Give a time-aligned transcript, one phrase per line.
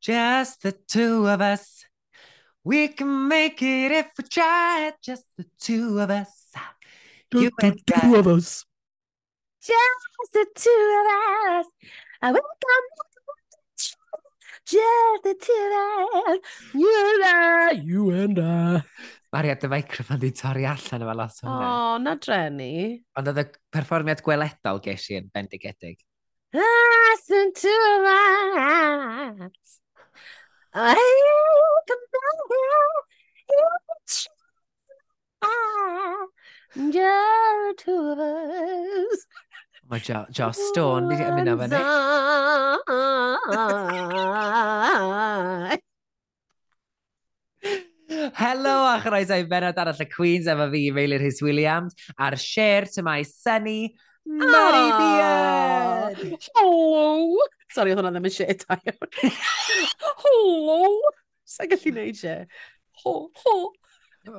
[0.00, 1.84] Just the two of us.
[2.64, 4.92] We can make it if we try.
[5.02, 6.50] Just the two of us.
[7.32, 8.18] Just you the two I.
[8.18, 8.64] of us.
[9.60, 11.66] Just the two of us.
[12.22, 12.86] I will come.
[14.66, 16.38] Just the two of us.
[16.74, 17.70] You and I.
[17.72, 18.82] You and I.
[19.32, 21.48] Maria, dy microfon di torri allan efo lot o.
[21.48, 22.70] O, oh, na drenu.
[23.18, 23.44] Ond oedd y
[23.74, 25.98] perfformiad gweledol ges i yn bendigedig.
[26.56, 29.80] Last and two of us.
[39.88, 41.78] Mae Jo, jo Stone wedi mynd am fyny.
[48.38, 52.86] Helo a chroeso i benod arall y Queens efo fi, Meilir Hys Williams, a'r share
[52.92, 53.96] to my sunny
[54.28, 56.18] Mary Beard!
[56.52, 57.40] Hello!
[57.72, 59.12] Sorry, oedd hwnna ddim yn shit da iawn.
[60.20, 61.12] Holo!
[61.48, 62.34] Sa'n gallu neud e.
[63.02, 63.54] Ho, ho.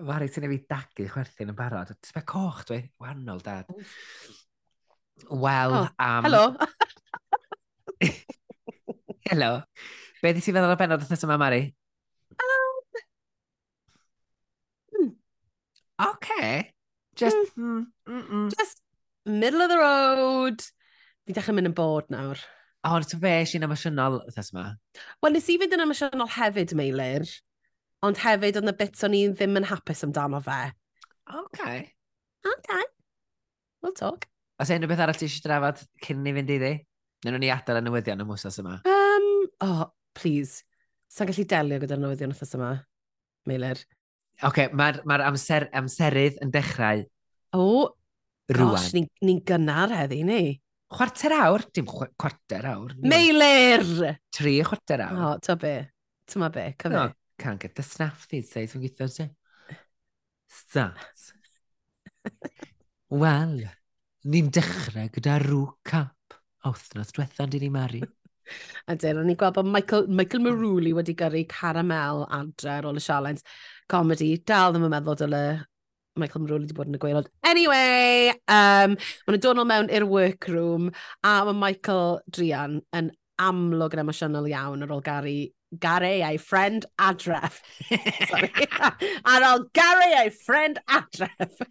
[0.05, 1.89] Mari, ti'n ei fi dagu chwerthin yn barod.
[1.95, 2.83] Ti'n fe coch, dwi?
[3.01, 3.71] Wannol, dad.
[5.29, 6.27] Wel, oh, am...
[6.27, 6.43] Helo.
[9.31, 9.49] Helo.
[10.21, 11.63] Be di ti'n feddwl o benod wrthnos yma, Mari?
[12.37, 12.77] Um...
[14.99, 15.09] Mm.
[16.11, 16.53] Okay.
[17.17, 17.57] Just...
[17.57, 17.89] Mm.
[18.05, 18.45] Mm -mm.
[18.53, 18.85] Just
[19.25, 20.63] middle of the road.
[21.27, 22.39] Fi dechrau mynd yn bod nawr.
[22.79, 24.65] O, oh, ti'n fe, sy'n emosiynol wythnos yma?
[25.23, 27.27] Wel, nes i fynd yn emosiynol hefyd, Meilir.
[28.07, 30.61] Ond hefyd, ond y bits o'n i ddim yn hapus amdano fe.
[31.35, 31.65] OK.
[32.47, 32.71] OK.
[33.83, 34.29] We'll talk.
[34.59, 36.71] Os e unrhyw beth arall ti eisiau drafod cyn ni fynd iddi?
[37.25, 38.79] Nyn nhw'n i adael y newyddion y mwsos yma.
[38.87, 39.29] Um,
[39.65, 40.63] oh, please.
[41.11, 42.73] Sa'n gallu delio gyda'r newyddion wythnos yma,
[43.49, 43.83] Meilir?
[44.47, 47.03] OK, mae'r ma, amser, amserydd yn dechrau.
[47.51, 47.87] O, oh,
[48.55, 48.75] rwan.
[48.75, 50.42] Gosh, ni'n ni, gynnar heddi, ni.
[50.89, 51.66] Chwarter awr?
[51.73, 52.95] Dim chw chwarter awr.
[53.05, 53.86] Meilir!
[54.33, 55.19] Tri chwarter awr.
[55.25, 55.73] O, ta be.
[56.30, 56.94] Tyma be, cyfe.
[56.94, 57.03] No,
[57.38, 58.75] can't get the snaff these days.
[58.75, 59.27] yn gweithio ti.
[60.50, 61.27] Start.
[63.21, 63.59] Wel,
[64.30, 66.39] ni'n dechrau gyda rŵ cap.
[66.65, 68.02] O, diwethaf, di ni mari.
[68.89, 72.98] A dyn, o'n i'n gweld bod Michael, Michael Maruli wedi gyrru caramel adre ar ôl
[72.98, 73.45] y sialens
[73.92, 74.32] comedy.
[74.42, 75.43] Dal ddim yn meddwl dyle
[76.17, 77.30] Michael Maroli wedi bod yn y gweilod.
[77.47, 80.89] Anyway, um, maen nhw'n dod mewn i'r workroom
[81.23, 85.39] a mae Michael Drian yn amlwg yn emosiynol iawn ar ôl Gary
[85.77, 87.61] Gary ei ffrind adref.
[88.30, 88.49] Sorry.
[89.33, 91.61] ar ôl Gary ei ffrind adref.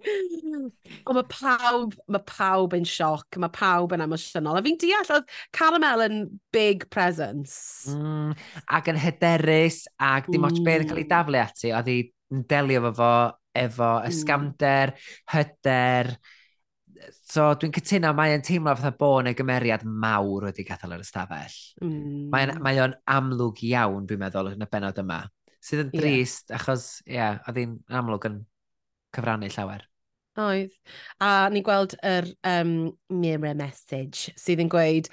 [0.00, 4.56] Ond mae pawb, mae pawb yn sioc, mae pawb yn emosiynol.
[4.56, 6.22] A fi'n deall, oedd Caramel yn
[6.54, 7.92] big presence.
[7.92, 8.32] Mm,
[8.72, 10.48] ac yn hyderus, ac dim mm.
[10.48, 11.98] ots beth yn cael ei daflu ati, oedd hi
[12.34, 13.14] yn delio efo fo,
[13.60, 14.10] efo hmm.
[14.10, 15.18] ysgamder, mm.
[15.34, 16.12] hyder.
[17.30, 21.04] So dwi'n cytuno, mae e'n teimlo fatha bod yn y gymeriad mawr wedi gadael yr
[21.04, 21.58] ystafell.
[21.82, 22.30] Mm.
[22.60, 25.22] Mae o'n amlwg iawn, dwi'n meddwl, yn y benod yma.
[25.60, 26.58] Sydd yn drist, yeah.
[26.58, 28.40] achos, ie, yeah, oedd hi'n amlwg yn
[29.16, 29.84] cyfrannu llawer.
[30.40, 30.72] Oedd.
[31.20, 32.74] A ni'n gweld yr um,
[33.12, 35.10] mirror message sydd yn gweud,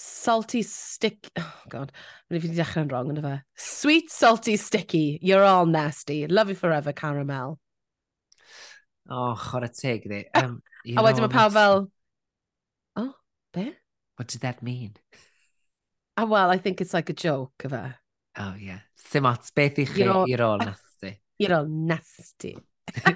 [0.00, 1.30] salty stick...
[1.38, 1.92] Oh, God.
[2.30, 3.34] Rwy'n fi wedi dechrau'n wrong yna fe.
[3.60, 5.18] Sweet, salty, sticky.
[5.22, 6.26] You're all nasty.
[6.26, 7.58] Love you forever, caramel.
[9.10, 10.24] O, oh, chwarae teg, di.
[10.34, 10.60] Um,
[10.96, 11.84] a wedyn mae pawb fel...
[12.96, 13.12] Oh,
[13.52, 13.70] be?
[14.16, 14.96] What did that mean?
[16.16, 17.94] Ah, well, I think it's like a joke, yfe.
[18.38, 18.80] Oh, yeah.
[19.10, 21.20] Sim ots, beth i chi, you're all, you're all nasty.
[21.38, 22.56] You're all nasty.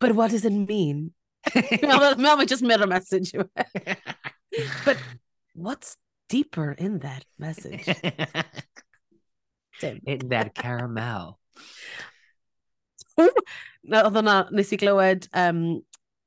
[0.00, 1.12] But what does it mean?
[1.54, 3.32] Mae'n just mirror message.
[3.34, 3.38] E.
[4.84, 4.98] But
[5.54, 5.96] what's
[6.34, 7.86] deeper in that message.
[9.80, 10.00] Dim.
[10.06, 11.38] in that caramel.
[13.84, 15.58] Na, oedd hwnna, nes i glywed um,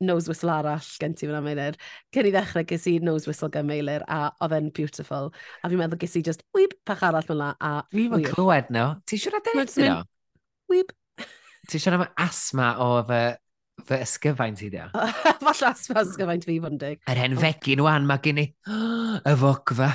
[0.03, 1.79] nose whistle arall gen ti fyna meilir.
[2.13, 5.31] Cyn i ddechrau ges i nose whistle gen meilir a oedd e'n beautiful.
[5.63, 7.73] A fi'n meddwl ges i just wyb pach arall mewn a...
[7.95, 8.85] Fi fi'n clywed no.
[9.09, 9.97] Ti'n siarad dyn no?
[10.71, 10.93] Wyb.
[11.71, 13.21] Ti'n siwr am asma o fy
[13.85, 14.87] Fy ysgyfaint i dio.
[15.45, 17.01] Falle asfa ysgyfaint fi fod yn dig.
[17.05, 18.47] Yr hen fegin wan mae gen i.
[19.31, 19.91] y fogfa.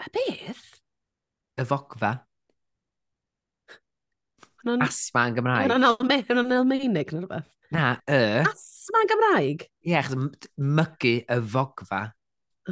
[0.00, 0.64] A beth?
[1.60, 2.14] Y fogfa.
[4.64, 5.68] Asma yn Gymraeg.
[5.68, 7.50] Yn yn Almeinig neu rhywbeth.
[7.74, 8.40] Na, y.
[8.48, 9.66] Asma yn Gymraeg?
[9.84, 10.16] Ie, achos
[10.56, 12.02] mygu y fogfa.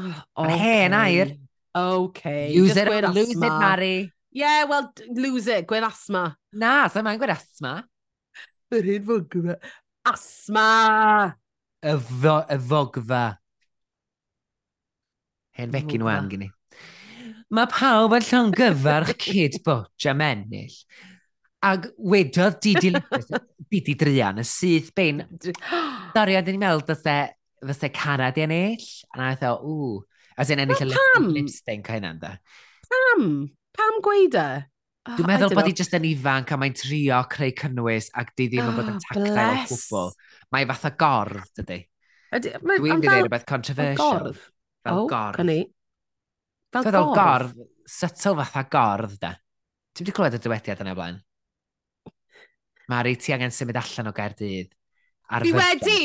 [0.00, 1.36] Oh, hen air.
[1.76, 2.52] Okay.
[2.52, 4.12] Use it, or lose it, Mari.
[4.32, 6.30] Yeah, well, lose it, gwen asma.
[6.52, 7.82] Na, so mae'n gwen asma.
[8.72, 9.36] Yr hyn fod.
[10.04, 11.37] Asma!
[11.82, 13.22] Y, fo, y fogfa.
[15.58, 16.50] Hen fecyn wan gen i.
[17.52, 20.78] Mae pawb yn llawn gyfarch cyd botch am ennill.
[21.62, 22.90] Ac wedodd Didi,
[23.70, 25.22] Didi Drian y syth bein.
[26.16, 27.31] Dorian, dyn ni'n meddwl bysau
[27.69, 28.88] fysa Cara di ennill.
[29.12, 30.00] A na ddo, ww.
[30.40, 32.34] As in ennill y lip, lip stink hynna, da.
[32.88, 33.28] Pam?
[33.76, 34.48] Pam gweud e?
[35.02, 38.44] Oh, Dwi'n meddwl bod hi jyst yn ifanc a mae'n trio creu cynnwys ac di
[38.52, 40.10] ddim yn bod yn ah, tactile o gwbl.
[40.54, 41.78] Mae fatha gorf, dydy.
[42.37, 44.20] Dwi'n mynd i ddweud rhywbeth controversial.
[44.20, 44.44] Gorf?
[44.87, 45.40] Fel oh, gorf.
[45.40, 45.56] Cynni.
[46.70, 46.94] Fel gorf?
[46.94, 47.56] Fel gorf,
[47.90, 49.32] sytl fatha gorf, da.
[49.90, 51.19] Ti'n wedi clywed y dywediad yna blaen?
[52.93, 54.70] Mari, ti angen symud allan o Gaerdydd.
[55.32, 56.05] Fi wedi!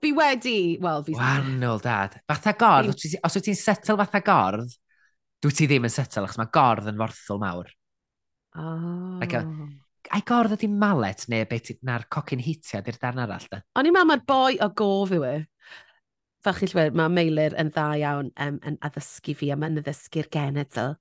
[0.00, 0.62] Fi wedi!
[0.80, 1.18] Wel, fi...
[1.18, 2.16] Wannol, dad.
[2.32, 4.72] Fatha gorf, os wyt ti'n setl fatha gorf,
[5.44, 7.68] dwi ti ddim yn setl, achos mae gorf yn forthol mawr.
[8.58, 9.18] Oh.
[9.20, 9.44] Like a,
[10.10, 13.62] a'i gordd ydi malet neu beth na'r cocyn hitiad i'r darn arall da.
[13.78, 15.36] O'n i'n meddwl mae'r boi o gof yw e.
[16.40, 20.30] Fel chi'n siarad, mae Meilir yn dda iawn um, yn addysgu fi a mae'n addysgu'r
[20.32, 20.94] genedl.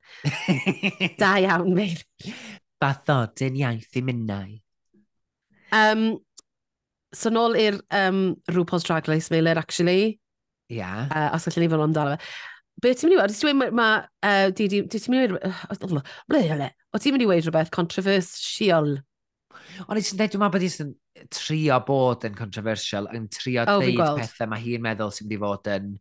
[1.22, 2.34] da iawn, Meilir.
[2.80, 4.58] Bathodyn iaith i minnau.
[5.76, 6.04] Um,
[7.16, 10.20] so nôl i'r um, RuPaul's Drag Race, Meilir, actually.
[10.70, 10.78] Ia.
[10.78, 11.08] Yeah.
[11.08, 12.34] Uh, os allwn ni fod amdano fe
[12.84, 13.36] be ti'n mynd i weld?
[13.36, 13.90] Ti'n mynd i ma...
[14.26, 16.66] Uh, di, di, di ti'n mynd i weld...
[16.94, 18.96] O ti'n mynd i weld rhywbeth controversial?
[19.88, 20.94] Ond i ti'n dweud, dwi'n meddwl bod i'n
[21.36, 25.42] trio bod yn controversial, yn trio oh, dweud pethau mae hi'n meddwl sy'n mynd i
[25.44, 25.92] fod yn...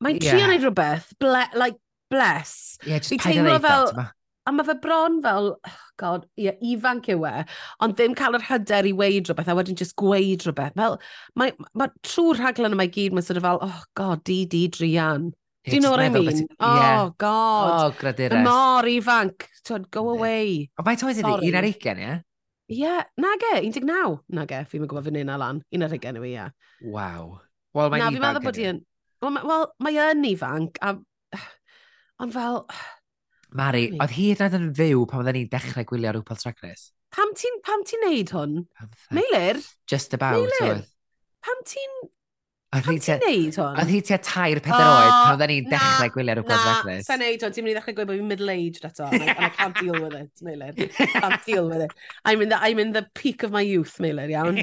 [0.00, 0.32] Mae'n yeah.
[0.32, 1.76] trio wneud rhywbeth, ble, like,
[2.12, 2.78] bless.
[2.84, 3.92] Ie, yeah, just paid ddeud fel...
[3.98, 4.16] that,
[4.48, 7.42] A mae fe bron fel, oh god, ie, ifanc yw e,
[7.84, 10.72] ond ddim cael yr hyder i weid rhywbeth, a wedyn just gweud rhywbeth.
[10.80, 10.96] Fel,
[11.38, 14.64] mae, mae trwy'r rhaglen yma i gyd, mae'n sort of fel, oh god, di, di,
[14.72, 15.28] drian.
[15.64, 16.46] Do you know what I mean?
[16.58, 17.08] Oh, yeah.
[17.18, 17.68] God.
[17.70, 18.32] Oh, gradures.
[18.32, 19.44] Y mor ifanc.
[19.66, 20.70] Twyd, go away.
[20.72, 21.34] Oh, o, mae'n tywydd ydi?
[21.50, 22.14] un ar eigen, ie?
[22.72, 24.14] Ie, na ge, 19.
[24.32, 25.60] Na ge, fi'n gwybod fan hyn a lan.
[25.76, 26.46] Un ar eigen yw i, ie.
[26.94, 27.26] Waw.
[27.76, 28.06] Wel, mae'n ifanc.
[28.06, 28.80] Na, fi'n meddwl bod i'n...
[29.50, 30.94] Wel, mae yn ifanc, a...
[32.24, 32.62] Ond fel...
[33.60, 36.88] Mari, oedd hi hyd yn fyw pan oedden ni'n dechrau gwylio rhyw Paul Race?
[37.10, 38.56] Pam ti'n ti neud hwn?
[39.12, 39.58] Meilir?
[39.90, 40.78] Just about, Meilir.
[40.78, 40.90] oedd.
[41.42, 41.96] Pam ti'n
[42.70, 43.16] Oedd hi tua...
[43.18, 43.78] neud hwn?
[43.82, 47.00] Oedd hi tua tair peder oh, oed pan oedden ni'n dechrau gwylio rhywbeth fechnus.
[47.00, 47.54] Na, sa'n neud hwn.
[47.56, 49.08] Ti'n mynd i ddechrau gwylio bod fi'n middle-aged eto.
[49.10, 50.92] And I can't deal with it, Meilir.
[51.16, 51.96] Can't deal with it.
[52.24, 54.62] I'm in the, I'm in the peak of my youth, Meilir, iawn.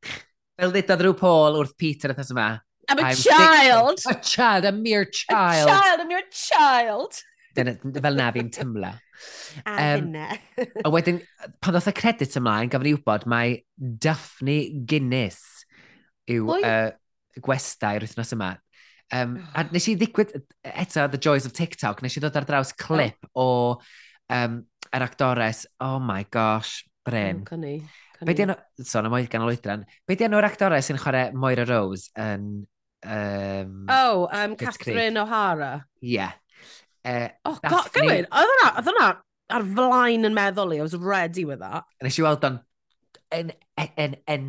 [0.58, 2.50] Fel ddudodd rhyw Paul wrth Peter ethos yma.
[2.90, 4.04] I'm a I'm child.
[4.04, 5.68] Thick, a child, a mere child.
[5.68, 7.20] A child, a mere child.
[7.56, 8.92] Dyna, fel na fi'n tymla.
[9.64, 10.28] A um, hynna.
[10.84, 11.24] a wedyn,
[11.64, 15.40] pan ddoth y credit ymlaen, gafon ni wybod mae Daphne Guinness
[16.28, 16.90] yw uh,
[17.44, 18.54] gwestai yr wythnos yma.
[19.14, 20.34] Um, a nes i ddigwydd
[20.68, 23.48] eto The Joys of TikTok, nes i ddod ar draws clip o
[24.34, 24.58] um,
[24.92, 27.44] yr actores, oh my gosh, Bryn.
[27.44, 27.78] Mm, cynnu.
[28.26, 31.64] Be di enw, son am oed gan oedran, be di enw'r actores sy'n chwarae Moira
[31.68, 32.66] Rose yn...
[33.06, 35.84] Um, oh, um, Catherine O'Hara.
[36.02, 36.16] Ie.
[36.16, 36.32] Yeah.
[37.06, 39.10] Uh, oh, god, gywir, oedd hwnna oedd hwnna
[39.54, 41.86] ar flaen yn meddwl i, I was ready with that.
[42.04, 42.58] Nes i weld o'n...
[43.32, 44.48] yn, yn, yn, yn,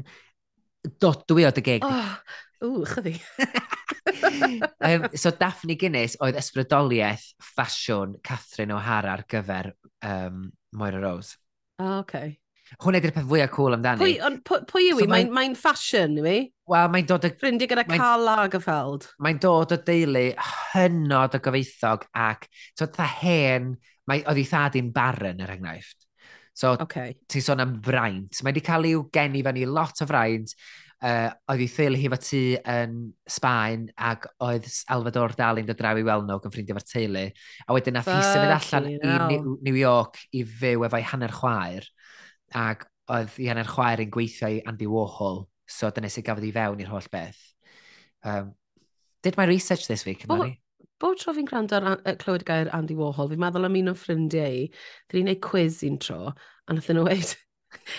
[1.03, 1.85] dodwy o dy geg.
[1.85, 2.15] Oh,
[2.59, 3.15] Ww, chyddi.
[4.83, 9.71] um, so Daphne Guinness oedd ysbrydoliaeth ffasiwn Catherine O'Hara ar gyfer
[10.03, 11.37] um, Moira Rose.
[11.79, 12.35] Oh, okay.
[12.83, 14.01] Hwn ydy'r peth fwyaf cool amdani.
[14.03, 15.05] Pwy, on, pwy yw i?
[15.05, 16.35] So mae'n mae, mae yw i?
[16.69, 17.31] Wel, mae'n dod o...
[17.39, 19.07] Ffrindiau gyda mae, Carl Lagerfeld.
[19.25, 20.25] Mae'n dod o deulu
[20.75, 23.71] hynod o gyfeithog ac so, dda hen,
[24.09, 26.05] mae, oedd ei thad i'n barren yr enghraifft.
[26.59, 27.15] So, okay.
[27.31, 28.43] ti'n sôn am fraint.
[28.43, 30.53] Mae wedi cael i'w geni fan i lot o fraint
[31.05, 32.41] uh, oedd ei theulu hi fo tu
[32.73, 32.95] yn
[33.29, 37.25] Sbaen ac oedd Salvador Dali yn dod draw i Welnog yn ffrindio fo'r teulu.
[37.65, 38.97] A wedyn nath hi symud allan i
[39.31, 41.87] New, New York i fyw efo'i hanner chwaer.
[42.57, 45.45] Ac oedd i hanner chwaer yn gweithio i Andy Warhol.
[45.69, 47.39] So dyna sy'n gafodd i fewn i'r holl beth.
[48.25, 48.55] Um,
[49.23, 50.59] did my research this week, Mari?
[50.99, 53.95] Bob tro fi'n gwrando ar uh, clywed gair Andy Warhol, fi'n meddwl am un o
[53.95, 54.65] ffrindiau i,
[55.07, 57.31] dyn ni'n gwneud quiz un tro, a nath nhw weid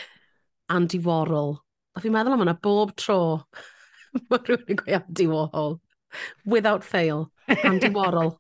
[0.77, 1.55] Andy Warhol,
[1.95, 3.21] a fi'n meddwl am hwnna bob tro
[4.31, 5.77] mae rhywun yn gweud Andy Warhol.
[6.45, 7.29] Without fail.
[7.49, 8.35] Andy Warhol.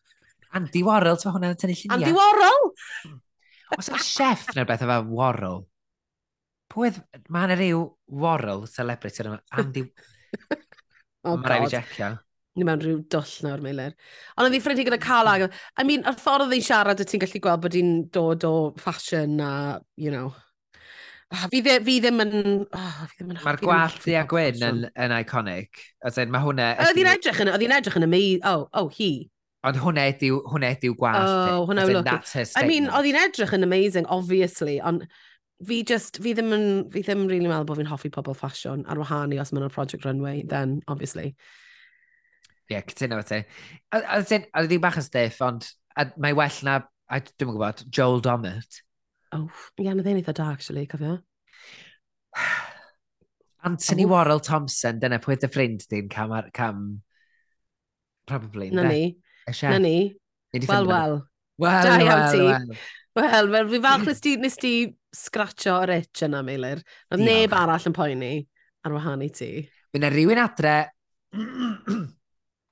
[0.56, 1.96] Andy Warhol, ti'n hwnna'n tynnu lluniau?
[1.96, 2.68] Andy Warhol!
[3.04, 3.16] Hmm.
[3.76, 5.64] Os yna chef neu beth efo Warhol?
[6.72, 7.00] Pwydd,
[7.32, 7.82] mae yna rhyw
[8.22, 9.40] Warhol celebrity yma.
[9.58, 9.84] Andy...
[11.26, 12.14] oh, mae rhaid i jecio.
[12.56, 13.96] Ni mewn rhyw dwll nawr, Meilir.
[14.36, 15.44] Ond oedd fi ffrindig gyda Calag.
[15.76, 18.54] I mean, y ffordd oedd hi'n siarad, y ti'n gallu gweld bod hi'n dod o
[18.80, 19.52] fashion a,
[20.00, 20.30] you know,
[21.34, 22.34] Ah, fi, dde, fi ddim yn...
[22.70, 25.80] Oh, fi ddim yn Mae'r gwallt di a Gwyn yn, yn iconic.
[26.06, 26.68] Oedden, mae hwnna...
[26.84, 27.50] Oedd hi'n edrych yn...
[27.50, 28.20] Oedd hi'n edrych yn y mi...
[28.46, 29.08] Oh, oh, hi.
[29.66, 31.26] Ond hwnna ydyw, hwnna ydyw gwallt.
[31.26, 32.30] Oh, hwnna yw look.
[32.54, 35.02] I mean, oedd hi'n edrych yn amazing, obviously, ond
[35.66, 38.86] fi just, fi ddim yn, fi ddim yn really meddwl bod fi'n hoffi pobl ffasiwn
[38.86, 41.32] ar wahân os maen nhw'n Project Runway, then, obviously.
[42.70, 43.60] Ie, yeah, cytuno fe ti.
[43.98, 44.30] Oedd
[44.70, 45.66] hi'n bach yn stiff, ond
[46.22, 48.84] mae well na, dwi'n gwybod, Joel Domert
[49.34, 49.48] Oh,
[49.82, 51.18] ie, na ddyn eitha da, actually, cofio.
[53.66, 54.12] Anthony oh.
[54.12, 56.84] Warrell Thompson, dyna pwy dy ffrind di'n cam, ar, cam
[58.30, 58.70] probably.
[58.70, 59.16] Na ni.
[59.62, 59.96] Na ni.
[60.54, 61.18] Wel, wel.
[61.58, 62.76] Wel, wel, wel.
[63.16, 64.72] Wel, fel fi falch nes ti, nes ti
[65.16, 66.82] scratcho yr itch yna, Meilir.
[67.10, 68.34] Oedd neb arall yn poeni
[68.84, 69.50] ar wahan i ti.
[69.94, 70.76] Fyna rhywun adre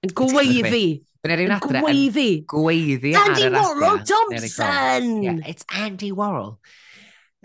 [0.04, 0.86] Yn gweiddi.
[1.24, 2.30] Bydd rhywun adre yn gweiddi.
[2.50, 3.60] Gweiddi ar yr adre.
[3.60, 5.06] Andy Warhol Thompson!
[5.24, 6.58] Yeah, it's Andy Warhol.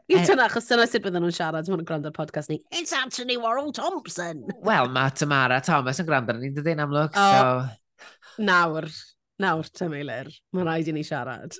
[0.09, 2.57] Yw eh, tyna, achos dyna sut bydden nhw'n siarad mae'n gwrando ar podcast ni.
[2.75, 4.41] It's Anthony Warhol Thompson.
[4.65, 8.41] Wel, mae Tamara Thomas yn gwrando ar ni'n dydyn amlwg, oh, so...
[8.43, 8.89] Nawr,
[9.39, 11.55] nawr, ta Meilir, mae rhaid i ni siarad.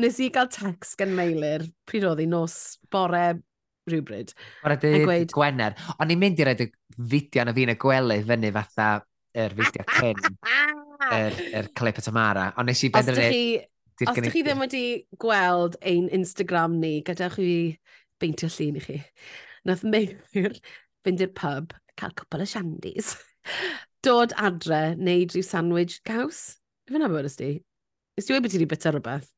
[0.00, 2.56] Nes i gael text gan Meilir pryd oedd hi nos
[2.92, 3.22] bore
[3.88, 4.34] rhywbryd.
[4.64, 5.32] Bore dydd gweud...
[5.36, 5.78] Gwener.
[5.96, 6.68] O'n i'n mynd i roed y
[7.14, 8.90] fideo na fi'n y gwely fyny fatha
[9.38, 10.18] yr fideo cyn
[11.08, 12.50] yr, yr clip y Tamara.
[12.58, 13.42] Ond nes i benderfynu...
[14.00, 14.84] Os ydych chi ddim wedi
[15.20, 17.50] gweld ein Instagram ni, gadewch chi
[18.20, 18.96] beintio llun i chi,
[19.68, 23.12] nath Meir fynd i'r pub, cael cwpl o shandies,
[24.06, 26.40] dod adre, neud rhyw sandwich caws.
[26.88, 27.52] Fy'n abod ysdi?
[28.16, 29.28] Ysdi wedi bod ti wedi bita rhywbeth?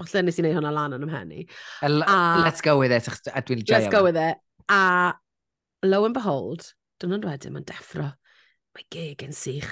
[0.00, 1.44] Falle nes i wneud hwnna lan yn ymhenni.
[1.84, 3.08] Uh, let's go with it.
[3.68, 4.40] Let's go with it.
[4.72, 5.12] A
[5.84, 8.14] lo and behold, dyn nhw'n wedyn, mae'n deffro
[8.76, 9.70] Mae geg yn sych.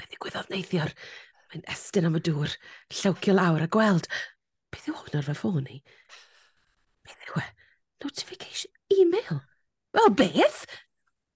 [0.00, 0.92] Beth ddigwyddodd neithiwr?
[1.50, 2.54] Mae'n estyn am y dŵr,
[2.96, 4.08] llawcio lawr a gweld.
[4.72, 5.76] Beth yw hwn ar fy ffôn i?
[7.04, 7.44] Beth yw e?
[8.06, 9.42] Notification email?
[9.92, 10.62] O, beth?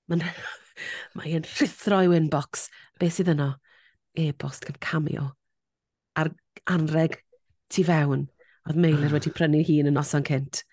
[0.08, 0.24] Mae'n
[1.18, 2.70] mae rhithro rhuthro i'w inbox.
[2.96, 3.50] Beth sydd yno?
[4.16, 5.26] E-bost gan cameo.
[6.16, 6.32] Ar
[6.72, 7.20] anreg
[7.68, 8.30] tu fewn,
[8.64, 10.64] oedd Meilir wedi prynu hun yn noson cynt.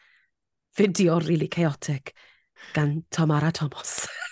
[0.80, 2.16] Fideo really chaotic
[2.72, 4.06] gan Tomara Thomas.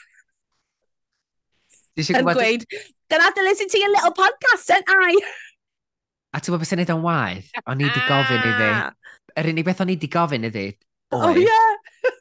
[2.05, 2.65] yn gweud,
[3.11, 5.13] dyna dylai sy'n ti yn little podcast yn ai.
[6.33, 7.53] A ti'n gwybod beth sy'n neud o'n waith?
[7.65, 8.11] O'n i wedi ah.
[8.11, 8.69] gofyn iddi.
[9.37, 10.67] Yr unig beth o'n i wedi gofyn iddi,
[11.11, 11.75] Oh, yeah.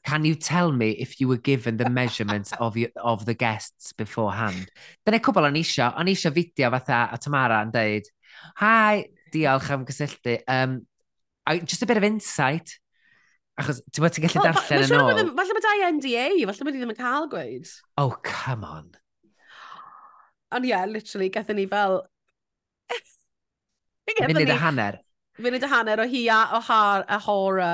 [0.04, 3.92] Can you tell me if you were given the measurements of, you, of the guests
[3.92, 4.68] beforehand?
[5.04, 8.06] Dyna cwbl o'n isio, o'n isio fideo fatha a Tamara yn deud,
[8.61, 10.38] Hi, diolch am gysylltu.
[10.47, 10.87] Um,
[11.47, 12.76] I, just a bit of insight.
[13.59, 15.35] Achos, ti'n bod ti'n gallu oh, darllen yn ôl.
[15.40, 15.68] Falle bod
[15.99, 17.75] NDA, falle bod i ddim yn cael gweud.
[17.99, 18.92] Oh, come on.
[20.55, 22.00] Ond ie, yeah, literally, gathon ni fel...
[24.29, 25.00] Munud a hanner.
[25.43, 27.71] Munud a hanner o hi a, o har, a Hora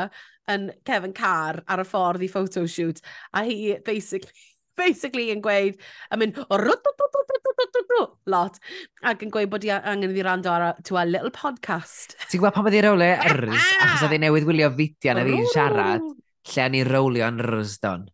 [0.50, 3.02] yn Kevin Carr ar y ffordd i photoshoot.
[3.36, 4.32] A hi, basically,
[4.80, 5.76] basically yn gweud,
[6.14, 6.40] yn mynd,
[8.32, 8.58] lot,
[9.04, 12.16] ac yn gweud bod i angen iddi rando ar to a little podcast.
[12.30, 15.50] Ti'n gweld pan bod i'r rowle rs, achos oedd ei newydd wylio fideo na fi'n
[15.52, 16.08] siarad,
[16.54, 18.08] lle ni rowlio yn rysdon.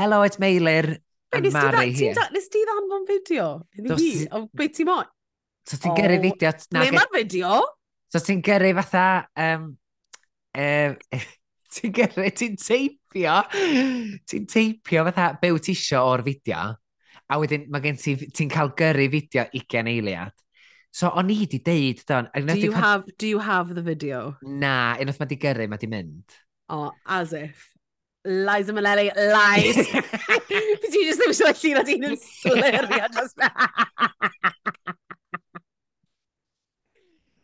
[0.00, 0.96] Hello, it's Meilir.
[1.30, 3.50] Be, nes ti, ti, nes ti ddanfon fideo?
[3.76, 5.06] Hynny fi, o be ti moyn?
[5.68, 6.50] So ti'n gyrru fideo...
[6.74, 7.60] Na, le mae'r fideo?
[8.10, 9.04] So ti'n gyrru fatha...
[9.38, 9.68] Um,
[10.58, 10.96] um,
[11.76, 13.36] ti'n gyrru, ti'n teipio...
[14.26, 16.66] Ti'n teipio fatha be wyt ti isio o'r fideo.
[17.30, 18.16] A wedyn mae gen ti...
[18.26, 20.34] Ti'n cael gyrru fideo 20 eiliad.
[20.90, 22.26] So o'n i di deud, don...
[22.34, 24.34] Do you, have, do you have the video?
[24.42, 26.40] Na, unwaith mae di gyrru, mae di mynd.
[26.66, 27.69] O, oh, as if.
[28.24, 29.76] Lies am lies.
[29.76, 33.32] Byd ti just ddim eisiau llun o dyn yn slirio dros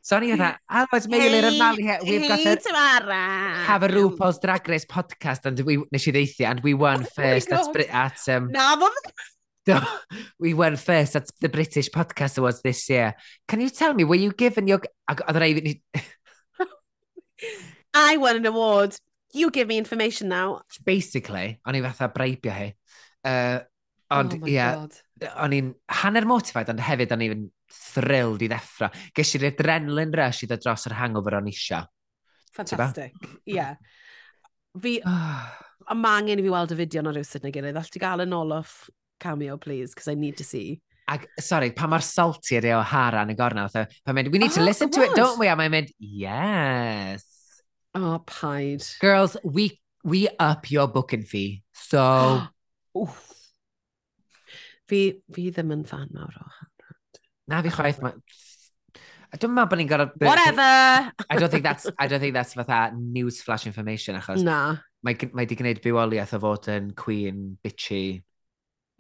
[0.07, 0.61] Sorry for that.
[0.71, 1.83] Otherwise, maybe hey, later mali.
[1.83, 3.65] here, we've got to Tamara.
[3.65, 7.09] have a RuPaul's Drag Race podcast and we, nes i ddeithi, and we won oh
[7.13, 8.77] first at, at um, Na,
[10.39, 13.17] we won first at the British Podcast Awards this year.
[13.49, 14.81] Can you tell me, were you given your...
[15.09, 15.17] I,
[17.93, 18.97] I won an award
[19.37, 20.63] you give me information now.
[20.85, 22.71] Basically, o'n i fatha breibio hi.
[23.27, 23.61] Uh,
[24.15, 24.87] ond, oh yeah,
[25.43, 28.91] o'n i'n hanner motified, ond hefyd o'n i'n thrilled i ddeffro.
[29.17, 31.83] Ges i'r adrenaline rush i ddod dros yr hangover o'n isio.
[32.57, 33.15] Fantastic,
[33.45, 33.59] ie.
[33.59, 33.77] yeah.
[34.81, 34.99] Fi,
[35.93, 37.79] a ma angen i fi weld y fideo na rhywsyd na gilydd.
[37.81, 38.87] All ti gael yn Olof
[39.21, 40.81] cameo, please, because I need to see.
[41.07, 44.51] Ag, sorry, pa mae'r salty ydi o Hara yn y gorna, Pa mynd, we need
[44.51, 45.47] oh, to listen to it, don't we?
[45.47, 47.36] A mae'n mynd, yes.
[47.97, 48.85] Oh, paid.
[49.01, 51.63] Girls, we we up your booking fee.
[51.73, 52.43] So...
[54.89, 55.01] fi,
[55.33, 57.21] fi ddim yn fan mawr o Hanrod.
[57.49, 58.03] Na fi chwaith.
[58.05, 58.13] Ma...
[59.33, 60.27] I don't meddwl bod ni'n gorfod...
[60.29, 60.69] Whatever!
[61.25, 64.45] I don't think that's, I don't think that's fatha news flash information achos...
[64.45, 64.77] Na.
[65.07, 68.21] Mae, mae di gwneud bywoliaeth o fod yn queen, bitchy,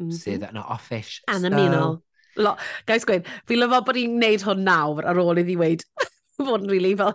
[0.00, 1.20] mm sydd yn offish.
[1.32, 2.00] Anaminol.
[2.00, 2.42] So...
[2.48, 2.56] Lo,
[2.88, 5.84] guys, gweud, fi lyfo bod ni'n neud hwn nawr ar ôl iddi weid
[6.40, 7.14] fod yn rili really fel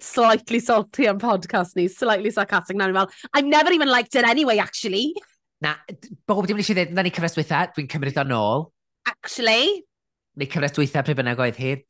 [0.00, 2.76] slightly salty am podcast ni, slightly sarcastic.
[2.76, 5.14] Nawr fel, I've never even liked it anyway, actually.
[5.60, 5.74] Na,
[6.26, 8.68] bob dim nes i ddweud, na ni cyfres dwytha, dwi'n cymryd o'n ôl.
[9.10, 9.82] Actually?
[10.38, 11.84] Neu cyfres dwytha pryd bynnag oedd hyd,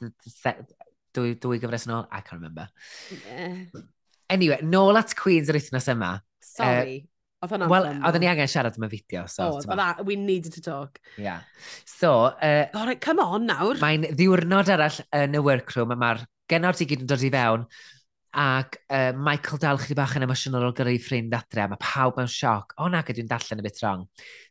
[1.16, 2.68] dwy, dwy gyfres yn ôl, I can't remember.
[3.12, 3.85] Yeah.
[4.33, 6.18] Anyway, nôl at Queens yr wythnos yma.
[6.45, 6.99] Sorry.
[6.99, 9.21] Uh, eh, Oedd hwnna'n Wel, oedden ni angen siarad am y fideo.
[9.30, 10.99] So, oh, that, we needed to talk.
[11.16, 11.45] Yeah.
[11.87, 12.33] So...
[12.42, 13.78] Eh, uh, All right, come on nawr.
[13.78, 17.64] Mae'n ddiwrnod arall yn y workroom a mae'r genod i gyd yn dod i fewn,
[18.38, 22.28] ac uh, Michael dal chdi bach yn emosiynol o gyrru ffrind adre, mae pawb mewn
[22.33, 22.75] sioc.
[22.83, 24.05] O na, gydw'n darllen y bit wrong.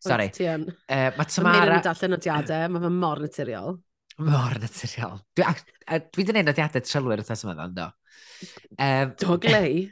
[0.03, 0.31] Sorry.
[0.31, 0.65] Wyt ti yn.
[0.87, 1.59] Uh, mae Tamara...
[1.59, 3.77] Mae'n mynd darllen nodiadau, mae fe mor naturiol.
[4.27, 5.21] Mor naturiol.
[5.37, 7.87] Dwi, ac, a, dwi wedi gwneud nodiadau trylwyr wrth yma ddan, do.
[8.81, 9.87] Um, Do glei.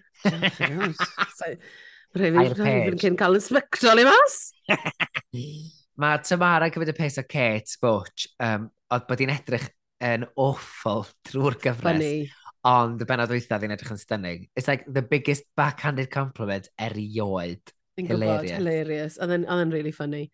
[2.16, 4.38] Rhaid fi'n cyn cael yn sbectol i mas.
[6.02, 9.68] mae Tamara yn cymryd y pes o Kate Butch, um, oedd bod hi'n edrych
[10.04, 11.86] yn awful drwy'r gyfres.
[11.86, 12.28] Funny.
[12.66, 14.48] Ond y benod weitha ddyn edrych yn stunning.
[14.56, 17.62] It's like the biggest backhanded compliment erioed.
[17.96, 18.52] Fi'n hilarious.
[18.52, 19.20] Gwybod, hilarious.
[19.22, 20.32] Oedd yn really funny.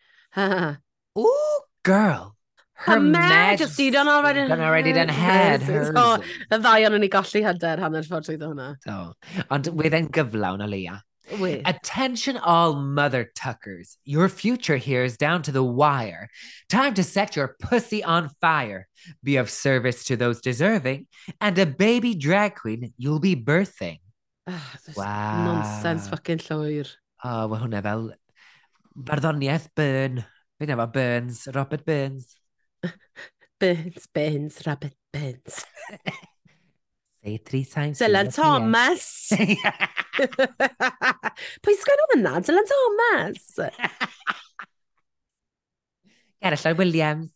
[1.19, 2.37] Ooh, girl.
[2.81, 5.61] Her, Majesty done just done already done already done head.
[5.61, 6.17] So,
[6.49, 8.71] y ddau o'n ni golli hyder hanner ffordd trwy hwnna.
[8.81, 9.13] So,
[9.53, 10.95] ond wedd e'n gyflawn o leia.
[11.39, 11.61] Wy.
[11.65, 13.97] Attention all mother tuckers.
[14.05, 16.29] Your future here is down to the wire.
[16.69, 18.87] Time to set your pussy on fire.
[19.23, 21.07] Be of service to those deserving.
[21.39, 23.99] And a baby drag queen you'll be birthing.
[24.47, 25.45] Ah, Wow.
[25.45, 26.89] Nonsense fucking llwyr.
[27.23, 28.07] O, oh, mae hwnna fel
[28.95, 30.23] barddoniaeth Burn.
[30.59, 32.35] Fe efo Burns, Robert Burns.
[33.61, 35.65] Burns, Burns, Robert Burns.
[37.23, 37.99] Say it three times.
[38.01, 39.29] Dylan Thomas.
[41.61, 42.33] Pwy sgwenodd yna?
[42.47, 43.45] Dylan Thomas.
[46.41, 47.29] Gerallan Williams.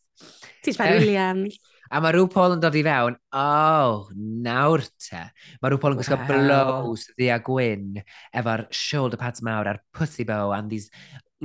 [0.65, 1.61] Ti'n siarad Williams.
[1.93, 5.19] A mae rhyw Paul yn dod i fewn, oh, nawr te.
[5.61, 6.25] Mae rhyw Paul yn gwisgo wow.
[6.31, 7.99] blows ddi a gwyn
[8.33, 10.89] efo'r shoulder pads mawr a'r pussy bow and these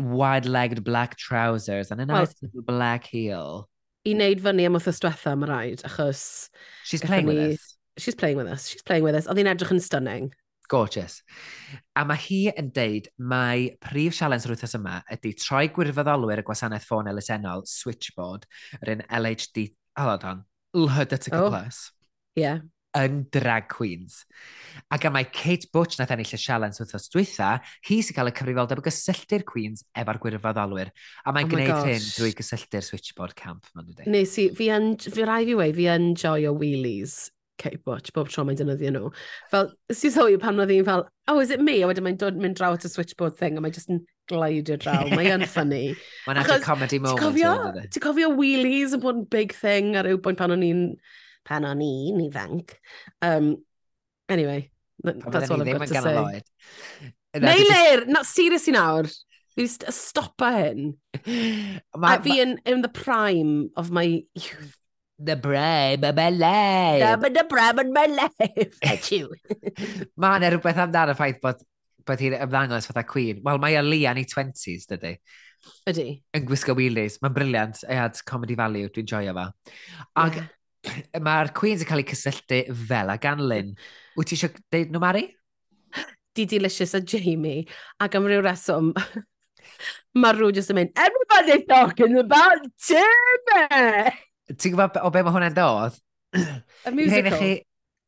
[0.01, 3.69] wide-legged black trousers and a nice well, little black heel.
[4.09, 6.25] I wneud fyny am wrthos diwetha, mae rhaid, achos...
[6.89, 7.70] She's playing with us
[8.01, 9.29] she's playing with us, she's playing with us.
[9.31, 10.31] Oedd hi'n edrych yn stunning.
[10.71, 11.21] Gorgeous.
[11.99, 16.47] A mae hi yn deud mae prif sialens yr wythnos yma ydy troi gwirfoddolwyr y
[16.47, 18.47] gwasanaeth ffôn elusennol Switchboard,
[18.79, 20.45] yr un LHD, hold on,
[20.79, 21.35] LHDTC+.
[21.35, 21.57] Oh.
[22.39, 22.63] Yeah
[22.99, 24.25] yn drag queens.
[24.91, 27.51] Ac am mae Kate Butch nath ennill y sialens wythnos dwytha,
[27.87, 30.91] hi sy'n cael y cyfrifoldeb o gysylltu'r queens efo'r gwirfoddolwyr.
[31.23, 31.91] A mae'n oh gwneud gosh.
[31.91, 34.09] hyn drwy gysylltu'r switchboard camp, ma'n dweud.
[34.11, 37.21] Nes i, fi, yn, fi rai fi wei, fi yn joio wheelies.
[37.61, 39.11] Kate Butch bob tro mae'n defnyddio nhw.
[39.53, 41.77] Fel, os ti'n sylwi pan oedd hi'n fel, oh, is it me?
[41.83, 44.79] A wedyn mae'n dod mynd draw at y switchboard thing a mae'n just yn glidio
[44.81, 45.05] draw.
[45.13, 45.83] Mae'n ffynnu.
[46.27, 47.21] Mae'n edrych comedy moment.
[47.21, 50.65] Ti'n cofio, ti cofio wheelies yn bod yn big thing ar yw bwynt pan o'n
[50.67, 50.85] i'n
[51.49, 52.77] pan o'n i'n ifanc.
[53.23, 53.57] Um,
[54.29, 54.71] anyway,
[55.05, 56.43] that, that's all I've got to say.
[57.41, 59.11] Neu lir, not seriously nawr.
[59.55, 60.93] Fi wedi stopa hyn.
[62.01, 64.77] Ma, a fi yn in the prime of my youth
[65.23, 67.03] the brave of my life.
[67.03, 68.79] I'm the brave of my life.
[68.83, 69.29] At you.
[70.21, 71.61] Mae yna rhywbeth amdano'r ffaith bod,
[72.09, 73.43] bod hi'n ymddangos fatha Queen.
[73.45, 75.17] Wel, mae Alia ni 20s, dydy.
[75.91, 76.07] Ydy.
[76.37, 77.19] Yn gwisgo wheelies.
[77.21, 77.83] Mae'n briliant.
[77.89, 78.89] Ei had comedy value.
[78.95, 79.51] Dwi'n joio fa.
[80.25, 80.49] Ac yeah.
[81.21, 83.77] mae'r Queens yn cael eu cysylltu fel a gan Lynn.
[84.17, 85.27] Wyt ti eisiau deud nhw Mari?
[86.37, 87.67] Di Delicious a Jamie.
[88.01, 88.95] Ac am ryw reswm,
[90.23, 94.30] mae rhyw jyst yn mynd, everybody's talking about Jamie!
[94.51, 95.99] Ti'n gwybod o be mae hwnna'n dod?
[96.89, 97.45] Y musical.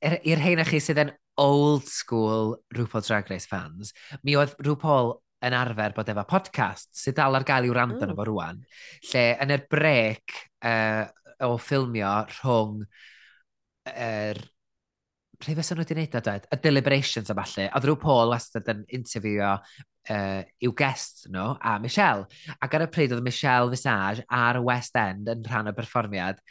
[0.03, 3.93] I'r hein chi sydd yn old school RuPaul Drag Race fans,
[4.27, 5.15] mi oedd RuPaul
[5.47, 8.15] yn arfer bod efo podcast sydd dal ar gael i'w rand yn oh.
[8.15, 8.61] efo rwan,
[9.11, 10.35] lle yn yr brec
[10.67, 11.07] uh,
[11.47, 12.83] o ffilmio rhwng
[13.93, 14.43] yr er,
[15.43, 16.45] Pryd fysa nhw wedi gwneud o, dweud?
[16.55, 17.65] Y deliberations a falle.
[17.75, 19.57] Oedd rhyw Paul wastad yn interviewio
[20.11, 22.27] uh, i'w guest nhw a Michelle.
[22.59, 26.43] Ac ar y pryd oedd Michelle Visage ar y West End yn rhan o berfformiad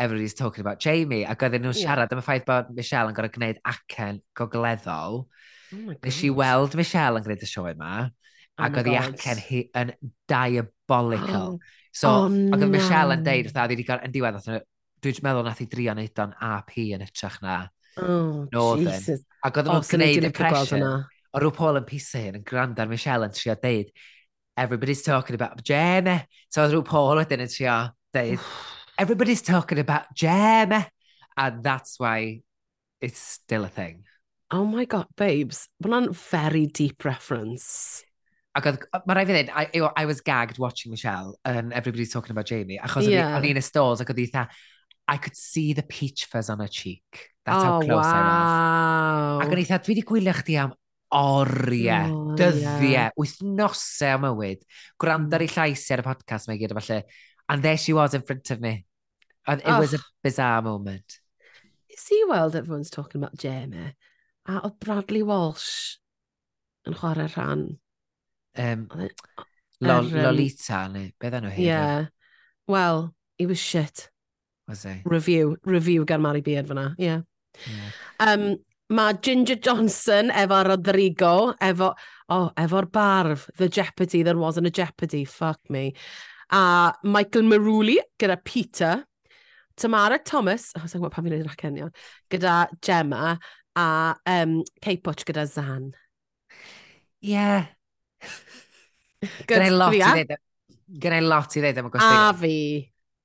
[0.00, 1.90] Everybody's Talking About Jamie ac oedden nhw'n yeah.
[1.90, 5.24] siarad am y ffaith bod Michelle yn gorau gwneud acen gogleddol.
[5.26, 9.44] Oh Nes i weld Michelle yn gwneud y sioe yma oh ac oedd ei acen
[9.48, 9.94] hi yn
[10.30, 11.54] diabolical.
[11.56, 11.60] Oh.
[11.90, 14.36] So, oh, ac oedd Michelle yn deud wrtha, oedd wedi yn diwedd,
[15.02, 17.56] dwi'n meddwl nath i drio neud o'n AP yn ytrach na.
[17.98, 18.92] Oh, Northern.
[18.94, 19.24] Jesus.
[19.42, 20.84] Ac oedd nhw'n gwneud impression.
[21.30, 23.90] O rhyw Paul yn pisau yn gwrando ar Michelle yn trio deud,
[24.58, 26.24] everybody's talking about Gemma.
[26.50, 27.76] So oedd rhyw Paul wedyn yn trio
[28.16, 28.46] deud,
[29.02, 30.86] everybody's talking about Gemma.
[31.36, 32.42] And that's why
[33.00, 34.04] it's still a thing.
[34.50, 35.68] Oh my god, babes.
[35.78, 38.02] Mae hwnna'n very deep reference.
[38.58, 42.34] Ac oedd, mae rai fi ddweud, I, I was gagged watching Michelle and everybody's talking
[42.34, 42.80] about Jamie.
[42.82, 43.36] Achos yeah.
[43.38, 44.48] o'n i'n y stalls ac oedd eitha,
[45.06, 47.30] I could see the peach fuzz on her cheek.
[47.46, 48.18] That's oh, how close wow.
[48.18, 49.46] I was.
[49.46, 50.74] Ac o'n i dda, dwi wedi gwylio chdi am
[51.16, 53.10] oriau, oh, dyddiau, yeah.
[53.18, 54.62] wythnosau o mywyd.
[55.00, 55.56] Gwrando ar ei mm.
[55.56, 57.02] llais ar y podcast mae gyd, falle.
[57.50, 58.84] And there she was in front of me.
[59.46, 59.80] And it oh.
[59.80, 61.18] was a bizarre moment.
[61.96, 63.96] See world weld everyone's talking about Jamie?
[64.48, 65.98] A oedd Bradley Walsh
[66.88, 67.64] yn chwarae rhan.
[68.56, 69.20] Um, it,
[69.80, 71.66] Lol er, Lolita, neu beth enw hi?
[71.66, 72.06] Yeah.
[72.68, 74.08] Well, he was shit.
[74.68, 75.00] Was he?
[75.04, 75.56] Review.
[75.64, 77.22] Review gan Mari Beard fyna, yeah.
[77.66, 77.90] yeah.
[78.18, 78.58] Um,
[78.90, 81.92] Mae Ginger Johnson efo Rodrigo, efo,
[82.34, 85.94] oh, efo'r barf, the Jeopardy, there wasn't a Jeopardy, fuck me.
[86.50, 89.04] A Michael Maruli gyda Peter,
[89.76, 91.94] Tamara Thomas, oh, sa'n gwybod pan fi'n gwneud rhacenion,
[92.34, 93.38] gyda Gemma
[93.78, 95.92] a um, Kate Butch gyda Zan.
[97.22, 97.70] Yeah.
[99.46, 100.34] Gyda lot i ddweud.
[100.34, 102.24] E- gyda lot i ddweud am y gwestiwn.
[102.26, 102.56] A fi.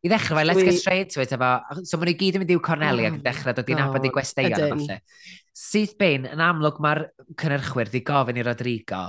[0.05, 1.49] I ddechrau, let's get straight to it efo.
[1.81, 4.11] So maen nhw gyd yn mynd i'w Corneli ac yn dechrau dod i'n abod i
[4.13, 4.97] gwesteion a falle.
[5.57, 7.01] Syth bein, yn amlwg mae'r
[7.41, 9.01] cynnyrchwyr di gofyn i Rodrigo,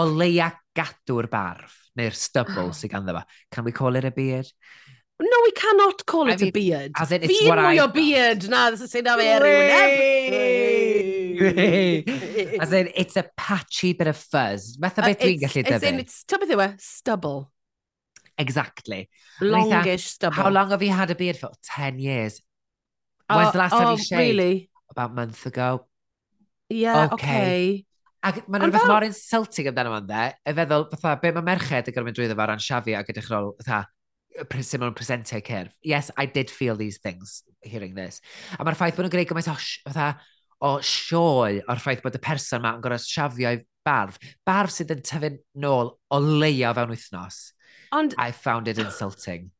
[0.00, 3.22] o leia gadw'r barf, neu'r stubble sy'n ganddo fo.
[3.52, 4.48] Can we call it a beard?
[5.20, 6.92] No, we cannot call I it mean, a beard.
[6.96, 9.70] As in, it's Fi'n what mwy o beard na sy'n am erwyn.
[12.64, 14.78] As in, it's a patchy bit of fuzz.
[14.80, 15.76] Metha uh, beth dwi'n gallu dyfu.
[15.76, 16.68] As in, it's, ta beth yw e?
[16.80, 17.53] Stubble.
[18.38, 19.08] Exactly.
[19.40, 20.36] Longish stubble.
[20.36, 21.50] How long have you had a beard for?
[21.62, 22.40] 10 years.
[23.28, 24.20] Oh, When's the last oh, time you shaved?
[24.20, 24.70] really?
[24.90, 25.86] About a month ago.
[26.68, 27.14] Yeah, okay.
[27.14, 27.86] okay.
[28.24, 28.88] Ac mae'n rhywbeth fel...
[28.88, 32.36] mor insulting amdano fo'n dde, y feddwl, fatha, be mae merched yn gorfod mynd drwyddo
[32.38, 33.82] fo ran siafi ac edrych rôl, fatha,
[34.34, 35.74] sut maen nhw'n presentio cerf.
[35.84, 38.22] Yes, I did feel these things, hearing this.
[38.56, 39.56] A mae'r ffaith bod nhw'n gwneud gymaint o,
[39.90, 40.08] fatha,
[40.64, 44.16] o sioe o'r ffaith bod y person yma yn gorfod siafio i barf.
[44.48, 47.42] Barf sydd yn tyfu'n nôl o leia fewn wythnos.
[47.94, 49.50] Ond, I found it insulting.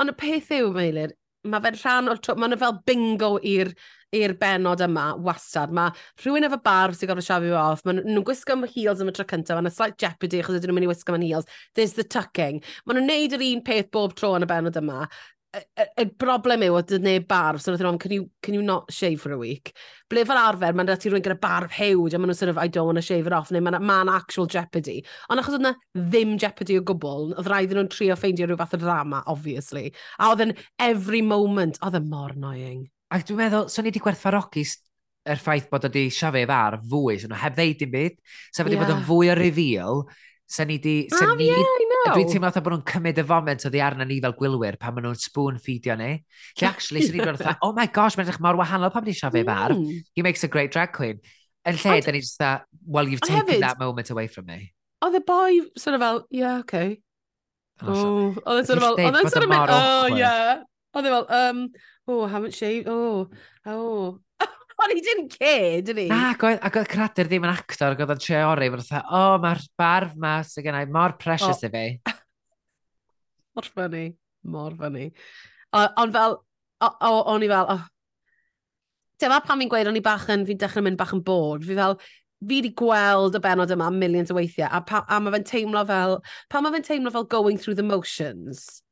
[0.00, 1.12] Ond y peth yw, Meilir,
[1.44, 3.74] mae fe'n rhan o'r trwp, mae fel bingo i'r
[4.14, 5.72] i'r benod yma wastad.
[5.74, 9.14] Mae rhywun efo barf sy'n gofio siafio off, mae nhw'n gwisgo am heels am y
[9.16, 11.48] tro cyntaf, mae'n slight jeopardy achos ydyn nhw'n mynd i wisgo am heels.
[11.74, 12.62] There's the tucking.
[12.86, 15.08] Mae nhw'n neud yr un peth bob tro yn y benod yma
[16.00, 19.20] y broblem yw, oedd neb barf, so nhw'n e can, you, can you not shave
[19.20, 19.72] for a week?
[20.10, 22.66] Ble fel arfer, mae'n dati rhywun gyda barf hewd, a maen nhw'n sort of, I
[22.68, 25.00] don't want to shave it off, neu mae'n ma actual jeopardy.
[25.30, 28.58] Ond achos oedd na ddim jeopardy o gwbl, oedd rhaid i nhw'n trio ffeindio rhyw
[28.60, 29.92] fath o drama, obviously.
[30.18, 32.84] A oedd yn every moment, oedd yn mor annoying.
[33.14, 34.66] Ac dwi'n meddwl, so ni wedi gwerthfarogi
[35.30, 38.80] yr ffaith bod wedi siafu ar fwy, so nhw heb ddeud dim byd, sef wedi
[38.80, 40.06] bod yn fwy o reveal,
[40.44, 40.94] Sa'n ni wedi...
[41.08, 41.46] Sa'n ah, ni...
[41.48, 44.76] Yeah, Dwi'n teimlo fatha bod nhw'n cymryd y foment o ddi arna ni fel gwylwyr
[44.80, 46.10] pan maen nhw'n spoon feedio ni.
[46.60, 49.38] Lle actually, sy'n ni'n gwrdd oh my gosh, mae'n edrych mor wahanol pan ni'n siarad
[49.38, 49.72] fe bar.
[49.72, 50.02] Mm.
[50.12, 51.22] He makes a great drag queen.
[51.64, 54.74] Yn lle, da ni just that, well, you've taken hefyd, that moment away from me.
[55.04, 56.98] Oedd y boi sort of fel, yeah, okay.
[57.80, 60.60] Oedd yn sort of fel, oedd yn sort of fel, oh, yeah.
[60.92, 61.64] Oedd yn fel, um,
[62.06, 63.30] oh, haven't shaved, oh,
[63.64, 64.20] oh.
[64.82, 66.08] Ond he didn't care, did he?
[66.10, 66.42] Na, ac
[66.80, 70.16] oedd Cradur ddim yn actor, ac oedd o'n treori, fod oedd, o, oh, mae'r barf
[70.20, 71.68] ma sy'n gennau mor precious oh.
[71.68, 71.84] i fi.
[73.54, 74.04] mor funny,
[74.50, 75.08] mor funny.
[75.78, 76.38] Ond fel,
[76.82, 77.86] o, o, o'n i fel, oh.
[79.22, 81.62] Dyma pan fi'n gweud o'n i bach yn, fi'n dechrau mynd bach yn bod.
[81.64, 81.94] Fi fel,
[82.42, 85.84] fi wedi gweld y benod yma millions o weithiau, a, pa, a mae fe'n teimlo
[85.88, 86.18] fel,
[86.50, 88.83] pan mae fe'n teimlo fel going through the motions?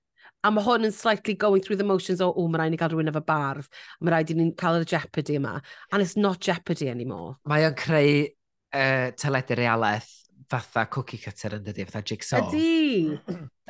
[0.43, 2.81] A mae hwn yn slightly going through the motions o, o, mae rhaid i ni
[2.81, 3.69] gael rhywun efo barf.
[4.01, 5.59] Mae rhaid i ni cael yr jeopardy yma.
[5.93, 7.37] And it's not jeopardy anymore.
[7.47, 10.11] Mae o'n creu uh, teledu realaeth
[10.53, 12.49] fatha cookie cutter yn dydi, fatha jigsaw.
[12.51, 13.19] Ydy.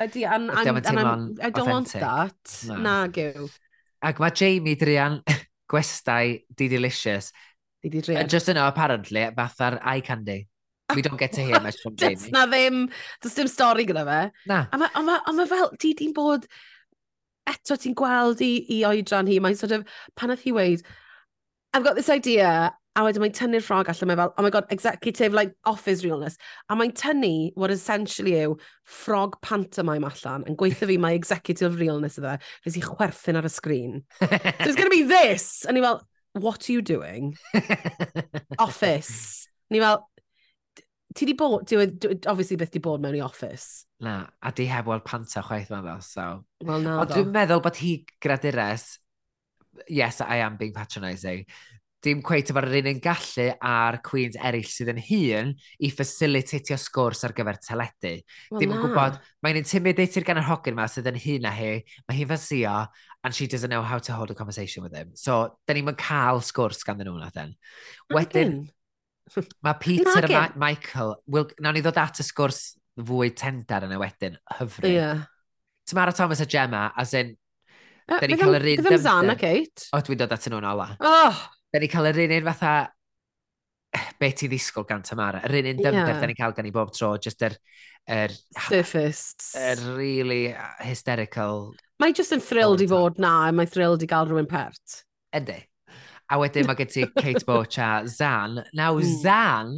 [0.03, 2.57] Ydy, and, and, and, and, and I don't want that.
[2.67, 2.79] No.
[2.83, 3.47] Na, gyw.
[4.03, 5.21] Ac mae Jamie Drian
[5.71, 7.31] gwestai di delicious.
[7.83, 8.27] Di di drian.
[8.27, 10.41] Just yno, apparently, fatha'r eye candy.
[10.95, 12.15] We don't get to hear much from Jamie.
[12.15, 12.91] Does na ddim,
[13.21, 14.31] does dim stori gyda fe.
[14.47, 14.65] Na.
[14.71, 16.45] A mae ma, a ma fel, di di'n bod,
[17.49, 19.87] eto ti'n gweld i, i oedran hi, mae'n sort of,
[20.19, 20.85] pan oedd hi weid,
[21.73, 24.67] I've got this idea, a wedyn mae'n tynnu'r ffrog allan, mae fel, oh my god,
[24.69, 26.37] executive, like, office realness.
[26.69, 32.19] A mae'n tynnu what essentially yw ffrog pantomime allan, yn gweithio fi mae executive realness
[32.21, 34.01] iddo, fes i chwerthin ar y sgrin.
[34.21, 35.65] so it's going to be this!
[35.65, 37.35] A ni fel, what are you doing?
[38.59, 39.47] office.
[39.73, 40.03] Ni fel,
[41.15, 43.85] ti di bod, ti wedi, obviously beth di bod mewn i office.
[44.03, 46.27] Na, a di heb weld panta chwaith ma'n fel, so.
[46.65, 46.97] Wel, na.
[47.03, 48.87] Ond dwi'n meddwl bod hi gradures,
[49.87, 51.45] yes, I am being patronising,
[52.03, 57.23] dim cweith efo'r un yn gallu a'r Queens eraill sydd yn hun i facilitatio sgwrs
[57.23, 58.13] ar gyfer teledu.
[58.51, 61.71] Well, dim yn gwybod, mae'n intimidated gan yr hogyn yma sydd yn hun a hi,
[62.09, 62.75] mae hi'n fasio,
[63.23, 65.13] and she doesn't know how to hold a conversation with him.
[65.15, 67.55] So, da ni'n cael sgwrs gan nhw na then.
[67.55, 68.17] E.
[68.17, 68.57] Wedyn,
[69.63, 72.63] Mae Peter a Ma Michael, will, nawn ni ddod at y sgwrs
[73.07, 74.91] fwy tendar yna wedyn, hyfryd.
[74.91, 75.23] Yeah.
[75.87, 77.33] Tamara Thomas a Gemma, as in,
[78.07, 78.83] uh, da ni'n cael yr un...
[78.83, 79.87] Ddim Zan a Kate.
[79.95, 80.89] O, dwi'n dod at nhw'n ola.
[80.99, 81.39] Oh.
[81.73, 82.75] Da ni'n cael yr un un fatha,
[84.19, 86.21] be ti ddisgwyl gan Tamara, yr un un dymder yeah.
[86.21, 87.57] da ni'n cael gan i bob tro, just yr...
[88.03, 88.35] Er,
[88.67, 89.53] Surface.
[89.55, 90.45] Yr er really
[90.83, 91.71] hysterical...
[92.03, 95.03] Mae just yn thrilled i fod na, mae'n thrilled i gael rhywun pert.
[95.35, 95.61] Ydy.
[96.33, 98.55] A wedyn mae gen ti Kate Boch a Zan.
[98.73, 99.75] Naw, Zan,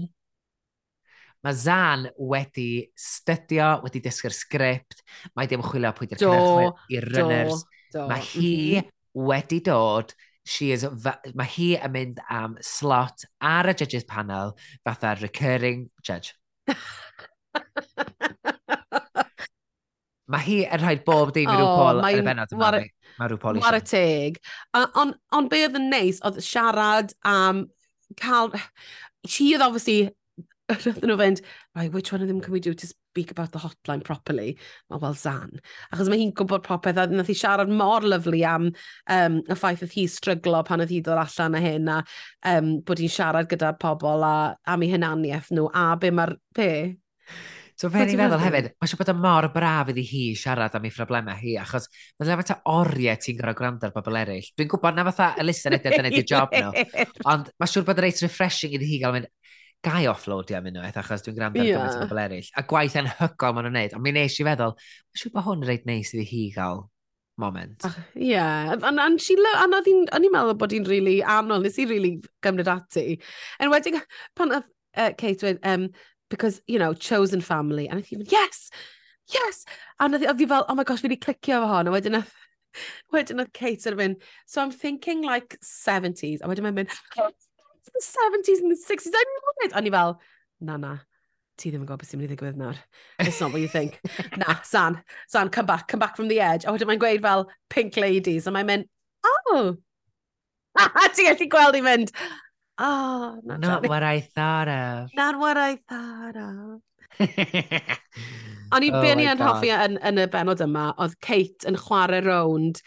[1.43, 5.03] mae Zan wedi studio, wedi dysgu'r sgript,
[5.35, 7.65] mae ddim chwilio pwy di'r cynnyrchwyr i'r runners.
[7.91, 8.53] Do, mae hi
[9.27, 10.15] wedi dod,
[10.47, 10.87] she is,
[11.35, 14.55] mae hi yn mynd am slot ar y judges panel
[14.87, 16.31] fatha recurring judge.
[20.31, 22.71] mae hi yn rhoi bob dim i oh, rhyw yn y benod yma.
[23.19, 23.63] Mae rhyw poli.
[23.63, 24.41] War y teg.
[24.75, 27.65] Ond on be oedd yn neis, oedd siarad am
[28.21, 28.53] cael...
[29.25, 30.11] She oedd obviously
[30.69, 31.41] roedden nhw fynd,
[31.75, 34.57] right, which one of them can we do to speak about the hotline properly?
[34.89, 35.59] Mae well Zan.
[35.93, 39.85] Achos mae hi'n gwybod popeth, a nath hi siarad mor lyflu am um, y ffaith
[39.85, 41.99] oedd hi stryglo pan oedd hi ddod allan a hyn, a
[42.53, 44.35] um, bod hi'n siarad gyda pobl a
[44.73, 46.71] am ei hynaniaeth nhw, a be mae'r Be?
[47.75, 50.85] So fe ni'n meddwl hefyd, mae siŵr bod yn mor braf iddi hi siarad am
[50.87, 54.47] ei phroblemau hi, achos mae'n dweud fatha oriau ti'n gorau gwrando ar bobl eraill.
[54.55, 56.85] Dwi'n gwybod na fatha Elisa nid ydyn ni'n job nhw,
[57.33, 59.27] ond mae'n siŵr bod yn reit refreshing iddi hi gael mynd,
[59.83, 61.81] gai offloadio am unwaith, achos dwi'n gwrando ar yeah.
[61.83, 62.51] gymaint o bobl eraill.
[62.55, 65.65] A gwaith anhygol maen nhw'n neud, ond mi nes i feddwl, mae'n siŵr bod hwn
[65.65, 66.85] yn reit neis iddi hi gael
[67.43, 67.83] moment.
[67.83, 68.71] Ah, ie, uh, yeah.
[68.79, 72.15] and, and she lo and o'n i'n meddwl bod hi'n really anodd, nes i really
[72.45, 73.19] gymryd ati.
[73.59, 73.99] Enwedig,
[74.39, 75.89] pan oedd uh, Kate dweud, um,
[76.29, 77.87] because, you know, chosen family.
[77.87, 78.69] And I think, yes,
[79.33, 79.65] yes!
[79.99, 81.87] And oedd fi fel, oh my gosh, fi wedi clicio fo hon.
[81.87, 82.31] A wedyn oedd
[83.15, 87.31] wedyn oedd Kate yn mynd, so I'm thinking like 70s, a wedyn mae'n mynd, oh,
[87.93, 89.71] the 70s and the 60s, I know it!
[89.73, 90.19] A ni fel,
[90.59, 90.97] na na,
[91.57, 92.79] ti ddim yn gwybod beth sy'n mynd i ddigwydd nawr.
[93.19, 93.99] It's not what you think.
[94.41, 96.65] na, San, San, come back, come back from the edge.
[96.65, 98.89] A wedyn mae'n gweud fel, pink ladies, a mae'n mynd,
[99.31, 99.75] oh!
[100.83, 102.11] A ti gallu gweld i mynd,
[102.77, 105.09] Oh, not, not what I thought of.
[105.15, 106.81] Not what I thought of.
[108.75, 111.77] O'n i oh be ni yn hoffi yn, yn y benod yma, oedd Kate yn
[111.79, 112.81] chwarae rownd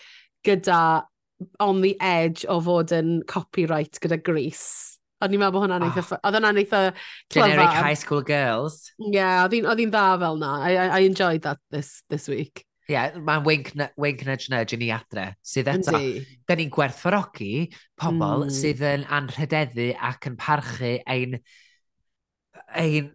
[0.44, 1.06] gyda
[1.62, 4.98] on the edge o fod yn copyright gyda Greece.
[5.24, 6.04] O'n i'n meddwl bod hwnna'n eitha...
[6.04, 6.20] Oh.
[6.20, 7.54] Oedd hwnna'n eitha clyfar.
[7.54, 8.92] Generic high school girls.
[9.00, 10.52] Yeah, oedd hi'n dda fel na.
[10.60, 12.67] I, I, I enjoyed that this, this week.
[12.88, 13.66] Ie, yeah, mae'n wink,
[14.00, 15.92] wink nudge nudge yn ei adre, sydd eto.
[15.92, 16.22] Yndi.
[16.48, 17.66] Da ni'n gwerthfawrogi
[18.00, 18.52] pobl mm.
[18.56, 21.34] sydd yn anrhydeddu ac yn parchu ein,
[22.72, 23.10] ein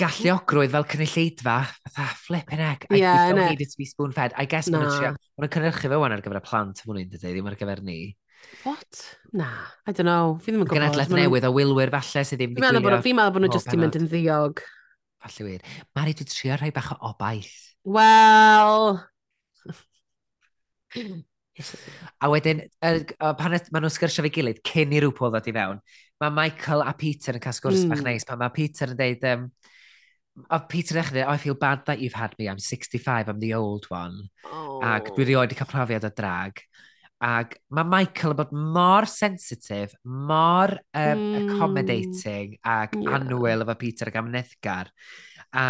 [0.00, 2.88] galluogrwydd fel cynulleidfa, fatha flippin' egg.
[2.90, 4.34] Ie, yeah, I don't need it to be spoon-fed.
[4.34, 7.50] I guess mae'n trio, mae'n cynhyrchu fe wan ar gyfer y plant am hwnnw, ddim
[7.52, 7.98] ar gyfer ni.
[8.64, 9.04] What?
[9.38, 9.52] Na,
[9.86, 10.34] I don't know.
[10.42, 10.80] Fi ddim yn gwybod.
[10.80, 12.58] Genedlaeth newydd o wilwyr falle sydd ddim...
[12.58, 14.64] Fi'n meddwl bod nhw jyst i mynd yn ddiog.
[15.22, 15.78] Falle wir.
[15.94, 19.00] Mari, dwi'n trio rhoi bach o obaith Wel...
[22.18, 23.04] a wedyn, er,
[23.38, 25.80] pan maen nhw'n sgyrsio fe gilydd, cyn i rŵpol ddod i fewn,
[26.22, 27.92] mae Michael a Peter yn cael sgwrs mm.
[27.92, 29.44] bach neis, pan mae Peter yn deud, um,
[30.50, 33.54] o Peter Echner, oh, I feel bad that you've had me, I'm 65, I'm the
[33.54, 34.30] old one.
[34.50, 34.80] Oh.
[34.82, 35.28] Ac dwi oh.
[35.30, 36.64] rioed i cael profiad o drag.
[37.24, 41.36] Ac mae Michael yn bod mor sensitif, mor um, mm.
[41.44, 43.14] accommodating ac yeah.
[43.20, 44.90] anwyl efo Peter ac nethgar.
[45.54, 45.68] A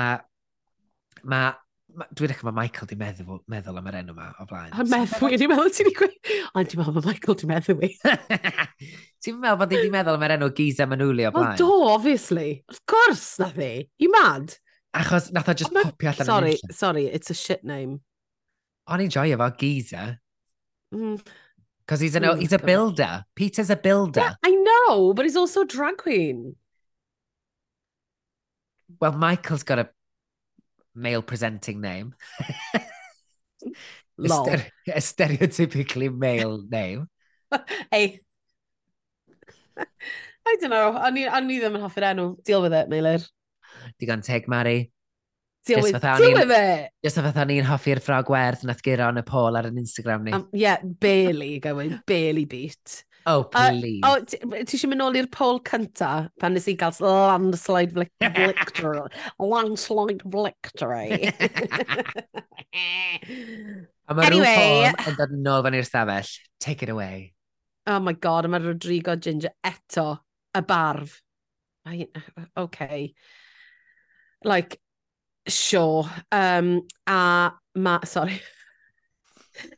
[1.28, 1.52] mae
[1.94, 4.72] Dwi'n edrych mae Michael di meddwl, meddwl am yr enw yma o blaen.
[4.74, 6.16] A meddwl, dwi'n meddwl ti'n gweud.
[6.58, 7.90] Ond dwi'n meddwl bod Michael di meddwl i.
[9.22, 11.54] ti'n meddwl bod di meddwl am yr enw Giza Manuli o blaen?
[11.60, 12.64] Do, obviously.
[12.72, 13.70] Of course, na fi.
[14.02, 14.56] You mad?
[14.94, 16.26] Achos nath o just oh, popio allan.
[16.26, 18.00] Sorry, sorry, it's a shit name.
[18.90, 20.08] O'n i'n joio fo, Giza.
[20.94, 21.22] Mm.
[21.84, 23.24] Because he's, an, mm, he's a builder.
[23.36, 24.20] Peter's a builder.
[24.20, 26.56] Yeah, I know, but he's also a drag queen.
[29.00, 29.88] Well, Michael's got a
[30.94, 32.14] male presenting name.
[34.16, 34.48] Lol.
[34.48, 37.08] A, stere a stereotypically male name.
[37.90, 38.20] hey.
[40.46, 40.92] I don't know.
[40.94, 42.34] O'n i, on i ddim yn hoffi'r enw.
[42.46, 43.24] Deal with it, Meilir.
[44.00, 44.90] Digon teg, Mari.
[45.66, 46.90] Deal just with, deal with it.
[47.02, 50.34] Just fatha ni'n hoffi'r ffrog werth nath giro yn y pôl ar yn Instagram ni.
[50.36, 53.00] Um, yeah, barely going, barely beat.
[53.26, 54.02] Oh, please.
[54.04, 59.00] Uh, oh, ti eisiau mynd nôl i'r poll cynta pan nes i gael landslide victory.
[59.52, 61.32] landslide victory.
[64.08, 66.34] a mae anyway, rhyw yn dod yn ôl fan i'r stafell.
[66.60, 67.32] Take it away.
[67.88, 70.08] Oh my god, a mae Rodrigo Ginger eto
[70.52, 71.22] y barf.
[71.86, 72.08] I,
[72.56, 73.14] okay.
[74.44, 74.80] Like,
[75.48, 76.10] sure.
[76.32, 78.40] Um, a ma, sorry.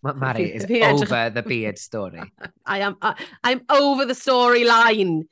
[0.03, 2.23] Mari is over the beard story.
[2.67, 5.23] I am, I, I'm over the storyline.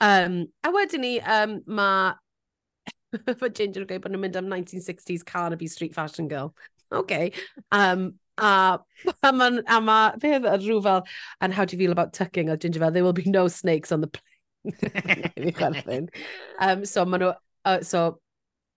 [0.00, 2.14] Um, a wedyn ni, um, mae
[3.40, 6.54] mae Ginger yn gweud bod nhw'n mynd am 1960s Carnaby Street Fashion Girl.
[6.92, 7.32] OK.
[7.72, 8.78] Um, a
[9.22, 11.06] a mae ma, beth ma, rhyw fel,
[11.40, 12.50] and how do you feel about tucking?
[12.50, 14.24] A Ginger fel, there will be no snakes on the plane.
[16.60, 18.20] um, so ma nhw, uh, so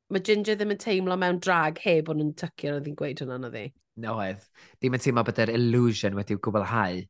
[0.10, 3.39] mae Ginger ddim yn teimlo mewn drag heb ond yn tucio, oedd hi'n gweud hwnna
[3.41, 3.67] na ddi.
[3.99, 4.43] Noedd.
[4.82, 7.01] Dim yn teimlo bod yr illusion wedi'w gwblhau.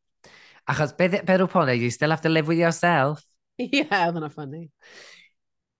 [0.71, 3.21] Achos, beth be rwy'n pon, you still have to live with yourself?
[3.61, 4.67] Ie, yeah, oedd hwnna ffynnu.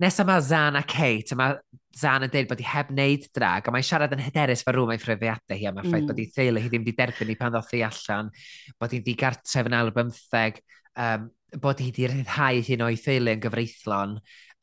[0.01, 1.59] Nes mae Zan a Kate, mae
[1.97, 4.93] Zan yn dweud bod hi heb wneud drag, a mae'n siarad yn hyderus fe rhwm
[4.95, 6.07] ei ffrefiadau hi, a mae'r mm.
[6.09, 8.31] bod hi theulu hi ddim wedi derbyn i pan ddoth hi allan,
[8.81, 10.61] bod hi'n digartref yn alw bymtheg,
[11.05, 11.27] um,
[11.61, 14.15] bod hi wedi rhyddhau hyn o'i theulu yn gyfreithlon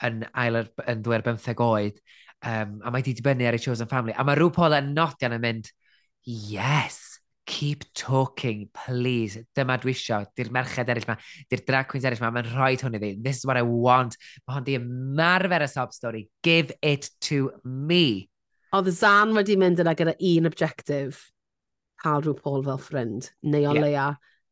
[0.08, 2.02] yn, ail, yn ddwy'r bymtheg oed,
[2.42, 4.16] um, a mae hi wedi dibynnu ar ei chosen family.
[4.18, 5.70] A mae rhyw pol yn nodian yn mynd,
[6.24, 9.38] yes, keep talking, please.
[9.56, 11.16] Dyma dwi isio, di'r merched eraill ma,
[11.50, 13.12] di'r drag queens eraill ma, mae'n rhoi hwn i fi.
[13.24, 14.18] This is what I want.
[14.46, 16.26] Mae hwn di ymarfer y sob stori.
[16.44, 18.28] Give it to me.
[18.76, 21.22] Oedd Zan wedi mynd yna gyda un objectif,
[22.02, 23.84] cael rhyw Paul fel ffrind, neu o yeah.
[23.84, 24.08] leia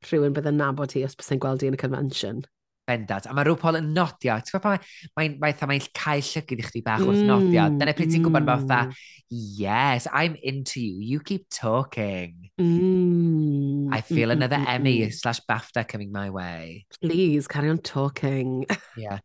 [0.09, 2.41] rhywun bydd yn nabod hi os bys yn gweld hi yn y convention.
[2.87, 3.27] Bendant.
[3.27, 4.37] A mae rhywbeth yn nodio.
[4.39, 7.67] Ti'n gwybod mae'n mae, mae, mae cael llygyd i chdi bach wrth mm, nodio.
[7.81, 8.67] Dyna pryd ti'n gwybod mm.
[8.69, 8.81] fatha,
[9.31, 11.01] yes, I'm into you.
[11.03, 12.51] You keep talking.
[12.61, 13.93] Mm.
[13.93, 15.15] I feel mm, mm, another mm, Emmy mm.
[15.15, 16.87] slash BAFTA coming my way.
[17.01, 18.67] Please, carry on talking.
[18.97, 19.19] yeah.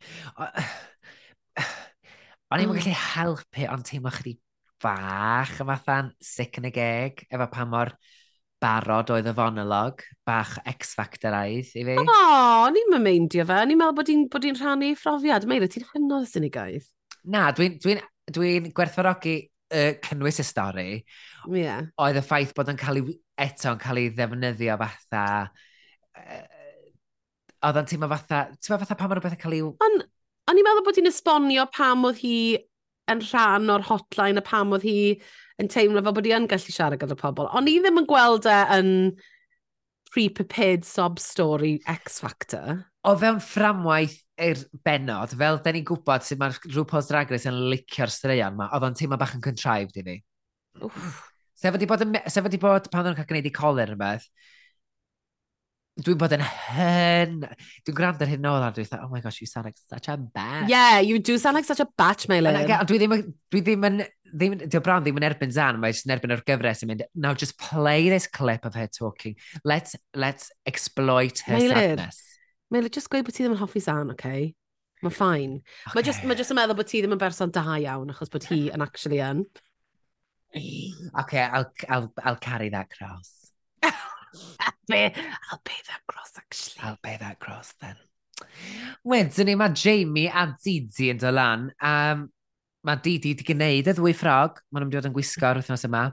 [2.51, 2.75] O'n i'n oh.
[2.75, 4.35] gallu helpu, ond teimlo chdi
[4.81, 7.93] bach y fatha'n sick yn y geg, efo pa mor
[8.61, 11.97] barod oedd y fonolog, bach X-Factoraidd i fi.
[11.97, 13.59] O, oh, ni'n mymeindio fe.
[13.67, 15.47] Ni'n meddwl bod hi'n bod hi'n rhannu phrofiad.
[15.49, 16.87] Meira, ti'n hynod synigaeth.
[17.33, 17.97] Na, dwi'n dwi
[18.31, 19.35] dwi, gwerthfarogi
[19.73, 20.87] uh, cynnwys y stori.
[21.49, 21.89] Yeah.
[22.01, 25.25] Oedd y ffaith bod yn cael ei eto yn cael ei ddefnyddio fatha...
[26.17, 26.41] Uh,
[27.67, 28.45] oedd yn teimlo fatha...
[28.53, 29.63] Ti'n meddwl fatha pa oedd rhywbeth yn cael ei...
[29.87, 30.03] On,
[30.51, 32.35] o'n i'n meddwl bod hi'n esbonio pam oedd hi
[33.11, 34.99] yn rhan o'r hotline a pam oedd hi
[35.61, 37.49] yn teimlo fel bod i yn gallu siarad gyda pobl.
[37.57, 38.91] Ond i ddim yn gweld e yn
[40.11, 42.83] pre-prepared sob story X Factor.
[43.07, 47.59] O fewn fframwaith i'r benod, fel da ni'n gwybod sut mae'r RuPaul's Drag Race yn
[47.71, 50.17] licio'r straeon ma, oedd o'n teimlo bach yn contrived i ni.
[51.61, 54.25] Sef wedi bod, sef wedi bod pan o'n cael gwneud i coler yn beth,
[56.01, 57.37] dwi'n bod yn hyn,
[57.85, 60.09] dwi'n gwrando ar hyn nôl a dwi'n dweud, oh my gosh, you sound like such
[60.09, 60.69] a batch.
[60.71, 62.65] Yeah, you do sound like such a batch, my love.
[62.89, 63.17] Dwi ddim,
[63.51, 64.01] dwi ddim yn
[64.33, 67.03] ddim, dio Brown ddim yn erbyn Zan, mae jyst yn erbyn o'r gyfres yn mynd,
[67.15, 69.35] now just play this clip of her talking.
[69.63, 71.75] Let's, let's exploit her Meilir.
[71.75, 72.21] sadness.
[72.71, 74.53] Meilir, just gweud bod ti ddim yn hoffi Zan, okay?
[75.01, 75.57] Mae ffain.
[75.87, 75.95] Okay.
[75.97, 78.47] Mae just, ma just yn meddwl bod ti ddim yn berson da iawn, achos bod
[78.51, 79.45] hi yn actually yn.
[80.53, 83.51] Okay, I'll, I'll, I'll carry that cross.
[83.83, 85.13] I'll, pay,
[85.51, 86.83] I'll pay that cross, actually.
[86.83, 87.95] I'll pay that cross, then.
[89.05, 91.71] Wedyn ni, mae Jamie a Didi yn dolan.
[91.81, 92.29] Um,
[92.87, 96.07] mae Didi wedi gwneud y ddwy ffrog, maen nhw'n dod yn gwisgo ar wythnos yma.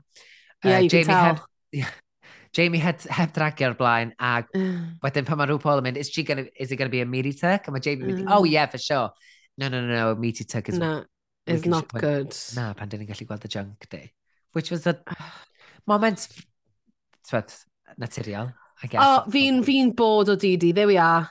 [0.65, 1.43] Ie, yeah, uh, Jamie Heb,
[1.81, 1.95] yeah,
[2.57, 4.99] Jamie heb, heb dragio'r blaen, a mm.
[5.05, 7.01] wedyn pan mae rhyw Paul yn mynd, is, she gonna, is it going to be
[7.05, 7.69] a meaty tuck?
[7.69, 8.23] A mae Jamie mm.
[8.23, 9.11] mynd, oh yeah, for sure.
[9.59, 10.79] No, no, no, no, a meaty tuck is...
[10.79, 11.05] No,
[11.47, 12.37] is not when, good.
[12.57, 14.03] Na, pan dyn ni'n gallu gweld y junk di.
[14.53, 14.99] Which was a
[15.89, 16.29] moment,
[17.29, 17.55] twed,
[18.01, 18.53] naturiol.
[18.83, 19.03] I guess.
[19.03, 21.31] Oh, fi'n fi bod o Didi, there we are.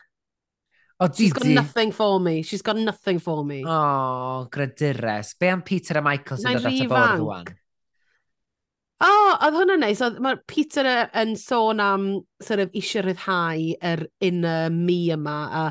[1.00, 2.42] O, She's got nothing for me.
[2.42, 3.64] She's got nothing for me.
[3.64, 5.36] O, oh, gredures.
[5.40, 7.52] Be am Peter a Michael sy'n dod at y bwrdd rwan?
[8.98, 10.02] O, oh, oedd hwnna'n neis.
[10.26, 10.90] Mae Peter
[11.22, 12.08] yn sôn am
[12.42, 15.64] sort of, eisiau rhyddhau yr inner me yma a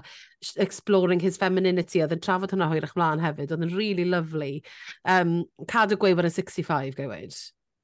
[0.63, 2.05] exploring his femininity.
[2.05, 3.51] Oedd yn trafod hwnna hwyrach mlaen hefyd.
[3.51, 4.61] Oedd yn really lovely.
[5.03, 7.35] Um, cadw gweud bod yn 65, gweud.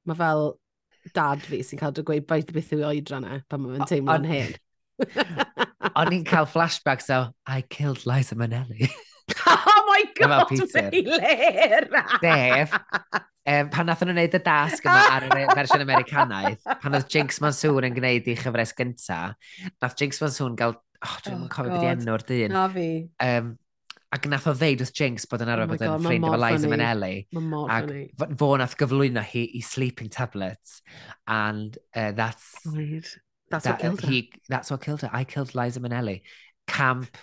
[0.07, 0.45] Mae fel
[1.11, 4.55] dad fi sy'n cadw gweud baith beth yw oedran e, pan mae'n teimlo'n hen.
[5.99, 8.89] O'n i'n cael flashbacks o, I killed Liza Minnelli.
[9.47, 10.89] oh my god, Peter.
[10.89, 11.87] Meilir!
[12.23, 12.75] Def,
[13.45, 17.41] um, pan nath nhw'n gwneud y dasg yma ar y fersiwn Americanaidd, pan oedd Jinx
[17.43, 19.19] Monsoon yn gwneud i chyfres gynta,
[19.83, 22.55] nath Jinx Monsoon gael, oh, dwi'n oh, cofio beth i enw'r dyn.
[22.55, 22.87] Na fi.
[23.23, 23.53] Um,
[24.13, 26.69] ac nath o ddeud wrth Jinx bod yn arfer oh bod yn ffrind efo Liza
[26.69, 27.13] Minnelli.
[27.73, 27.93] Ac
[28.39, 30.81] fo nath gyflwyno hi i sleeping tablets.
[31.25, 32.59] And uh, that's...
[32.65, 33.09] Weird.
[33.53, 34.09] That's that, what killed her.
[34.09, 35.09] He, that's what killed her.
[35.13, 36.21] I killed Liza Minnelli.
[36.65, 37.15] Camp.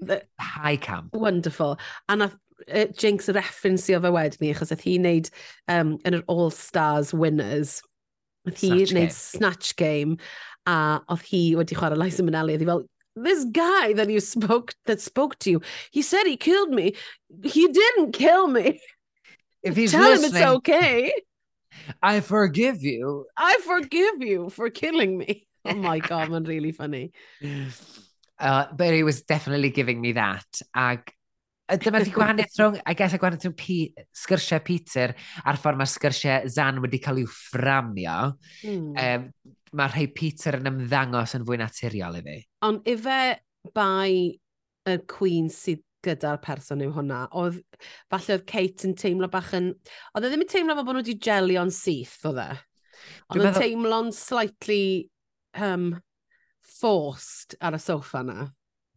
[0.00, 1.14] The, high camp.
[1.14, 1.78] Wonderful.
[2.08, 2.34] And nath
[2.72, 5.30] uh, Jinx referensio fe wedyn ni, achos oedd hi'n neud
[5.70, 7.76] um, yn yr All-Stars winners.
[8.48, 9.14] Oedd hi'n neud game.
[9.14, 10.18] Snatch Game.
[10.66, 12.56] A oedd hi wedi chwarae Liza Minnelli.
[12.58, 12.82] Oedd hi fel,
[13.14, 16.96] this guy that you spoke that spoke to you, he said he killed me.
[17.44, 18.80] He didn't kill me.
[19.62, 21.12] If he's Tell listening, him it's okay.
[22.02, 23.26] I forgive you.
[23.36, 25.46] I forgive you for killing me.
[25.66, 27.12] Oh my God, mae'n really funny.
[28.38, 30.44] Uh, but he was definitely giving me that.
[30.76, 31.08] Ag
[31.80, 33.76] dyma di gwahaniaeth rhwng, I guess, a gwahaniaeth rhwng P,
[34.12, 38.18] sgyrsiau Peter a'r ffordd mae sgyrsiau Zan wedi cael i'w fframio.
[38.68, 38.90] Mm.
[38.92, 39.24] Um,
[39.72, 42.36] mae rhai Peter yn ymddangos yn fwy naturiol i fi.
[42.68, 43.18] Ond ife
[43.72, 44.36] bai
[44.84, 47.24] y Queen sydd gyda'r person yw hwnna.
[47.40, 47.60] Oedd,
[48.12, 49.72] falle oedd Kate yn teimlo bach yn...
[50.14, 52.48] Oedd e ddim yn teimlo fel bod nhw wedi gelio'n syth, oedd e?
[53.28, 53.64] Ond oedd meddwl...
[53.64, 54.84] teimlo'n slightly
[55.58, 55.90] um,
[56.78, 58.48] forced ar y sofa na.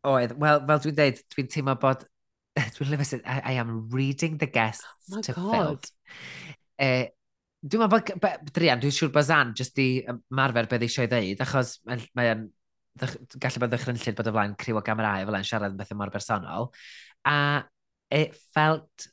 [0.08, 2.08] Oedd, wel, fel dwi'n dweud, dwi'n teimlo bod...
[2.78, 5.54] Dwi'n lyfus, I, I am reading the guests oh my to God.
[5.54, 5.92] filled.
[6.82, 7.06] Uh,
[7.68, 11.42] Dwi'n meddwl bod, Drian, dwi'n siŵr bod Zan jyst i ymarfer beth eisiau ei ddeud,
[11.42, 12.30] achos mae'n mae
[12.98, 16.14] gallu bod ddychrynllid bod o flaen criw o gamerau fel yn siarad yn bethau mor
[16.14, 16.72] bersonol.
[17.28, 17.38] A
[18.10, 19.08] it felt...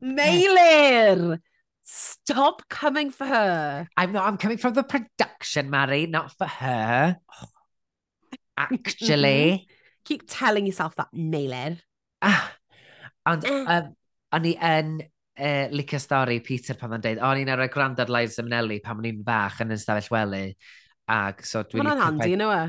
[0.00, 1.40] Meilir!
[1.82, 3.88] Stop coming for her.
[3.96, 7.16] I'm not, I'm coming from the production, Mary, not for her.
[8.56, 9.66] Actually.
[10.04, 11.80] Keep telling yourself that, Meilir.
[12.22, 12.52] Ah,
[13.26, 13.76] ond ah.
[13.76, 13.88] um,
[14.36, 18.38] o'n i yn uh, licio stori Peter pan mae'n deud, o'n i'n arwain gwrando'r lives
[18.42, 20.44] ymnelu pan o'n i'n fach yn ystafell wely.
[21.10, 21.84] Ac so dwi'n...
[21.86, 22.60] Mae'n handi, yna we?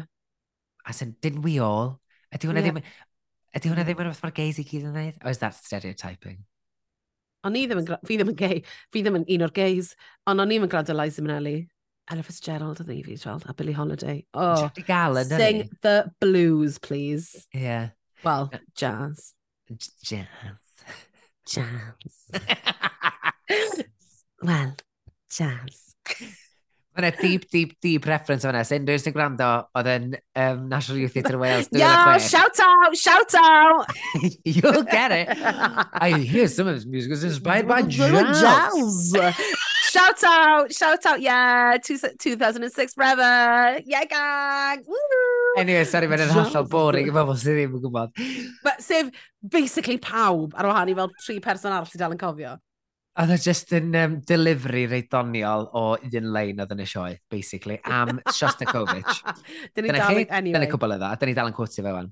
[0.87, 1.99] as in, didn't we all?
[2.35, 2.77] Ydy hwnna yeah.
[2.77, 2.93] ddim...
[3.57, 4.07] Ydy hwnna ddim yn mm.
[4.07, 5.19] rhywbeth mae'r gays i gyd yn dweud?
[5.25, 6.39] Or is that stereotyping?
[7.47, 7.91] O'n i ddim yn...
[8.07, 8.61] Fi ddim yn gay.
[8.93, 9.93] Fi ddim yn un o'r gays.
[10.29, 11.57] Ond o'n i'm yn gwrando Liza Minnelli.
[12.11, 14.25] Ella Fitzgerald oedd i fi, tweld, a Billie Holiday.
[14.33, 17.47] Oh, Galen, sing the blues, please.
[17.53, 17.89] Yeah.
[18.23, 19.33] Well, jazz.
[20.03, 20.27] Jazz.
[21.47, 22.31] Jazz.
[24.41, 24.75] well,
[25.29, 25.95] jazz.
[26.91, 29.47] Mae'n deep, deep, deep reference o'n Sy'n rhywun sy'n gwrando
[29.79, 31.69] oedd yn um, National Youth Theatre Wales.
[31.71, 33.87] Yo, shout out, shout out!
[34.43, 35.29] You'll get it.
[35.31, 38.41] I hear some of this music is inspired by jazz.
[38.41, 39.15] jazz.
[39.91, 43.79] shout out, shout out, yeah, two, 2006 forever.
[43.85, 44.83] Yeah, gang!
[44.85, 45.55] Woo!
[45.61, 48.11] Anyway, sorry, mae'n yn hollol boring i bobl sydd ddim yn gwybod.
[48.67, 49.15] But, sef,
[49.47, 52.57] basically pawb ar wahân i fel tri person arall sydd dal yn cofio.
[53.19, 56.85] Oedd e o just yn um, delivery reit doniol o un lein oedd yn y
[56.87, 59.17] sioe, basically, am Shostakovich.
[59.75, 60.53] Dyn ni dal yn anyway.
[60.55, 62.07] Dyna cwbl ydda, dyna ni dal yn cwtio fe wan.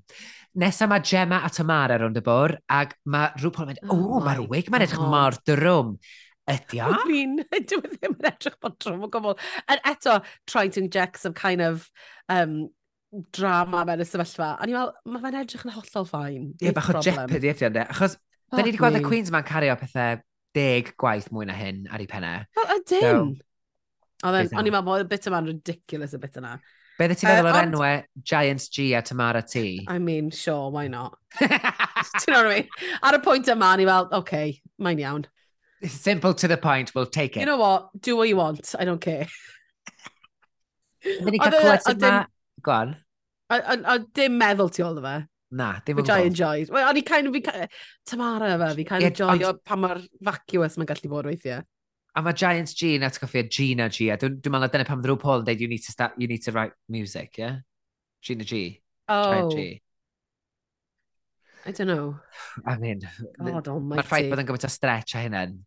[0.60, 4.20] Nesa mae Gemma a Tamara rownd y bwr, ac mae rhywbeth yn mynd, o, oh,
[4.26, 5.96] mae'r wig, mae'n edrych mor drwm.
[6.50, 6.92] Ydy o?
[7.00, 9.40] Dwi'n, dwi ddim yn edrych bod drwm o gwbl.
[9.72, 10.20] And eto,
[10.50, 11.88] trying to inject some kind of
[12.28, 12.66] um,
[13.32, 14.58] drama mewn y sefyllfa.
[14.60, 16.50] A ni'n meddwl, mae fe'n edrych yn hollol ffain.
[16.60, 17.88] Ie, bach o jeopardy ydy o'n de.
[17.88, 18.20] Achos,
[18.50, 20.20] da ni wedi gweld y Queens ma'n cario pethau
[20.56, 22.44] deg gwaith mwy na hyn ar ei pennau.
[22.58, 23.32] Wel, ydyn!
[23.38, 23.46] So,
[24.30, 26.58] O'n i'n meddwl bod y bit yma'n ridiculous y bit yna.
[27.00, 29.86] Be dde ti'n meddwl uh, o'r enwau Giants G a Tamara T?
[29.88, 31.16] I mean, sure, why not?
[31.40, 32.68] Do you know what I mean?
[33.00, 35.24] Ar y pwynt yma, ni fel, okay, mae'n iawn.
[35.88, 37.40] Simple to the point, we'll take it.
[37.40, 37.88] You know what?
[37.98, 39.26] Do what you want, I don't care.
[41.00, 42.24] Fyddi cael clywed sydd ma...
[42.60, 42.96] Go on.
[43.48, 45.14] A, a, a dim meddwl ti ôl fe.
[45.50, 46.70] Na, dim yn Which I enjoyed.
[46.70, 47.68] Well, o'n i kind of,
[48.06, 51.64] Tamara fe, fi kind of joio pa mae'r vacuous mae'n gallu bod weithiau.
[52.14, 55.02] A mae Giants G yn atgoffi a Gina G, a dwi'n dwi meddwl dyna pam
[55.02, 57.60] ddrw Paul yn dweud, you need to, start, you need to write music, yeah?
[58.22, 58.80] Gina G.
[59.08, 59.32] Oh.
[59.32, 59.66] Giant G.
[59.74, 59.86] Oh.
[61.66, 62.16] I don't know.
[62.66, 63.02] I mean,
[63.38, 64.00] God almighty.
[64.00, 65.58] Mae'r ffaith bod yn gymaint o stretch a hynna'n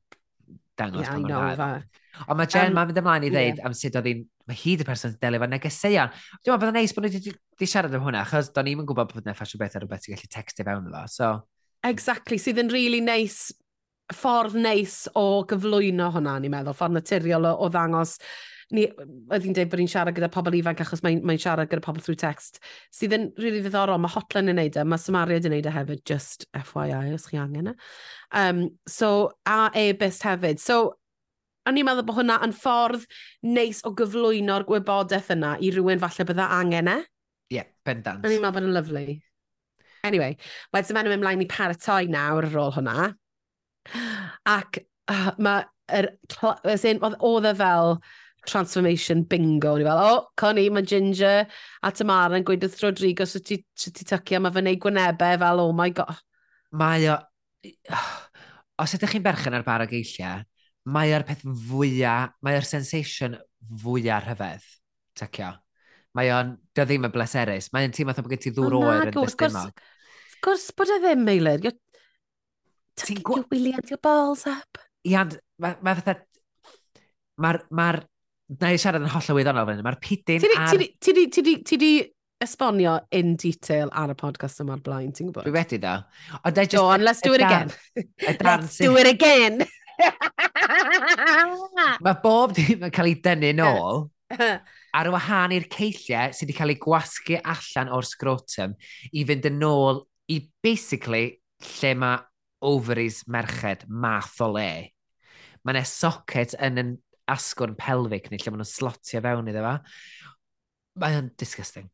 [0.80, 2.02] dangos yeah, pan mae'n rhaid.
[2.28, 3.66] Ond mae Jen um, ma'n mynd ymlaen i ddeud yeah.
[3.68, 4.24] am sut oedd hi'n...
[4.50, 6.14] Mae hi dy person delio fo negeseuon.
[6.44, 8.90] Dwi'n meddwl bod yn neis bod nhw wedi siarad am hwnna, achos do'n i'm yn
[8.90, 11.04] gwybod bod yna ffasiwn beth ar rhywbeth ti'n gallu textio fewn efo.
[11.14, 11.30] So.
[11.88, 13.46] Exactly, sydd yn really neis
[14.14, 18.18] ffordd neis o gyflwyno hwnna, ni'n meddwl, ffordd naturiol o, o ddangos
[18.74, 18.86] ni,
[19.32, 22.04] oedd hi'n dweud bod hi'n siarad gyda pobl ifanc achos mae'n mae siarad gyda pobl
[22.04, 22.60] through text,
[22.94, 24.02] sydd yn rili really ddiddorol.
[24.02, 27.40] Mae Hotline yn neud e, mae Samaria yn neud e hefyd, just FYI, os chi
[27.42, 27.76] angen e.
[28.44, 30.62] Um, so, a e-byst hefyd.
[30.64, 30.80] So,
[31.70, 33.06] o'n i'n meddwl bod hwnna yn ffordd
[33.48, 36.98] neis o gyflwyno'r gwybodaeth yna i rywun falle bydda angen e.
[37.52, 38.24] Ie, yeah, bendant.
[38.24, 39.06] O'n i'n meddwl bod yn lyflu.
[40.04, 40.36] Anyway,
[40.76, 43.08] wedyn mae'n mynd mlaen i paratoi nawr ar ôl hwnna.
[44.52, 46.10] Ac uh, mae, er,
[46.44, 47.98] oedd e fel
[48.46, 49.78] transformation bingo.
[49.78, 51.46] Ni fel, o, oh, Connie, mae Ginger
[51.84, 55.40] a Tamara yn gweud wrth Rodrigo sy'n ti, sy ti tycio, mae fy neud gwynebau
[55.46, 56.20] fel, oh my god.
[56.76, 57.20] Mae o...
[58.84, 60.42] Os ydych chi'n berchen ar bar o geilliau,
[60.90, 63.38] mae o'r peth fwyaf, mae o'r sensation
[63.84, 64.66] fwyaf rhyfedd,
[65.20, 65.52] tecio.
[66.18, 69.10] Mae o'n, dio e ddim yn bleserus, mae o'n teimlo bod gen ti ddŵr oer
[69.10, 69.72] yn ddysgymog.
[69.74, 71.70] Of gwrs bod e ddim, Eilir.
[73.02, 73.42] Ti'n gwa...
[73.50, 74.82] Wyliad your balls up.
[75.10, 76.20] Ian, mae ma fatha...
[77.42, 77.64] Mae'r...
[77.74, 77.92] Ma
[78.60, 80.74] na i siarad yn holl o wyddonol fan hyn, mae'r pidyn ar...
[80.74, 81.94] Ti di ti di, ti di,
[82.44, 85.48] esbonio in detail ar y podcast yma'r blaen, ti'n gwybod?
[85.48, 85.96] Dwi wedi da.
[86.44, 86.76] Ond I just...
[86.76, 87.72] Go on, let's do it again.
[88.44, 89.64] let's do it again.
[92.04, 94.08] Mae bob dim yn cael ei dynnu nôl
[94.94, 98.76] ar wahân i'r ceilliau sydd wedi cael ei gwasgu allan o'r scrotum
[99.12, 101.38] i fynd yn ôl i basically
[101.78, 102.22] lle mae
[102.64, 104.70] ovaries merched math o le.
[105.64, 106.94] Mae yna socket yn yn
[107.32, 109.76] asgwrn pelvic neu lle maen nhw'n slotio fewn iddo fa.
[111.04, 111.90] Mae'n disgusting.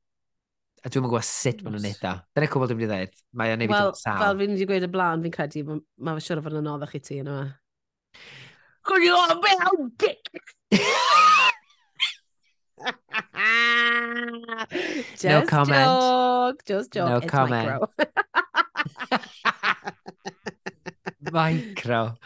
[0.79, 2.13] A dwi'n gwybod sut maen nhw'n neud da.
[2.35, 3.23] Dyna cwbl dwi'n mynd i ddweud.
[3.41, 4.21] Mae'n ei sal.
[4.21, 6.95] fel fi'n wedi gweud y blaen, fi'n credu, mae'n ma siwr o fod yn anoddach
[6.97, 7.39] i ti yna.
[8.83, 10.19] Because you're a bit old dick.
[15.11, 15.85] just no comment.
[15.85, 17.09] Joke, just joke.
[17.09, 17.67] No it's comment.
[17.69, 17.87] Micro.
[21.31, 22.17] micro.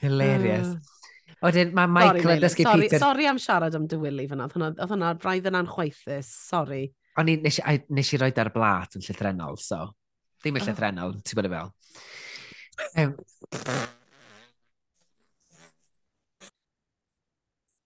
[0.00, 0.66] Hilarious.
[0.68, 0.80] Mm.
[1.42, 3.00] Wedyn, mae Michael yn dysgu sorry, Peter...
[3.02, 4.46] Sorry am siarad am dy Willy fyna.
[4.46, 6.28] Oedd hwnna, braidd yn chwaethus.
[6.52, 6.84] Sorry.
[7.18, 9.80] O'n i, nes, i, nes i roed ar blat yn llythrenol, so...
[10.42, 10.68] Ddim yn oh.
[10.70, 11.74] llythrenol, ti'n bod y fel.
[13.02, 13.16] Um,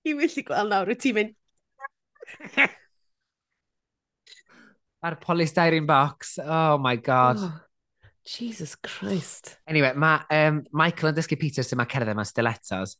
[0.06, 1.36] i wyllu gweld nawr, wyt ti'n mynd...
[5.06, 7.38] A'r polystyrene box, oh my god.
[7.38, 7.52] Oh,
[8.26, 9.56] Jesus Christ.
[9.68, 12.96] Anyway, mae um, Michael yn dysgu Peter sy'n mae cerdded mewn stilettos.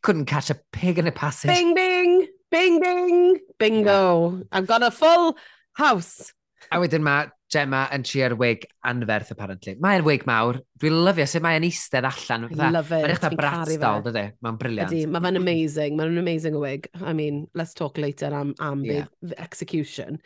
[0.00, 1.50] Couldn't catch a pig in a passage.
[1.50, 4.38] Bing, bing, bing, bing, bingo.
[4.38, 4.44] Yeah.
[4.52, 5.36] I've got a full
[5.74, 6.32] house.
[6.72, 9.76] A wedyn mae Gemma yn trio'r wig anferth, apparently.
[9.82, 10.58] Mae'r wig mawr.
[10.82, 12.48] Dwi'n lyfio sut mae'n eistedd allan.
[12.50, 13.04] I love it.
[13.04, 14.24] Mae'n eich brats dal, dydy.
[14.42, 14.90] Mae'n briliant.
[14.90, 15.98] Ydy, mae fe'n amazing.
[16.00, 16.88] Mae'n amazing wig.
[16.98, 19.06] I mean, let's talk later am, am yeah.
[19.22, 20.18] the execution.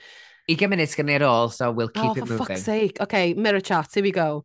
[0.49, 2.34] 20 minutes gan i'r ôl, so we'll keep oh, it moving.
[2.34, 3.03] Oh, for fuck's sake.
[3.05, 4.45] Okay, mirror chat, here we go.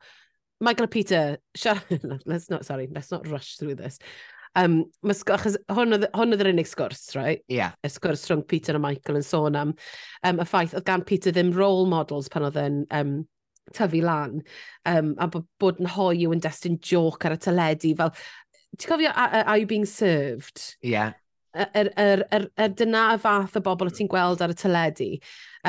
[0.60, 1.84] Michael and Peter, shut
[2.26, 4.00] let's not, sorry, let's not rush through this.
[4.60, 7.42] Um, mae sgwrs, achos hwn oedd, hwn oedd yr unig sgwrs, right?
[7.50, 7.58] Ie.
[7.58, 7.74] Yeah.
[7.82, 11.34] Y sgwrs rhwng Peter a Michael yn sôn am um, y ffaith oedd gan Peter
[11.34, 13.16] ddim role models pan oedd yn um,
[13.74, 14.42] tyfu lan,
[14.90, 18.14] um, a bod, bod yn hoiw yn destyn joc ar y teledu, fel,
[18.78, 20.62] ti'n cofio Are You Being Served?
[20.84, 20.94] Ie.
[20.96, 21.18] Yeah
[21.54, 25.10] er, er, er, er dyna y fath o bobl o ti'n gweld ar y teledu,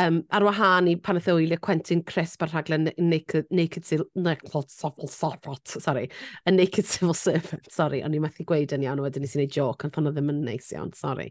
[0.00, 5.10] um, ar wahân i pan ydw i'r Quentin Crisp ar rhaglen Naked, naked, naked Civil
[5.12, 6.08] Servant, sorry,
[6.46, 9.56] a Naked Civil Servant, sorry, o'n i methu gweud yn iawn, wedyn nes i wneud
[9.58, 11.30] joc, ond pan oedd ddim yn neis iawn, sorry.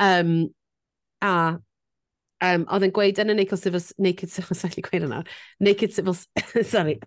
[0.00, 0.36] Um,
[1.24, 1.34] a
[2.44, 5.24] um, oedd yn gweud yn y Naked Civil, Naked Civil, sorry, gweud yna,
[5.64, 6.16] Naked Civil,
[6.74, 6.98] sorry,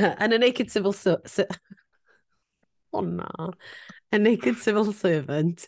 [0.00, 1.44] yn y Naked Civil, so, so,
[2.96, 3.50] o oh, na,
[4.12, 5.66] a Naked Civil Servant,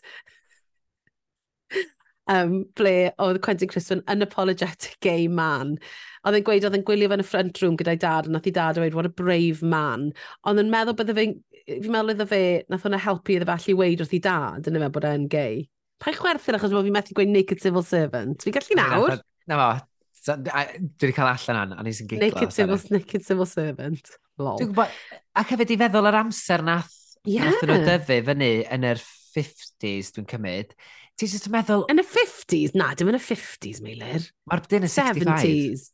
[2.29, 5.75] um, ble oedd Quentin Crisp yn unapologetic gay man.
[6.23, 8.49] Oedd e'n gweud oedd e'n gwylio fe yn y front room gyda'i dad, a nath
[8.49, 10.09] i dad dweud, what a brave man.
[10.49, 11.27] Ond yn meddwl bydde fe,
[11.69, 14.79] fi'n meddwl iddo fe, nath hwnna helpu iddo fe allu weid wrth i dad, yn
[14.79, 15.63] yma bod e'n gay.
[15.99, 18.45] Pa i chwerthin e, achos bod fi'n methu gweud naked civil servant?
[18.45, 19.21] Fi'n gallu nawr?
[19.49, 19.71] Na fo,
[20.19, 22.25] So, a, dwi wedi cael allan an, a nes yn giglo.
[22.27, 24.09] Naked civil, naked civil servant.
[24.35, 24.57] Lol.
[24.59, 24.97] Dwi'n gwybod,
[25.39, 27.49] ac hefyd i feddwl yr amser nath Yeah.
[27.51, 30.75] Nath nhw dyfu fyny yn yr 50s, dwi'n cymryd.
[31.19, 31.83] Ti'n just yn meddwl...
[31.91, 32.75] Yn y 50s?
[32.79, 34.29] Na, dim yn y 50s, Meilir.
[34.49, 35.43] Mae'r dyn yn 65.
[35.43, 35.89] 70s.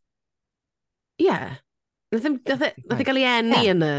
[1.18, 1.26] Ie.
[1.26, 1.58] Yeah.
[2.14, 3.74] Nath ei e gael ei enni yeah.
[3.74, 3.96] yn y...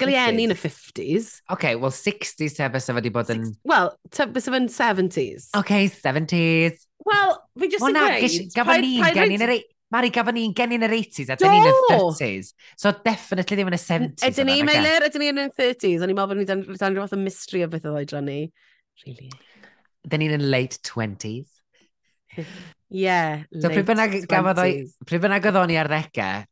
[0.00, 1.30] Gael ei enni yn y 50s.
[1.46, 3.48] Oce, okay, well, 60s te bys wedi bod yn...
[3.68, 3.92] Wel,
[4.34, 5.48] bys efo'n 70s.
[5.56, 6.84] OK, okay, 70s.
[7.08, 8.52] Wel, fi jyst yn gweud...
[8.58, 9.54] Gafon ni, gan ni'n yr
[9.92, 12.52] Mari, gafon ni'n gennin yr 80s a dyn ni'n y 30s.
[12.80, 14.24] So definitely ddim yn y 70s.
[14.28, 16.04] Ydyn ni, Meilir, ydyn ni yn y 30s.
[16.04, 18.38] O'n i'n meddwl bod ni'n dan, dan rhywbeth o mystery o beth oedd oedran ni.
[19.04, 19.28] Really?
[20.08, 21.60] Dyn ni'n yn late 20s.
[22.88, 23.84] yeah, so, late
[24.24, 24.96] 20s.
[24.96, 26.46] So pryd bynnag oedd o'n i ar ddegau,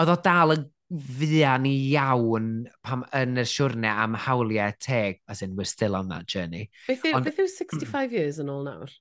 [0.00, 2.48] oedd o dal yn fuan iawn
[2.84, 6.68] pam yn y siwrne am hawliau teg, as in, we're still on that journey.
[6.86, 8.92] Beth yw 65 years yn ôl nawr?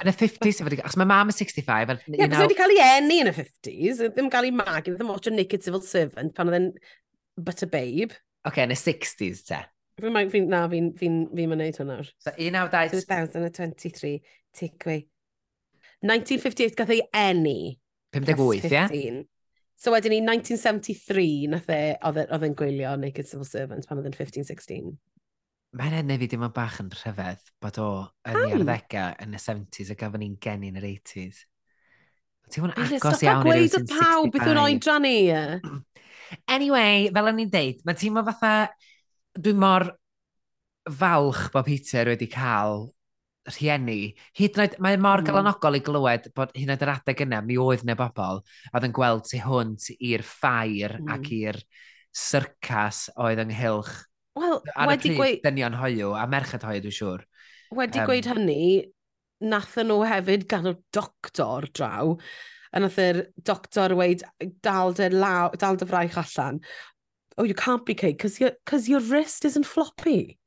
[0.00, 2.00] Yn y 50s, efo, achos mae mam yn 65.
[2.08, 5.12] Ie, yeah, beth wedi cael ei eni yn y 50s, ddim cael ei mag, ddim
[5.12, 6.70] watch a naked civil servant pan oedd e'n
[7.36, 8.16] but a babe.
[8.46, 9.62] Ok, okay, yn y 60s te.
[9.98, 12.10] Fi'n mynd, fi, na, fi'n fi, fi mynd hwn nawr.
[12.24, 14.18] So, 2023,
[14.56, 15.04] takeaway.
[16.06, 17.58] 1958 gath ei eni.
[18.14, 19.02] 58, ie?
[19.02, 19.26] Yeah?
[19.78, 24.08] So wedyn ni, 1973, nath e, e, oedd e'n gwylio Naked Civil Servant pan oedd
[24.10, 24.88] yn 15-16.
[25.78, 27.90] Mae'n enni fi dim ond bach yn rhyfedd bod o
[28.26, 31.44] yn ei arddegau yn y 70s a gafon ni'n geni yn yr 80s.
[32.48, 34.00] Ti'n mwyn agos iawn i rhywun sy'n 65.
[34.00, 35.16] pawb beth yw'n oedran ni.
[36.56, 38.52] Anyway, fel o'n i'n deud, mae ti'n fatha...
[39.38, 39.84] Dwi'n mor
[40.90, 42.88] falch bod Peter wedi cael
[43.50, 45.28] rhieni, hyd yn oed, mae mor mm.
[45.28, 48.42] galanogol i glywed bod hyd yn oed yr adeg yna, mi oedd neu bobl,
[48.72, 51.10] oedd yn gweld tu hwnt i'r ffair mm.
[51.16, 51.60] ac i'r
[52.18, 53.94] syrcas oedd ynghylch.
[54.38, 55.40] Wel, wedi gweud...
[55.44, 57.24] Dynion hoiw, a merched hoiw dwi'n siŵr.
[57.78, 58.62] Wedi um, gweud hynny,
[59.44, 62.14] nathon nhw hefyd gan o doctor draw,
[62.72, 64.24] a nath yr doctor weid,
[64.64, 66.60] dal dy, law, dal dy fraich allan.
[67.38, 70.38] Oh, you can't be cake, because your, cause your wrist isn't floppy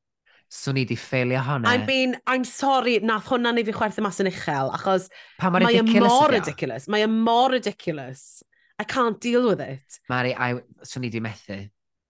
[0.51, 1.71] swn i di ffeilio hwnna.
[1.71, 5.07] I mean, I'm sorry, nath hwnna neu fi chwerthu mas yn uchel, achos
[5.39, 6.89] mae e mor ridiculous.
[6.91, 8.43] Mae e mor ridiculous.
[8.81, 9.99] I can't deal with it.
[10.09, 10.55] Mari, I,
[10.87, 11.61] swn i di methu.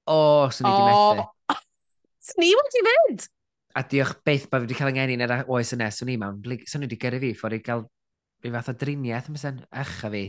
[0.07, 0.81] O, oh, swn i oh.
[0.81, 1.59] di methu.
[2.31, 3.27] swn i wedi fynd.
[3.77, 6.41] A diolch beth bod fi wedi cael yngheni yn yr oes yna, swn i mewn,
[6.65, 7.85] swn i wedi gyrru fi ffordd i gael
[8.41, 10.23] rhyw fath o driniaeth, ymysyn, eich a fi.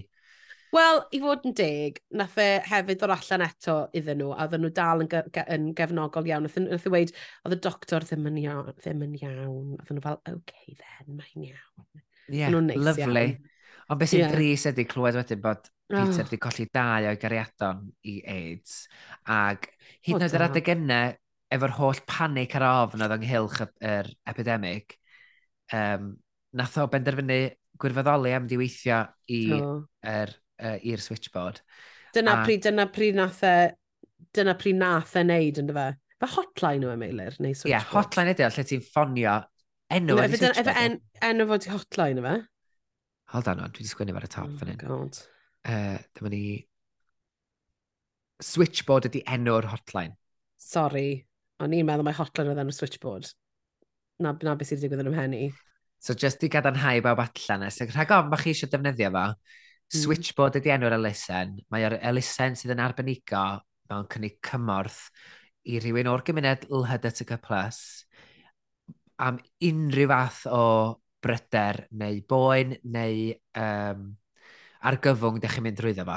[0.72, 4.64] Wel, i fod yn deg, nath e hefyd ddod allan eto iddyn nhw, a oedden
[4.64, 6.46] nhw dal yn, ge yn gefnogol iawn.
[6.48, 7.12] Nath, e, nath e i weid,
[7.44, 9.76] oedd y doctor ddim yn iawn, ddim yn iawn.
[9.76, 11.86] Oedden nhw fel, OK then, mae'n iawn.
[11.92, 13.26] Ie, Yeah, nhw'n neis lovely.
[13.34, 13.48] Iawn.
[13.90, 14.32] Ond beth sy'n yeah.
[14.32, 16.42] gris ydy clywed wedyn bod Peter wedi oh.
[16.46, 18.76] colli dau o'i gariadon i AIDS,
[19.28, 19.68] ac
[20.06, 21.00] hyd yn oed yr adeg yna,
[21.52, 24.96] efo'r holl panic ar ofn oedd ynghylch yr epidemic,
[25.76, 26.14] um,
[26.56, 27.42] nath o benderfynu
[27.82, 29.02] gwirfoddoli am diweithio
[29.34, 29.82] i oh.
[30.06, 30.32] er
[30.62, 31.60] uh, i'r switchboard.
[32.16, 32.44] Dyna a...
[32.46, 33.56] pryd, dyna pryd nath e,
[34.36, 35.88] dyna pryd nath e wneud, ynddo fe?
[36.22, 37.70] Fe hotline yw e, Meilir, neu switchboard?
[37.70, 39.36] Ie, yeah, hotline ydy, lle ti'n ffonio
[39.92, 40.98] enw no, efe, efe en,
[41.28, 42.36] enw fod i hotline yw e?
[43.32, 44.80] Hold on, on dwi wedi sgwynnu ar y top oh fan hyn.
[44.82, 45.20] God.
[45.64, 46.44] Uh, dyma ni...
[48.42, 50.16] Switchboard ydy enw'r hotline.
[50.60, 51.22] Sorry,
[51.62, 53.30] o'n i'n meddwl mai hotline oedd enw switchboard.
[54.22, 55.44] Na, na beth sydd wedi digwydd yn ymhenni.
[56.02, 59.24] So, just i gadarnhau bawb allan, es rhag ofn, bach chi eisiau defnyddio fo,
[59.92, 60.00] Hmm.
[60.00, 61.58] Switchboard ydy enw'r elusen.
[61.72, 63.44] Mae'r elusen sydd yn arbenigo
[63.92, 65.02] mewn cynnig cymorth
[65.68, 67.36] i rhywun o'r gymuned LHDTC+,
[69.22, 69.38] am
[69.68, 70.62] unrhyw fath o
[71.22, 73.28] bryder neu boen neu
[73.60, 74.08] um,
[74.88, 76.16] argyfwng ydych chi'n mynd drwyddo fo.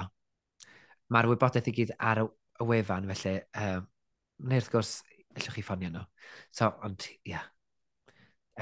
[1.14, 3.86] Mae'r wybodaeth i gyd ar y wefan, felly, um,
[4.48, 4.96] neu wrth gwrs,
[5.36, 6.08] allwch chi ffonio nhw.
[6.50, 7.46] So, ond, ia, yeah.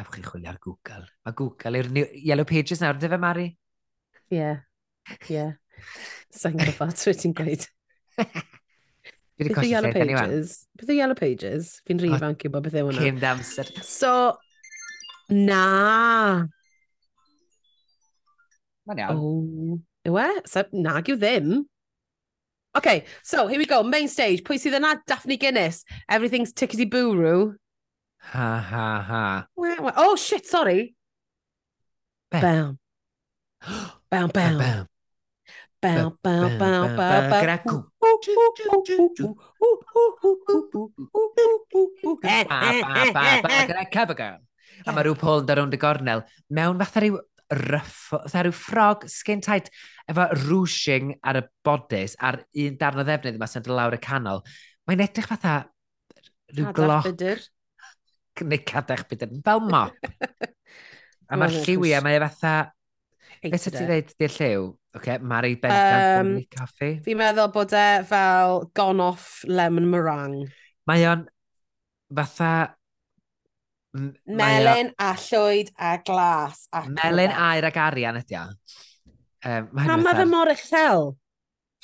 [0.01, 1.07] ewch chi chwilio ar Google.
[1.23, 3.49] Mae Google yw'r Yellow Pages nawr, dy fe, Mari?
[3.53, 4.41] Ie.
[4.41, 4.63] Yeah.
[5.29, 5.45] Ie.
[6.33, 7.67] Sa'n gwybod beth ti'n gweud.
[8.17, 9.91] Fi wedi colli lle.
[10.77, 11.75] Beth y Yellow Pages?
[11.87, 13.03] Fi'n rhi ifanc i bod beth yw hwnna.
[13.03, 13.71] Cym d'amser.
[13.85, 14.13] So,
[15.33, 16.45] na.
[18.87, 19.19] Mae'n iawn.
[19.19, 19.79] Oh.
[20.09, 20.29] Yw e?
[20.49, 21.51] So, nag yw ddim.
[22.75, 24.41] OK, so here we go, main stage.
[24.45, 24.95] Pwy sydd yna?
[25.07, 25.83] Daphne Guinness.
[26.09, 27.53] Everything's tickety-boo-roo.
[28.33, 29.25] Ha, ha, ha.
[29.55, 29.93] Wah, wah.
[29.97, 30.95] Oh, shit, sorry.
[32.31, 32.41] Bam.
[32.41, 32.79] Bam.
[34.09, 34.29] bam, bam.
[34.31, 34.87] bam, bam.
[35.83, 37.41] Bow, bow, bow, bow, bow.
[37.43, 37.75] Gracw.
[43.67, 44.39] Gracw gael.
[44.87, 46.23] A mae rhyw pôl yn dod rownd y gornel.
[46.55, 47.17] Mewn fatha rhyw
[47.67, 49.67] ruff, fatha rhyw ffrog skin tight,
[50.09, 53.99] efo ruching ar y bodys, a'r un darn o ddefnydd yma sy'n dod lawr y
[54.03, 54.39] canol.
[54.87, 55.57] Mae'n edrych fatha
[56.53, 57.11] rhyw gloc.
[58.43, 59.35] Neu cadach bydr.
[59.45, 59.99] Fel mop.
[61.31, 62.55] A mae'r lliwiau, mae e fatha...
[63.43, 64.71] Beth sydd ti ddeud di'r lliw?
[64.95, 66.93] okay, Mari Bentham um, Caffi.
[67.05, 70.47] Fi'n meddwl bod e fel gone off lemon meringue.
[70.89, 71.27] Mae o'n
[72.13, 72.53] fatha...
[74.25, 76.63] Melyn a llwyd a glas.
[76.73, 78.47] A Melyn air ac arian ydi o.
[79.45, 81.11] Um, Pam mae fe mor uchel?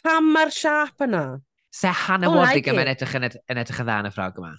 [0.01, 1.21] Pam mae'r siap yna?
[1.69, 4.39] Se Hannah oh, Wadig like yn edrych yn, yn edrych yn dda yn y ffrog
[4.41, 4.55] yma.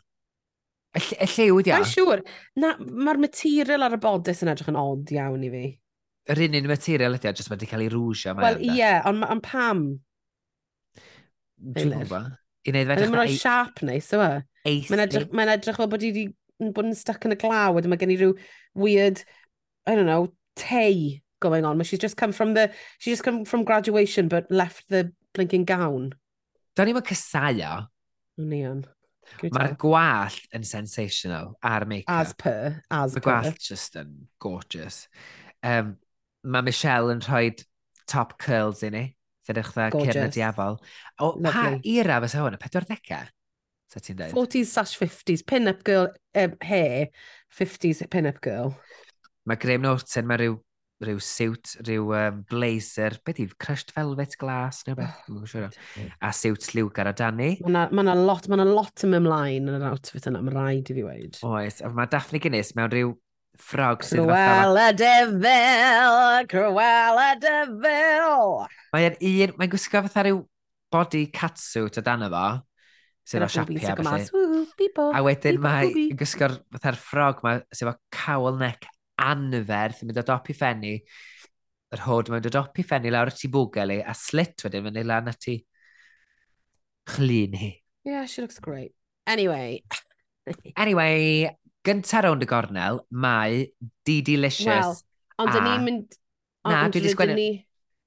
[0.94, 1.78] Y lliw ydi o?
[1.78, 2.22] Mae'n siŵr.
[2.22, 2.86] Sure.
[3.06, 5.64] Mae'r material ar y bodys yn edrych yn od iawn i fi
[6.30, 8.34] yr un un material ydy, jyst wedi cael ei rwsio.
[8.38, 9.82] Wel, ie, yeah, ond on pam?
[11.60, 12.36] Dwi'n gwybod.
[12.66, 13.08] I wneud fedrach...
[13.08, 14.30] Mae'n rhoi siarp neis, yw e?
[14.90, 16.26] Mae'n edrych, mae edrych fel bod i wedi
[16.60, 18.34] bod yn stuck yn y glaw, wedyn mae gen i rhyw
[18.76, 19.22] weird,
[19.88, 20.28] I don't know,
[20.60, 21.78] tei going on.
[21.78, 25.64] But She's just come from the, she's just come from graduation, but left the blinking
[25.64, 26.12] gown.
[26.76, 27.86] Da ni'n casáu
[28.40, 28.84] Ni o'n.
[29.40, 32.12] Mae'r gwallt yn sensational ar make-up.
[32.12, 33.20] As per, as per.
[33.20, 35.04] Mae gwallt just yn gorgeous.
[35.62, 35.96] Um,
[36.44, 37.50] mae Michelle yn rhoi
[38.10, 39.04] top curls i ni,
[39.48, 40.80] gyda'ch dda Cyrna Diafol.
[41.20, 43.28] O, pa era fysa hwn, y 40au?
[43.90, 44.34] Sa ti'n dweud?
[44.36, 47.08] 40s slash 50s, pin-up girl, um, hair,
[47.58, 48.74] 50s pin-up girl.
[49.48, 50.58] Mae Graham Norton, mae rhyw,
[51.02, 54.84] rhyw siwt, rhyw um, blazer, beth yw, crushed velvet glass?
[54.86, 55.74] neu beth, oh, siwr.
[56.22, 57.54] a siwt lliwgar o Dani.
[57.64, 60.98] Mae yna ma lot, ma lot yn ymlaen yn yr outfit yna, mae rhaid i
[61.00, 61.40] fi weid.
[61.50, 63.16] Oes, a mae Daphne Guinness mewn rhyw
[63.60, 66.46] ffrog sydd Cruella Devil!
[66.50, 68.66] Cruella Devil!
[68.94, 70.42] Mae'n un, mae'n gwisgo fatha rhyw
[70.90, 72.44] body catsuit o dan efo,
[73.28, 74.88] sydd o siapia felly.
[75.10, 78.88] A wedyn mae'n gwisgo'r fatha'r ffrog ma sydd o cawl nec
[79.20, 80.96] anferth yn mynd o dop i ffenni.
[81.90, 84.00] Yr hod mae'n dod dop i ffenni lawr at i bwgel i.
[84.02, 85.58] a slit wedyn fyny lan at i
[87.10, 87.72] chlun hi.
[88.04, 88.94] Yeah, she looks great.
[89.26, 89.82] Anyway.
[90.76, 91.50] anyway,
[91.90, 93.66] gynta rownd y gornel, mae
[94.06, 95.02] Di Delicious.
[95.02, 95.02] Wel,
[95.42, 95.66] ond a...
[95.66, 96.16] ni'n mynd...
[96.68, 97.36] Na, dwi wedi sgwennu...
[97.42, 97.50] Ni...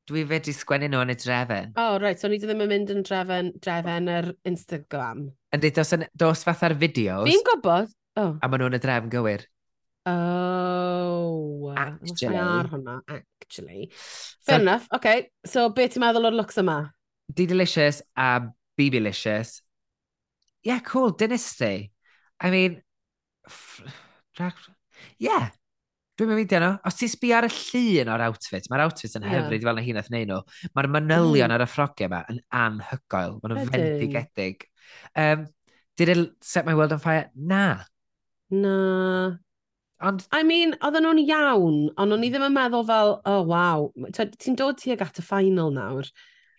[0.04, 1.70] Dwi fe di sgwennu nhw yn y drefen.
[1.80, 5.22] O, oh, right, so ni ddim yn mynd yn drefen, drefen yr Instagram.
[5.56, 7.24] Yn dweud, dos, yn, dos fatha'r fideos.
[7.30, 7.94] Fi'n gwybod.
[8.20, 8.34] Oh.
[8.44, 9.46] A maen nhw'n y drefn gywir.
[10.12, 12.36] Oh, actually.
[12.36, 13.88] Ar hwnna, actually.
[14.44, 14.92] Fair so, enough.
[15.00, 15.30] Okay.
[15.48, 16.78] So, beth ti'n meddwl o'r looks yma?
[17.32, 18.44] D-Delicious a
[18.76, 19.62] B-Delicious.
[20.68, 21.94] Yeah, cool, dynasty.
[22.44, 22.82] I mean,
[23.44, 25.28] Ie.
[25.28, 25.52] Yeah.
[26.14, 26.74] Dwi'n mynd fideo nhw.
[26.86, 29.66] Os ti'n sbi ar y llun o'r outfit, mae'r outfit yn hyfryd yeah.
[29.66, 30.42] fel na hi'n eithneud nhw.
[30.78, 30.98] Mae'r mm.
[31.00, 31.56] manylion mm.
[31.56, 33.40] ar y ffrogiau yma yn anhygoel.
[33.40, 34.68] Mae'n nhw'n fendigedig.
[35.18, 35.48] Um,
[35.98, 37.32] did it set my world on fire?
[37.34, 37.64] Na.
[38.54, 38.76] Na.
[40.04, 40.28] Ond...
[40.36, 44.58] I mean, oedden nhw'n iawn, ond o'n i ddim yn meddwl fel, oh, wow, ti'n
[44.60, 46.10] dod tuag at y final nawr.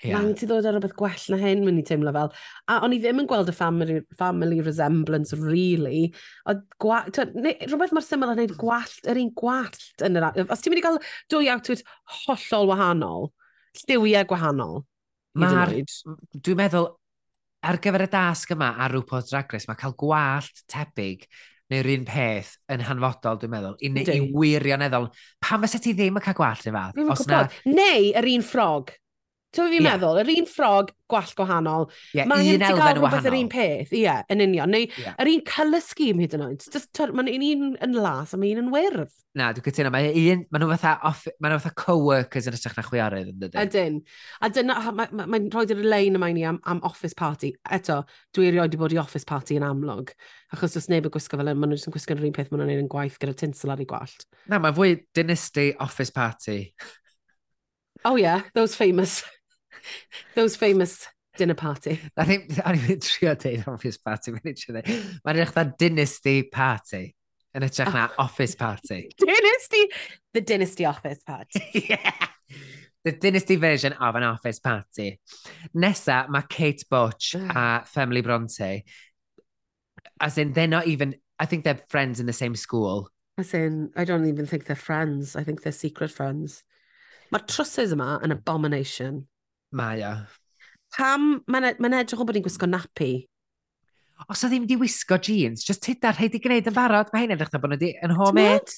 [0.02, 0.18] Yeah.
[0.18, 2.32] Mae'n ti ddod ar rhywbeth gwell na hyn, mae'n i teimlo fel.
[2.72, 6.08] A o'n i ddim yn gweld y family, family resemblance, really.
[6.50, 9.86] O, gwa, twa, ne, rhywbeth mae'r syml yn gwneud gwallt, yr un gwallt.
[10.04, 11.00] Yn yr, os ti'n mynd i gael
[11.32, 11.86] dwy outfit
[12.24, 13.30] hollol wahanol,
[13.84, 14.84] lliwiau gwahanol.
[15.40, 15.72] Mae'r,
[16.36, 16.90] dwi'n meddwl,
[17.64, 21.24] ar gyfer y dasg yma ar rhywbeth Drag Race, mae cael gwallt tebyg
[21.72, 25.08] neu'r un peth yn hanfodol, dwi'n meddwl, i, i wirioneddol.
[25.42, 27.24] Pam fysa ti ddim yn cael gwallt neu fath?
[27.30, 27.40] Na...
[27.70, 28.92] Neu, yr un ffrog.
[29.54, 29.94] Ti'n fi'n yeah.
[29.94, 31.84] meddwl, yr un ffrog gwall gwahanol.
[32.16, 33.28] Yeah, mae un elfen wahanol.
[33.30, 34.72] yr un peth, ie, yeah, yn union.
[34.72, 35.14] Neu yeah.
[35.22, 36.64] yr un colour scheme hyd yn oed.
[37.14, 39.12] Mae'n un un yn las a mae un yn wyrdd.
[39.38, 39.92] Na, dwi'n cytuno.
[39.94, 43.30] Mae e un, maen nhw fatha, off, maen nhw fatha co-workers yn ystach na chwiorydd
[43.32, 43.60] yn dydyn.
[43.62, 44.00] Ydyn.
[44.40, 47.52] A dyna, mae'n ma, ma, rhoi yr lein yma i ni am, am office party.
[47.78, 48.00] Eto,
[48.34, 50.14] dwi erioed wedi bod i office party yn amlwg.
[50.54, 52.84] Achos os neb yn gwisgo fel yna, maen nhw'n gwisgo'r un peth maen nhw'n gwneud
[52.86, 54.26] yn gwaith gyda tinsel ar ei gwallt.
[54.50, 56.60] Na, mae'n fwy dynasty office party.
[58.04, 59.22] oh yeah, those famous
[60.34, 61.06] Those famous
[61.36, 62.00] dinner party.
[62.16, 64.90] I think, o'n i'n trio deud office party, mae'n eich dweud.
[65.26, 67.04] Mae'n eich dda dynasty party.
[67.54, 68.24] Yn ytrach na oh.
[68.26, 69.08] office party.
[69.18, 69.84] dynasty!
[70.34, 71.64] The dynasty office party.
[71.90, 72.28] yeah.
[73.04, 75.20] The dynasty version of an office party.
[75.76, 77.50] Nesa, mae Kate Butch mm.
[77.54, 78.84] a Family Bronte.
[80.20, 81.16] As in, they're not even...
[81.38, 83.10] I think they're friends in the same school.
[83.36, 85.36] As in, I don't even think they're friends.
[85.36, 86.62] I think they're secret friends.
[87.32, 89.26] Mae'r trusses yma an abomination.
[89.74, 90.14] Mae o.
[90.94, 93.12] Pam mae'n ma edrych o bod ni'n gwisgo nappy.
[94.30, 97.34] Os o ddim wedi wisgo jeans, just hydar rhaid i gwneud yn barod, mae hyn
[97.34, 98.76] edrych na bod nhw wedi yn homemade.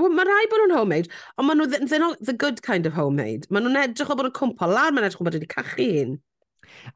[0.00, 2.96] Wel, mae rai bod nhw'n homemade, ond maen nhw, they're not the good kind of
[2.98, 3.46] homemade.
[3.54, 6.18] Maen nhw'n edrych o bod yn cwmpo lawr, maen edrych o bod wedi cachu un.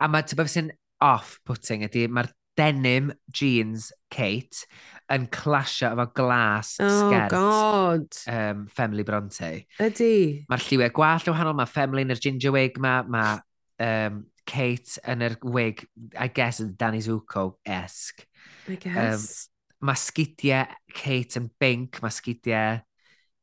[0.02, 0.74] A mae, ti'n sy'n
[1.06, 4.66] off-putting ydy, mae'r denim jeans Kate
[5.14, 8.18] yn clasio efo glas oh, sgert God.
[8.28, 9.52] Um, Femli Bronte.
[9.80, 10.14] Ydy.
[10.50, 13.38] Mae'r lliwiau gwallt o wahanol, mae Femli yn yr ginger wig ma, mae
[13.84, 15.84] um, Kate yn yr wig,
[16.16, 18.26] I guess, yn Danny Zuko-esque.
[18.68, 19.48] I guess.
[19.78, 22.82] Um, mae sgidiau Kate yn bink, mae sgidiau...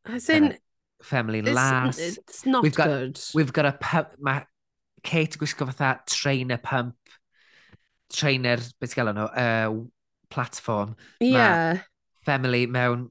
[0.06, 0.52] As in...
[0.54, 0.62] Uh,
[1.06, 2.00] Femli Las.
[2.00, 3.20] It's not we've got, good.
[3.34, 4.16] We've got a pump...
[4.18, 4.46] Mae
[5.06, 6.96] Kate gwisgo fatha trainer pump,
[8.10, 9.76] trainer, beth gael nhw, uh,
[10.30, 10.96] platform.
[11.22, 11.32] Ie.
[11.34, 11.80] Yeah.
[12.26, 13.10] Family mewn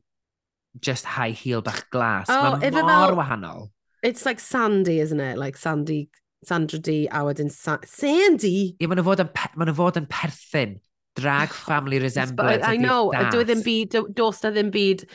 [0.81, 2.27] just high heel bach glas.
[2.29, 3.71] Oh, Mae mor fel, wahanol.
[4.03, 5.39] It's like Sandy, isn't it?
[5.39, 6.11] Like Sandy,
[6.45, 8.49] Sandra D a wedyn Sa Sandy?
[8.49, 9.23] Ie, yeah, maen nhw fod,
[9.57, 10.81] ma fod yn perthyn.
[11.15, 12.67] Drag oh, family resemblance.
[12.67, 15.07] I know, do ddim byd, dos na ddim byd.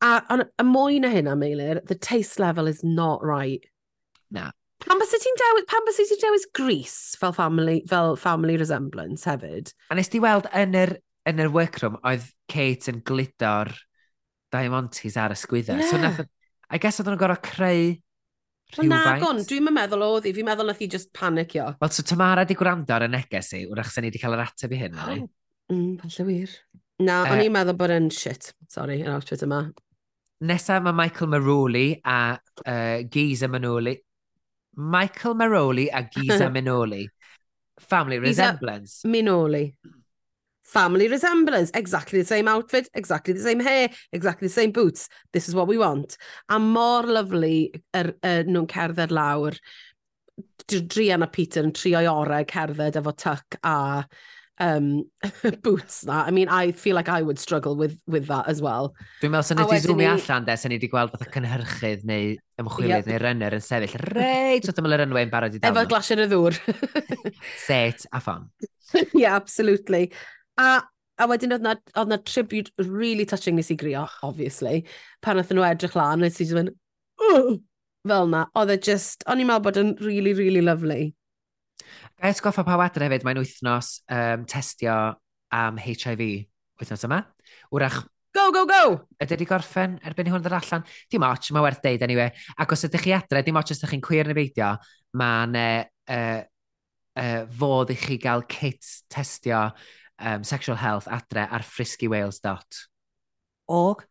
[0.00, 3.66] A, a, a mwy na hynna, Meilir, the taste level is not right.
[4.30, 4.52] Na.
[4.86, 9.74] Pan bys ti'n dewis, pan bys ti'n dewis Greece fel family, fel family resemblance hefyd?
[9.90, 10.94] A nes ti weld yn yr
[11.28, 13.72] yn yr workroom, oedd Kate yn glido'r
[14.52, 15.78] diamantes ar y sgwydda.
[15.78, 15.90] Yeah.
[15.90, 16.22] So nath,
[16.72, 17.96] I guess oedd nhw'n gorau creu
[18.76, 20.34] Wel na, gon, dwi'n meddwl oedd hi.
[20.36, 21.70] fi'n meddwl nath hi just panicio.
[21.80, 24.42] Wel, so Tamara di gwrando ar y neges i, wrach sy'n ni wedi cael yr
[24.44, 25.22] ateb i hyn, oh.
[25.72, 26.52] Mm, falle wir.
[27.00, 29.62] Na, uh, o'n i'n meddwl bod yn shit, sorry, yn outfit yma.
[30.48, 33.96] Nesa mae Michael Maroli a uh, Giza Manoli.
[34.76, 37.06] Michael Maroli a Giza Manoli.
[37.80, 39.00] Family resemblance.
[39.08, 39.64] Minoli.
[40.68, 45.08] Family resemblance, exactly the same outfit, exactly the same hair, exactly the same boots.
[45.32, 46.18] This is what we want.
[46.50, 49.56] A mor lyflu er, er, nhw'n cerdded lawr.
[50.68, 54.04] Drian a Peter yn trio i orau cerdded efo tuck a
[54.60, 55.04] um,
[55.62, 56.24] boots na.
[56.24, 58.94] I mean, I feel like I would struggle with, with that as well.
[59.22, 60.10] Dwi'n meddwl sy'n wedi zoomio ni...
[60.12, 63.12] allan de, sy'n wedi gweld fatha cynhyrchydd neu ymchwilydd yep.
[63.12, 65.72] neu runner yn sefyll reit o dymal yr enwau yn barod i dal.
[65.72, 66.60] Efo glasio y ddŵr.
[67.66, 68.50] Set a ffon.
[69.14, 70.10] yeah, absolutely.
[70.58, 70.82] A,
[71.18, 74.82] a wedyn oedd na, oedd na tribute really touching nes i grio, obviously.
[75.22, 76.74] Pan oedd nhw edrych lan, nes i just mynd,
[77.28, 77.58] Ugh!
[78.08, 78.44] fel na.
[78.58, 81.12] Oedd e just, o'n i'n meddwl bod yn really, really lovely.
[82.18, 84.94] Gael sgoffa pa wadr hefyd, mae'n wythnos um, testio
[85.54, 86.22] am HIV
[86.78, 87.22] wythnos yma.
[87.74, 88.02] Wrach
[88.34, 88.82] go, go, go!
[89.18, 90.84] Ydy wedi gorffen erbyn hwn ddod allan.
[91.10, 92.30] Dim ots, mae werth deud anyway.
[92.58, 94.72] Ac os ydych chi adre, dim ots os ydych chi'n cwyr neu beidio,
[95.18, 96.42] mae'n uh, uh,
[97.18, 99.68] uh, fodd i chi gael kit testio
[100.18, 104.06] um, sexual health adre ar friskywales.org.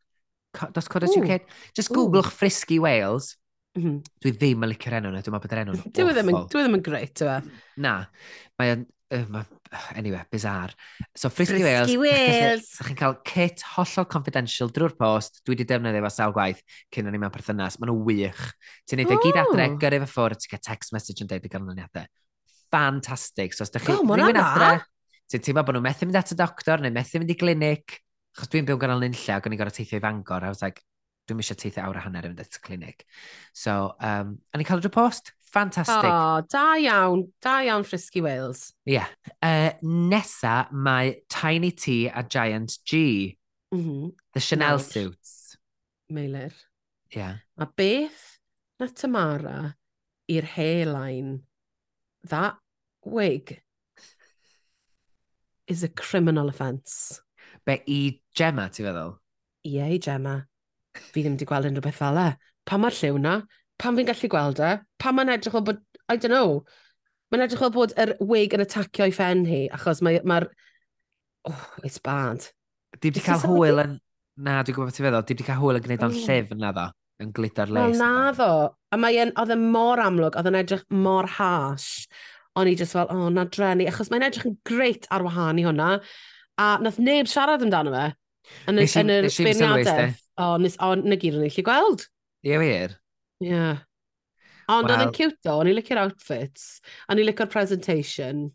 [0.58, 1.42] .co.uk.
[1.76, 3.38] Just googlwch Frisky Wales.
[3.78, 4.02] Mm -hmm.
[4.24, 5.92] Dwi ddim yn licio'r enw na, dwi'n meddwl bod yr enw'n awful.
[5.98, 7.36] Dwi e ddim yn, dwi e ddim yn greit, yw e?
[7.86, 7.92] Na,
[8.58, 8.82] mae mae'n,
[9.14, 9.44] uh, ma,
[9.94, 10.74] anyway, bizar.
[11.14, 11.94] So, Frisky, Frisky Wales.
[12.02, 12.72] Wales.
[12.74, 15.44] Ydych chi'n cael kit hollol confidential drwy'r post.
[15.44, 16.62] Dwi wedi defnyddio fo sawl gwaith
[16.96, 17.78] cyn o'n i mewn perthynas.
[17.78, 18.44] Maen nhw wych.
[18.90, 21.54] Ti'n neud y gyd adre, gyrru fy ffwrdd, ti'n cael text message yn deud y
[21.54, 22.10] ganlyniadau.
[22.74, 23.54] Fantastic.
[23.54, 23.94] So, os ydych chi...
[23.94, 24.74] Oh, rhywun adre,
[25.28, 27.98] Ti'n teimlo bod nhw'n methu mynd at y doctor neu methu mynd i glinig?
[28.38, 30.46] Achos dwi'n byw ganol alun ac o'n i'n gorau teithio i fangor.
[30.46, 30.84] I was like,
[31.28, 33.04] dwi'n eisiau teithio awr a hanner at this clinic.
[33.52, 35.34] So, um, a ni'n cael y post.
[35.52, 36.08] Fantastic.
[36.08, 37.26] O, oh, da iawn.
[37.44, 38.72] Da iawn Frisky Wales.
[38.88, 38.98] Ie.
[38.98, 39.12] Yeah.
[39.42, 43.38] Uh, nesa mae Tiny T a Giant G.
[43.74, 44.12] Mm -hmm.
[44.34, 44.92] The Chanel Meilir.
[44.92, 45.58] suits.
[46.10, 46.54] Meilir.
[47.12, 47.20] Ie.
[47.20, 47.38] Yeah.
[47.58, 48.40] A beth
[48.80, 49.76] na Tamara
[50.30, 51.40] i'r hairline
[52.28, 52.58] that
[53.06, 53.62] wig
[55.68, 57.22] is a criminal offence.
[57.66, 58.00] Be i
[58.36, 59.16] Gemma, ti'n feddwl?
[59.68, 60.40] Ie, i Gemma.
[60.98, 62.28] Fi ddim wedi gweld unrhyw beth fel e.
[62.68, 63.38] Pan mae'r lliw na?
[63.78, 64.74] Pam fi'n gallu gweld e?
[65.02, 65.82] Pam mae'n edrych o bod...
[66.08, 66.62] I don't know.
[67.32, 70.24] Mae'n edrych o bod yr wig yn atacio i ffen hi, achos mae'r...
[70.28, 70.48] Mae,
[71.52, 72.48] oh, it's bad.
[72.98, 73.98] Di wedi cael hwyl yn...
[74.38, 75.28] Na, dwi'n gwybod beth ti'n feddwl.
[75.28, 76.24] Di wedi cael hwyl yn gwneud o'n oh.
[76.24, 76.88] llif yn naddo.
[77.22, 77.92] Yn glida'r les.
[77.92, 78.50] Wel, naddo.
[78.94, 79.36] A mae'n...
[79.44, 80.40] Oedd yn mor amlwg.
[80.40, 82.08] Oedd yn edrych mor hash
[82.58, 85.62] o'n i just fel, o, oh, na drenu, achos mae'n edrych yn greit ar wahân
[85.62, 85.90] i hwnna,
[86.58, 88.06] a nath neb siarad amdano fe,
[88.68, 90.24] yn, nes yn yr beirniadaeth.
[90.38, 92.06] O, nes, o, na gyd o'n i lli gweld.
[92.46, 92.98] Ie, wir?
[93.42, 93.52] Ie.
[93.52, 93.84] Yeah.
[94.70, 98.50] Ond oedd yn cute o, o'n i licio'r outfits, o'n i licio'r presentation.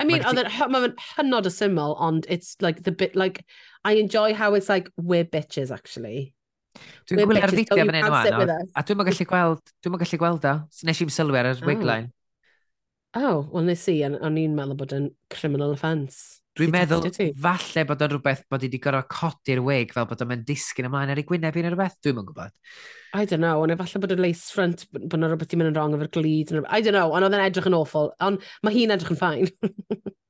[0.00, 3.44] I mean, oedd yn hynod o syml, ond it's like the bit, like,
[3.84, 6.32] I enjoy how it's like, we're bitches, actually.
[7.06, 10.54] Dwi'n gwylio'r fideo oh, fan hyn o'n a dwi'n gallu gweld, dwi'n gallu gweld o.
[10.88, 11.66] Nes i'n sylwi ar y oh.
[11.68, 12.08] wigline.
[13.14, 16.40] Oh, wel nes i, o'n i'n meddwl bod yn criminal offence.
[16.58, 17.06] Dwi'n meddwl,
[17.42, 20.86] falle bod o'n rhywbeth bod i wedi gorfod codi'r wig fel bod o'n mynd disgyn
[20.86, 22.54] ymlaen ar ei gwyneb i'n rhywbeth, dwi'n mynd gwybod.
[23.14, 25.78] I don't know, ond falle bod y lace front, bod yna rhywbeth i mynd yn
[25.78, 26.52] wrong efo'r glid.
[26.66, 29.50] I don't know, ond oedd yn edrych yn awful, ond mae hi'n edrych yn ffain.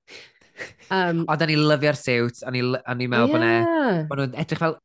[1.00, 2.72] um, ond o'n i lyfio'r siwt, o'n i'n
[3.04, 4.04] meddwl yeah.
[4.08, 4.78] bod nhw'n edrych fel,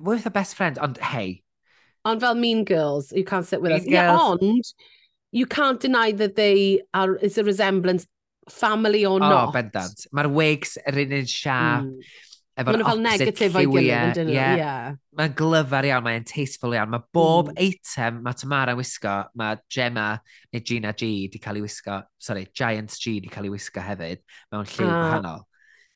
[0.00, 1.40] worth a best friend, ond hei.
[2.04, 3.88] Ond fel Mean Girls, you can't sit with mean us.
[3.88, 3.96] Girls.
[3.96, 4.74] Yeah, ond
[5.34, 8.06] you can't deny that they are, is a resemblance,
[8.48, 9.48] family or oh, not.
[9.48, 10.06] Oh, bendant.
[10.14, 11.88] Mae'r wigs yr un un siap.
[11.88, 12.12] Mm.
[12.54, 14.28] Efo'r Ma opposite lliwiau.
[14.30, 14.56] Yeah.
[14.60, 14.92] yeah.
[15.18, 16.92] Mae'n glyfar iawn, mae'n tasteful iawn.
[16.92, 17.58] Mae bob mm.
[17.64, 20.06] item mae Tamara yn wisgo, mae Gemma
[20.54, 24.22] neu Gina G di cael ei wisgo, sorry, Giant G di cael ei wisgo hefyd
[24.54, 24.94] mewn lliw ah.
[25.00, 25.42] gwahanol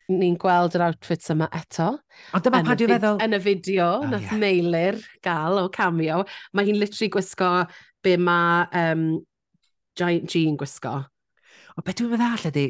[0.09, 1.91] ni'n gweld yr outfits yma eto.
[2.37, 3.21] Ond dyma pa dwi'n feddwl...
[3.25, 4.41] Yn y fideo, oh, nath yeah.
[4.41, 6.23] Meilir gael o cameo,
[6.57, 7.53] mae hi'n literally gwisgo
[8.05, 9.07] be mae um,
[9.99, 10.95] Giant G yn gwisgo.
[11.75, 12.67] O, beth dwi'n meddwl ydy,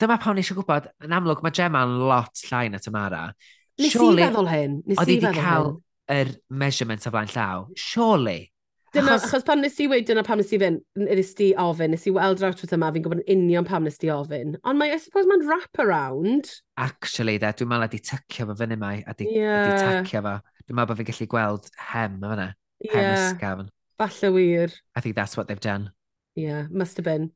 [0.00, 3.26] dyma pa pawn eisiau gwybod, yn amlwg mae Gemma'n lot llai na Tamara.
[3.78, 4.80] Nes Surely, i feddwl hyn.
[4.86, 5.04] Nes i feddwl hyn.
[5.04, 5.68] Oedd i wedi cael
[6.08, 6.32] yr
[6.62, 7.66] measurement o flaen llaw.
[7.78, 8.40] Surely,
[8.94, 11.92] Dyna, achos, achos pan nes i wedi, dyna pam nes i fynd, nes i ofyn,
[11.92, 14.54] nes i weld yr outfit yma, fi'n gwybod yn union pam nes i ofyn.
[14.64, 16.48] Ond mae, I suppose mae'n wrap around.
[16.80, 19.66] Actually, de, dwi'n meddwl ydi tycio fo fyny mai, a di, yeah.
[19.68, 20.34] di tacio fo.
[20.64, 22.48] Dwi'n meddwl bod fi'n gallu gweld hem yma,
[22.86, 23.26] hem yeah.
[23.26, 23.68] ysgafn.
[24.00, 24.72] Falle wir.
[24.96, 25.90] I think that's what they've done.
[26.38, 27.32] Yeah, must have been.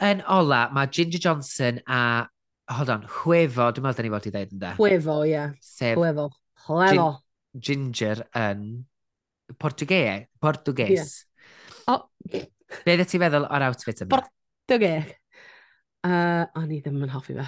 [0.00, 2.28] Yn ola, mae Ginger Johnson a,
[2.70, 4.76] hold on, Hwefo, dwi'n meddwl da ni fod i ddeud yn da.
[4.78, 5.34] Chwefo, ie.
[5.34, 5.58] Yeah.
[5.64, 5.98] Sef...
[5.98, 6.30] Chwefo.
[6.68, 7.08] Chwefo.
[7.58, 8.64] Gin ginger yn
[9.58, 10.28] Portugais.
[10.40, 11.26] Portugues.
[11.88, 11.96] Yeah.
[11.96, 11.98] O...
[12.84, 14.20] Be ddeth ti feddwl o'r outfit yma?
[14.20, 15.12] Portugais.
[16.06, 17.46] Uh, o'n i ddim yn hoffi fe.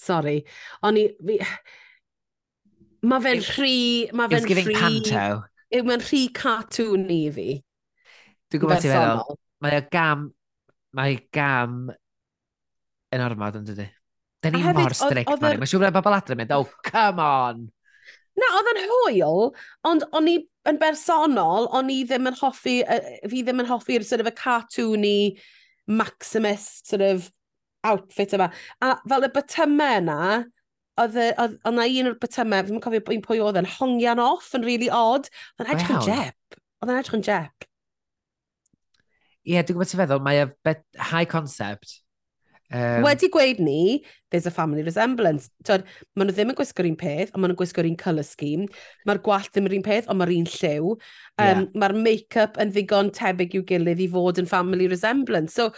[0.00, 0.38] Sorry.
[0.86, 1.06] O'n i...
[1.20, 1.38] Fi...
[3.10, 3.78] Mae fe'n rhy...
[4.16, 4.60] Mae fe'n rhy...
[4.62, 5.26] It's canto.
[5.72, 7.48] Yw mae'n rhy cartoon i fi.
[8.52, 9.40] Dwi'n gwybod ti feddwl.
[9.64, 10.30] Mae o gam...
[10.92, 11.86] Mae gam
[13.12, 13.86] yn ormod yn dydy.
[14.42, 15.60] Da ni mor strict, man.
[15.60, 17.62] Mae'n siŵr bod bobl adre yn mynd, oh, come on!
[18.40, 19.50] Na, oedd yn hwyl,
[19.88, 20.34] ond o'n i
[20.68, 23.00] yn bersonol, o'n i ddim yn hoffi, uh,
[23.30, 25.36] fi ddim yn hoffi'r sort of a cartoony,
[25.90, 27.30] Maximus sort of
[27.84, 28.50] outfit yma.
[28.82, 30.20] A fel y bytymau yna,
[31.02, 34.90] oedd yna un o'r bytymau, fi'n cofio un pwy oedd yn hongian off yn really
[34.92, 35.28] odd.
[35.58, 36.58] Oedd yn edrych yn jep.
[36.82, 37.68] Oedd yn edrych yn jep.
[39.42, 40.74] Ie, yeah, dwi'n gwybod ti'n feddwl, mae e y
[41.10, 41.96] high concept,
[42.72, 45.50] Um, Wedi gweud ni, there's a family resemblance.
[45.68, 45.84] Tod,
[46.16, 48.64] maen nhw ddim yn gwisgo'r un peth, ond maen nhw'n gwisgo'r un colour scheme.
[49.08, 50.94] Mae'r gwallt ddim yr un peth, ond mae'r un lliw.
[50.94, 51.66] Um, yeah.
[51.82, 55.52] Mae'r make-up yn ddigon tebyg i'w gilydd i fod yn family resemblance.
[55.58, 55.70] So,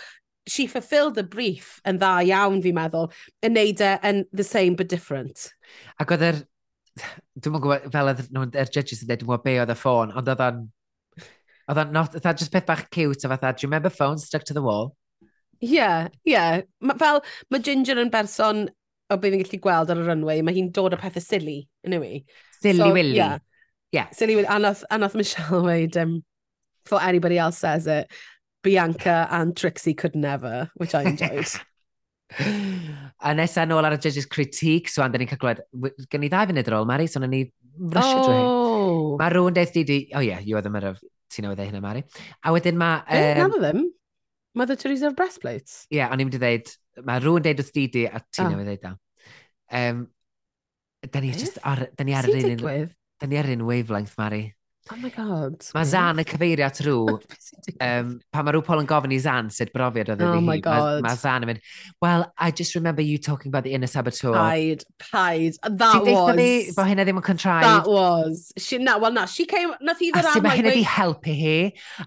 [0.47, 3.11] she fulfilled the brief yn dda iawn, fi'n meddwl,
[3.43, 5.51] yn neud e yn the same but different.
[5.99, 6.43] Ac oedd yr...
[7.43, 10.15] Dwi'n gwybod, fel oedd nhw'n er judges yn dweud, dwi'n gwybod be oedd y ffôn,
[10.15, 10.67] ond oedd o'n...
[11.73, 12.15] Oedd o'n not...
[12.21, 14.93] Oedd just peth bach cute, a fatha, do you remember phone stuck to the wall?
[15.63, 15.91] Ie,
[16.27, 16.45] ie.
[16.81, 18.67] Ma- Fel, mae Ginger yn berson
[19.13, 21.99] o beth fi'n gallu gweld ar y runway, mae hi'n dod o pethau silly, yn
[21.99, 22.23] yw i.
[22.61, 23.19] Silly So, Willy.
[23.19, 23.39] Yeah.
[23.93, 24.11] Yeah.
[24.11, 26.23] Silly Willy, a nath, a nath Michelle weid, um,
[26.87, 28.11] for anybody else says it,
[28.63, 31.47] Bianca and Trixie could never, which I enjoyed.
[32.35, 35.61] A nesaf nôl ar y judges critique, so andan ni'n cael gwled,
[36.11, 37.45] gen i ddau funud ar ôl, Mari, so na ni
[37.79, 38.25] rysio oh.
[38.25, 38.49] drwy hyn.
[38.49, 39.13] oh!
[39.21, 40.99] Mae rhywun deith di, di, oh yeah, you are the mirror,
[41.31, 42.03] ti'n newydd ei hynna, Mari.
[42.43, 43.05] A wedyn mae...
[43.07, 43.85] Um, None of them.
[44.55, 45.85] Mother Teresa of breastplates?
[45.91, 46.75] Ie, yeah, o'n i'n mynd i ddeud,
[47.07, 48.47] mae rhywun dweud wrth di di a ti'n oh.
[48.47, 48.53] Ah.
[48.53, 48.93] newydd ddeud da.
[49.75, 50.05] Um,
[51.11, 52.53] da ni, just ar, da ni ar yr un...
[52.53, 52.93] digwydd?
[53.21, 54.45] Da ni ar un wavelength, Mari.
[54.93, 55.65] Oh my god.
[55.73, 57.15] Mae Zan y cyfeirio at rhyw.
[57.81, 60.65] um, pan mae rhyw Paul yn gofyn i Zan sut brofiad oedd oh my hi.
[60.67, 60.99] god.
[60.99, 61.63] Mae ma Zan yn mynd,
[62.05, 64.35] well, I just remember you talking about the inner saboteur.
[64.37, 65.57] Paid, paid.
[65.63, 66.37] That she was.
[66.37, 67.65] Ti bod hynna ddim yn contrived.
[67.65, 68.53] That was.
[68.59, 70.37] She, na, well, na, she came, nath i ddod am...
[70.43, 71.57] A mae hynna di helpu hi.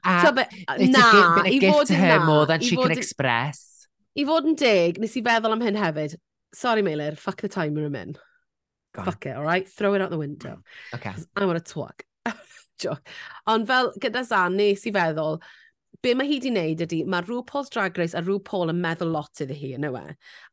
[0.03, 2.78] A so, but, it's na, a, been a gift to her na, more than she
[2.78, 3.88] can express.
[4.17, 6.13] I fod yn dig, nes i feddwl am hyn hefyd.
[6.53, 8.17] Sorry, Meilir, fuck the timer I'm in.
[8.97, 9.67] Fuck it, all right?
[9.67, 10.59] Throw it out the window.
[10.93, 11.13] Okay.
[11.36, 12.03] I want to talk.
[12.86, 13.15] joc.
[13.47, 15.39] Ond fel gyda Zan, nes i feddwl,
[16.03, 19.41] be mae hi wedi wneud ydy, mae RuPaul's Drag Race a RuPaul yn meddwl lot
[19.41, 20.03] iddi hi, yna we.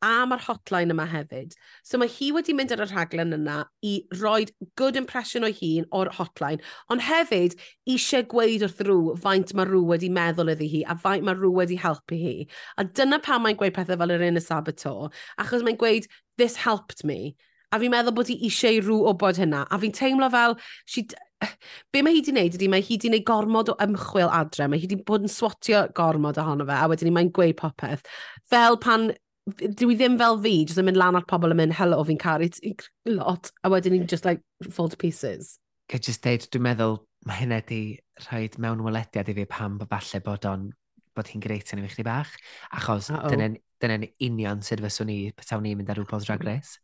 [0.07, 1.53] A mae'r hotline yma hefyd.
[1.85, 4.47] So mae hi wedi mynd ar y rhaglen yna i roi
[4.81, 7.59] good impression o hun o'r hotline, ond hefyd
[7.91, 11.53] eisiau gweud wrth rŵ faint mae rŵ wedi meddwl iddi hi a faint mae rŵ
[11.61, 12.37] wedi helpu hi.
[12.81, 14.97] A dyna pam mae'n gweud pethau fel yr un y Sabato,
[15.37, 16.09] achos mae'n gweud,
[16.41, 17.37] this helped me
[17.75, 20.55] a fi'n meddwl bod hi eisiau rhyw obod hynna, a fi'n teimlo fel,
[20.87, 21.05] she,
[21.93, 24.81] be mae hi wedi wneud ydy, mae hi wedi wneud gormod o ymchwil adre, mae
[24.81, 28.07] hi wedi bod yn swatio gormod ohono fe, a wedyn ni mae'n gweud popeth.
[28.51, 29.11] Fel pan
[29.45, 32.49] dwi ddim fel fi, jyst yn mynd lan ar pobl yn mynd, hello, fi'n caru
[33.11, 35.59] lot, a wedyn ni'n just like fall to pieces.
[35.91, 37.83] Ga just deud, dwi'n meddwl, mae hynna di
[38.29, 40.71] rhoi mewn welediad i fi pam bod falle bod o'n
[41.15, 42.33] bod hi'n greit yn i fi chdi bach,
[42.75, 43.29] achos uh -oh.
[43.31, 46.49] dyna'n dyna union sydd fyswn ni, petawn ni'n mynd ar rhywbeth drag mm.
[46.49, 46.81] race.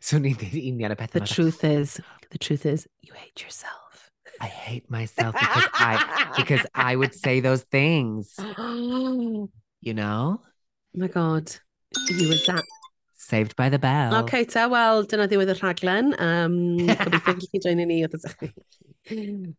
[0.00, 2.00] Swn i'n dweud union The truth is,
[2.30, 4.10] the truth is, you hate yourself.
[4.40, 9.48] I hate myself because I, because I would say those things, oh
[9.80, 10.40] you know?
[10.42, 11.52] Oh my god.
[12.08, 12.64] You were that.
[13.32, 14.12] Saved by the Bell.
[14.14, 16.12] OK, okay, ta, wel, dyna ddiwedd y rhaglen.
[16.20, 16.56] Um,
[17.00, 18.26] Gobeithio chi join i ni oedd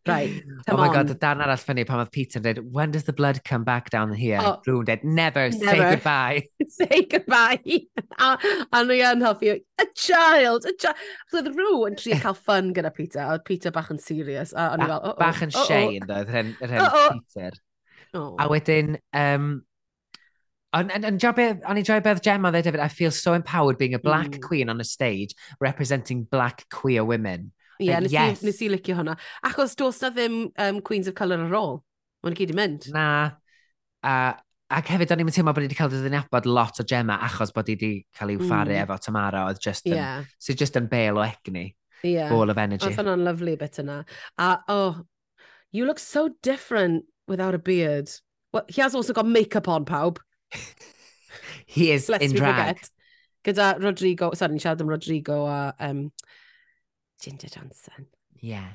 [0.07, 0.93] Right, oh come Oh my on.
[0.93, 3.89] god, darn arall ffynnu pan oedd Peter yn dweud, when does the blood come back
[3.89, 4.38] down here?
[4.39, 4.61] Oh.
[4.67, 5.89] Rwy'n dweud, never, say Never.
[5.95, 6.43] goodbye.
[6.78, 7.59] Say goodbye.
[8.19, 8.30] a,
[8.71, 9.51] a nhw yn hoffi,
[9.82, 11.03] a child, a child.
[11.34, 14.53] Oedd rhyw yn trio cael fun gyda Peter, a oedd Peter bach yn serious.
[14.55, 17.19] A o'n i fel, Ba- oh, oh, Bach yn shame, dweud, Uh-oh.
[17.19, 17.51] Peter.
[18.13, 18.32] Oh.
[18.38, 19.49] A wedyn, um,
[20.74, 23.93] And, and, and Jabez, and i Jabez Gemma dweud David, I feel so empowered being
[23.93, 24.41] a black mm.
[24.41, 27.51] queen on a stage representing black queer women.
[27.80, 28.41] Ie, yeah, nes, yes.
[28.41, 29.15] i, nes i licio hwnna.
[29.45, 31.78] Achos dos na ddim um, Queens of Colour ar ôl.
[32.26, 32.89] Mae'n gyd i mynd.
[32.95, 33.05] Na.
[34.01, 34.34] Uh,
[34.74, 37.69] ac hefyd, o'n i'n teimlo bod i wedi cael ddyddiabod lot o Gemma achos bod
[37.69, 38.82] i wedi cael ei wfaru mm.
[38.82, 39.45] efo Tamara.
[39.51, 40.28] Oedd just yn, yeah.
[40.41, 41.69] so just yn bail o egni.
[42.01, 42.34] Yeah.
[42.34, 42.89] Ball of energy.
[42.89, 44.01] Oedd hwnna'n lovely bit yna.
[44.41, 45.03] A, oh,
[45.71, 48.09] you look so different without a beard.
[48.51, 50.17] Well, he has also got makeup on, pawb.
[51.66, 52.78] He is Let's in drag.
[52.78, 52.89] Forget.
[53.43, 56.12] Gyda Rodrigo, sorry, ni'n siarad am Rodrigo a um,
[57.22, 58.08] Ginger Johnson.
[58.39, 58.74] Yeah.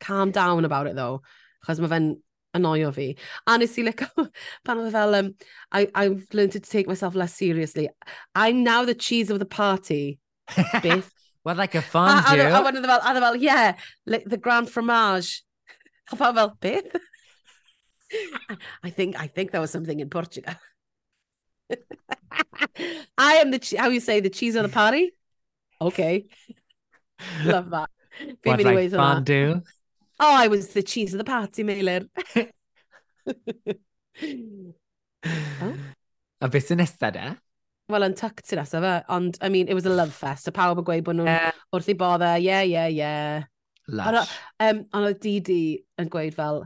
[0.00, 1.22] Calm down about it, though,
[1.64, 2.10] achos mae fe'n
[2.56, 3.06] annoio fi.
[3.46, 4.08] A nes i lico
[4.64, 5.32] pan oedd e fel, um,
[5.72, 7.88] I, I've learned to take myself less seriously.
[8.34, 10.18] I'm now the cheese of the party,
[10.82, 11.10] Beth.
[11.44, 12.40] well, like a fondue.
[12.40, 15.42] A, a, a, e fel, a e fel, yeah, like the grand fromage.
[16.12, 16.96] A pan fel, Beth?
[18.82, 20.54] I think, I think there was something in Portugal.
[23.18, 25.12] I am the, how you say, the cheese of the party?
[25.80, 26.26] Okay.
[27.44, 27.90] Love that.
[28.42, 29.62] Be mynd i weid hwnna.
[30.18, 32.08] Oh, I was the cheese of the party, Meilir.
[35.26, 35.74] oh.
[36.40, 37.26] A beth sy'n nesaf de?
[37.92, 40.48] Wel, yn tuck ti'n nesaf fe, ond, I mean, it was a love fest.
[40.48, 41.52] A pawb yn gweud bod nhw'n yeah.
[41.72, 43.46] wrth i bodde, yeah, yeah, yeah.
[43.88, 44.32] Lush.
[44.60, 45.60] Ond um, oedd Didi
[46.00, 46.64] yn gweud fel,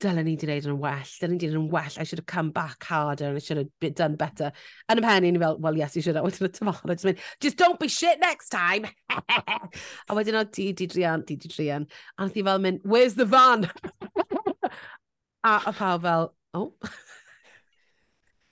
[0.00, 2.50] dylen ni wedi gwneud yn well, dylen ni wedi yn well, I should have come
[2.50, 4.50] back harder and I should have done better.
[4.92, 7.22] Yn y pen i'n fel, well yes, you should have, wedyn o tymor, just, mynd,
[7.40, 8.86] just don't be shit next time.
[9.10, 11.88] a wedyn o, di, di, drian, di, di, drian.
[12.18, 13.68] A nath i fel mynd, where's the van?
[15.44, 16.72] a o pawb fel, oh.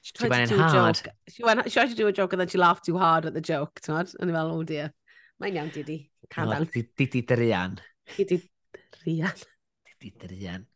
[0.02, 1.00] she, she went in hard.
[1.28, 3.34] She, went, she tried to do a joke and then she laughed too hard at
[3.34, 4.14] the joke, tymod?
[4.20, 4.92] A ni fel, oh dear.
[5.42, 5.96] Mae'n iawn, Didi.
[6.30, 7.80] Cael no, Didi Drian.
[8.16, 8.38] Didi
[8.94, 9.48] Drian.
[9.88, 10.68] Didi Drian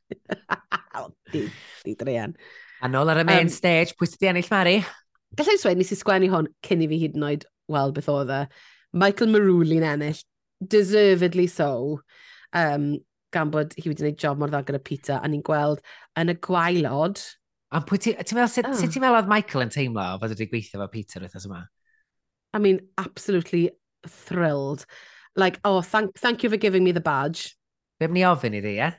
[1.33, 1.47] di,
[1.85, 2.37] di dreian.
[2.85, 4.77] A nôl ar y main um, stage, pwy sydd wedi ennill Mari?
[5.37, 8.33] Gallai sweud, nes i sgwennu hwn cyn i fi hyd yn oed weld beth oedd
[8.33, 8.43] e.
[8.97, 10.21] Michael Marwli'n ennill,
[10.61, 12.01] deservedly so,
[12.57, 12.93] um,
[13.35, 15.83] gan bod hi wedi gwneud job mor dda gyda Peter, a ni'n gweld
[16.21, 17.23] yn y gwaelod...
[17.75, 18.13] A pwy ti...
[18.15, 18.77] Ti'n meddwl, sut, oh.
[18.79, 18.93] sut ah.
[18.95, 21.65] ti'n meddwl oedd Michael yn teimlo o fod wedi gweithio fo Peter wythnos yma?
[22.55, 23.71] I mean, absolutely
[24.09, 24.87] thrilled.
[25.37, 27.57] Like, oh, thank, thank you for giving me the badge.
[28.01, 28.81] Be ni ofyn iddi, ie?
[28.81, 28.97] Yeah?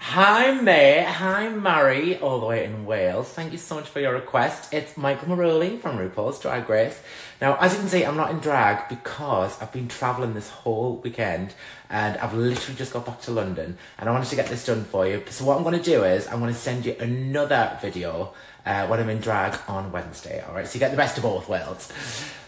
[0.00, 1.02] Hi, May.
[1.02, 3.28] Hi, Mary, all the way in Wales.
[3.28, 4.72] Thank you so much for your request.
[4.72, 6.98] It's Michael Maruli from RuPaul's Drag Race.
[7.40, 11.00] Now, as you can see, I'm not in drag because I've been travelling this whole
[11.04, 11.52] weekend
[11.90, 14.84] and I've literally just got back to London and I wanted to get this done
[14.84, 15.22] for you.
[15.28, 18.32] So what I'm going to do is I'm going to send you another video
[18.64, 20.42] uh, when I'm in drag on Wednesday.
[20.48, 21.92] All right, so you get the best of both worlds.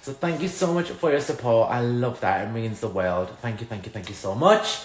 [0.03, 1.71] So thank you so much for your support.
[1.71, 2.49] I love that.
[2.49, 3.29] It means the world.
[3.43, 4.79] Thank you, thank you, thank you so much.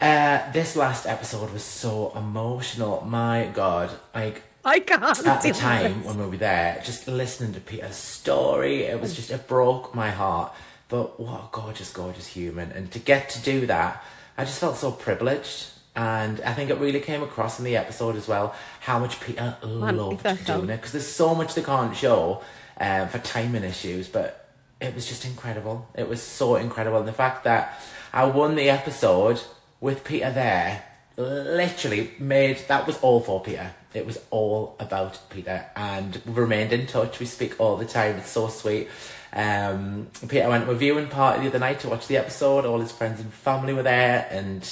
[0.00, 3.02] Uh, this last episode was so emotional.
[3.06, 5.26] My God, like I can't.
[5.26, 6.06] at the time this.
[6.06, 10.10] when we were there, just listening to Peter's story, it was just it broke my
[10.10, 10.52] heart.
[10.88, 14.02] But what a gorgeous, gorgeous human, and to get to do that,
[14.36, 15.70] I just felt so privileged.
[15.96, 19.56] And I think it really came across in the episode as well how much Peter
[19.62, 22.42] loved doing it because there's so much they can't show
[22.80, 24.48] um, for timing issues, but
[24.80, 25.88] it was just incredible.
[25.94, 27.80] It was so incredible, and the fact that
[28.12, 29.40] I won the episode
[29.84, 30.82] with Peter there
[31.18, 33.74] literally made that was all for Peter.
[33.92, 37.20] It was all about Peter, and we've remained in touch.
[37.20, 38.16] We speak all the time.
[38.16, 38.88] It's so sweet.
[39.34, 42.64] Um, Peter went to a viewing party the other night to watch the episode.
[42.64, 44.66] All his friends and family were there, and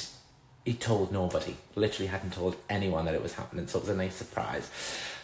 [0.65, 1.57] he told nobody.
[1.75, 3.67] Literally hadn't told anyone that it was happening.
[3.67, 4.71] So it was a nice surprise.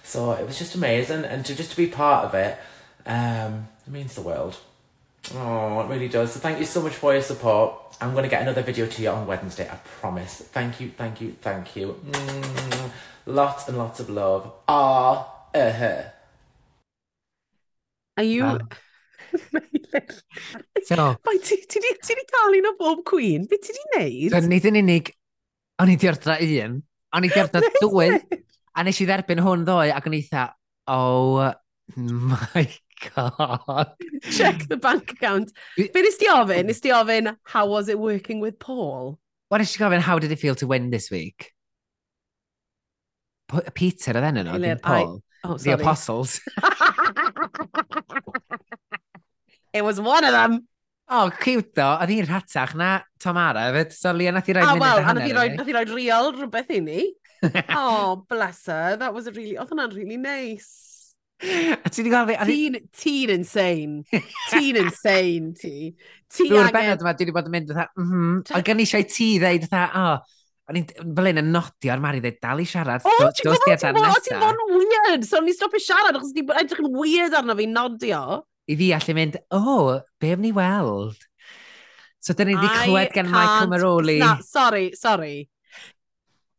[0.05, 2.59] So it was just amazing, and to just to be part of it,
[3.07, 4.59] um, it means the world.
[5.35, 6.33] Oh, it really does.
[6.33, 7.75] So thank you so much for your support.
[8.01, 10.43] I'm going to get another video to you on Wednesday, I promise.
[10.53, 12.01] Thank you, thank you, thank you.
[12.07, 12.91] Mm,
[13.27, 14.51] lots and lots of love.
[14.69, 16.03] Ah, uh-huh.
[18.17, 18.45] Are you...
[18.45, 18.59] Wow.
[20.85, 21.17] so...
[21.27, 23.47] Mae ti, ti, ti, ti di cael un o bob Queen?
[23.47, 24.33] Be ti di wneud?
[24.33, 25.13] So, nid yn unig,
[25.83, 26.81] o'n i di ordra un,
[27.15, 28.11] o'n i di ordra dwy,
[28.75, 30.49] a nes i dderbyn hwn ddoe ac o'n i eitha,
[30.89, 31.53] oh
[31.99, 32.65] my
[33.15, 33.93] God.
[34.31, 35.53] Check the bank account.
[35.77, 36.67] Be nes di ofyn?
[36.67, 39.19] Nes di ofyn, how was it working with Paul?
[39.49, 41.53] What is she gofyn, how did it feel to win this week?
[43.49, 45.15] P Peter oedd enw nhw, dim Paul.
[45.17, 45.49] I...
[45.49, 46.41] Oh, the Apostles.
[49.73, 50.67] it was one of them.
[51.09, 51.87] Oh, cute ddo.
[52.03, 53.71] Oedd hi'n rhatach na Tamara.
[53.73, 53.95] fyd.
[53.97, 55.55] So, Lia, nath i roi ah, oh, munud well, a hanner.
[55.55, 57.15] Nath i roi real rhywbeth i ni.
[57.71, 58.97] oh, bless her.
[58.97, 59.57] That was a really...
[59.57, 60.88] Oedd hwnna'n really nice.
[61.39, 62.37] A ti wedi gael fi...
[62.49, 64.03] Ti'n ti insane.
[64.51, 65.93] Ti'n insane, ti.
[66.27, 68.41] Ti Rwy'r benod yma, dwi wedi bod yn mynd fatha, mhm.
[68.57, 72.03] Ond gen i eisiau ti ddeud fatha, o, o'n i'n fel un yn nodio ar
[72.03, 73.07] Mari ddeud, dal i siarad.
[73.07, 75.29] O, ti'n gwybod ti'n gwybod, ti'n gwybod, yn weird.
[75.29, 78.23] So, ni stopio siarad, achos ti'n edrych yn weird arno fi nodio.
[78.69, 81.23] I fi allu mynd, o, oh, be ni weld?
[82.19, 84.19] So, dyn ni wedi clywed gan Michael Maroli.
[84.21, 85.47] Na, sorry, sorry.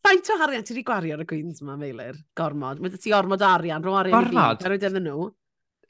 [0.05, 2.19] Faint o harian ti wedi gwario ar y Queens yma, Meilir?
[2.37, 2.79] Gormod.
[2.83, 4.31] Mae ti ormod arian, rho arian Gormod.
[4.31, 4.63] i fi.
[4.63, 4.85] Gormod?
[4.87, 5.25] iddyn nhw.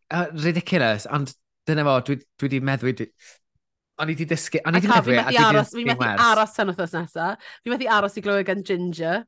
[0.09, 1.33] Uh, ridiculous, ond
[1.69, 2.95] dyna fo, dwi wedi meddwl...
[2.97, 3.09] Dwi...
[3.99, 4.63] O'n i wedi dysgu...
[4.65, 5.11] O'n i wedi meddwl...
[5.11, 7.33] Fi methu aros, fi methu aros tan wrthos nesa.
[7.61, 9.21] Fi methu aros i glywed gan Ginger.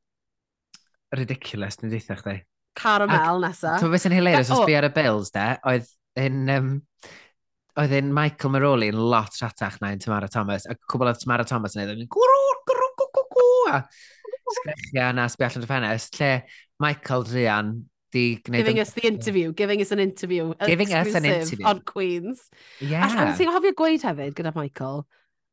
[1.19, 2.39] Ridiculous, dwi'n deitha chdi.
[2.81, 3.75] Caramel nesa.
[3.77, 5.91] Ti'n fes yn hilarious, os fi ar y Bills, de, oedd
[6.23, 6.47] yn...
[6.55, 6.71] Um,
[7.79, 11.45] oedd yn Michael Maroli yn lot rhatach na yn Tamara Thomas, a cwbl oedd Tamara
[11.47, 13.77] Thomas yn ei ddweud, gwrw, gwrw, gwrw, gwrw,
[14.57, 16.33] sgrechian a sbi allan y ffenest, lle
[16.83, 17.71] Michael Rhian
[18.11, 18.65] di gwneud...
[18.65, 20.53] Giving us the interview, giving us an interview.
[20.65, 21.65] Giving us an interview.
[21.65, 22.49] On Queens.
[22.79, 23.07] Yeah.
[23.07, 25.05] Ac ti'n sy'n hofio gweud hefyd gyda Michael,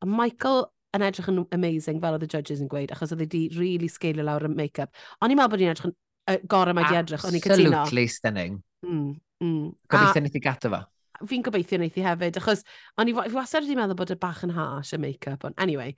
[0.03, 3.47] a Michael yn edrych yn amazing fel oedd y judges yn gweud, achos oedd wedi
[3.59, 4.95] really sgeilio lawr y make-up.
[5.21, 7.83] O'n i'n meddwl bod ni'n edrych yn uh, gorau mae di edrych, o'n i'n cytuno.
[7.83, 8.63] Absolutely stunning.
[8.87, 9.11] Mm,
[9.45, 9.67] mm.
[9.93, 10.81] Gobeithio wneud i gato fo.
[11.29, 12.65] Fi'n gobeithio wneud i hefyd, achos
[12.97, 15.93] o'n i wastad wedi meddwl bod y bach yn harsh y make-up, ond anyway.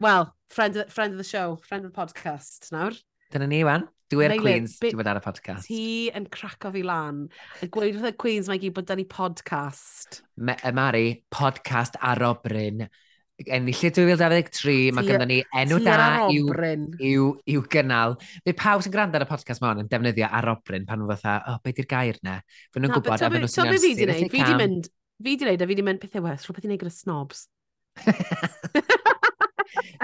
[0.00, 2.94] Wel, friend, of, friend of the show, friend of the podcast nawr.
[3.32, 3.88] Dyna ni, wan.
[4.08, 5.66] Dwi'n Queens, dwi'n bod ar y podcast.
[5.66, 5.80] Ti
[6.14, 7.24] yn craco fi lan.
[7.58, 10.20] Yn gweud wrth y Queens mae gyd bod da ni podcast.
[10.38, 11.02] Me, y Mari,
[11.34, 12.84] podcast ar obryn.
[13.42, 15.98] Enillu 2023, mae gyda ni enw da
[16.30, 16.54] i'w,
[17.10, 17.26] i'w,
[17.56, 18.14] i'w gynnal.
[18.46, 21.40] Fe pawb sy'n gwrando ar y podcast mawn yn defnyddio ar obryn pan nhw fatha,
[21.42, 22.38] o, oh, beth yw'r gair na?
[22.70, 24.88] Fe nhw'n gwybod a fe nhw'n swnio'n sy'n e, Fi di mynd,
[25.26, 27.48] fi di wneud a fi di mynd pethau wers, rhywbeth i wneud gyda snobs.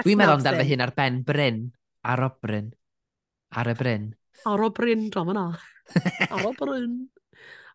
[0.03, 1.59] Dwi'n meddwl amdano fy hun ar ben Bryn.
[2.05, 2.71] Ar o Bryn.
[3.55, 4.07] Ar y Bryn.
[4.45, 5.45] Ar o Bryn, drom yna.
[6.29, 6.97] Ar o Bryn.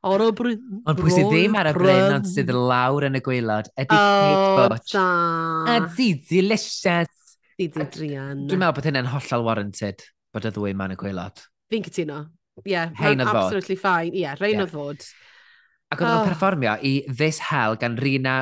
[0.07, 0.61] Ar o Bryn.
[0.89, 4.69] Ond pwy sydd ddim ar y Bryn, ond sydd lawr yn y gweilod, ydy Kate
[4.73, 4.95] Butch.
[4.97, 5.07] Da.
[5.69, 7.37] A di delicious.
[7.61, 8.47] Di di Drian.
[8.49, 11.43] Dwi'n meddwl bod hynny'n hollol warranted, bod y ddwy ma'n y gweilod.
[11.71, 12.23] Fi'n cytuno.
[12.65, 13.43] Ie, yeah, rhaid oedd fod.
[13.43, 14.15] absolutely fine.
[14.15, 14.71] Ie, yeah, Rhain yeah.
[14.71, 15.05] fod.
[15.91, 16.25] Ac oedd oh.
[16.29, 18.37] perfformio i This Hell gan Rina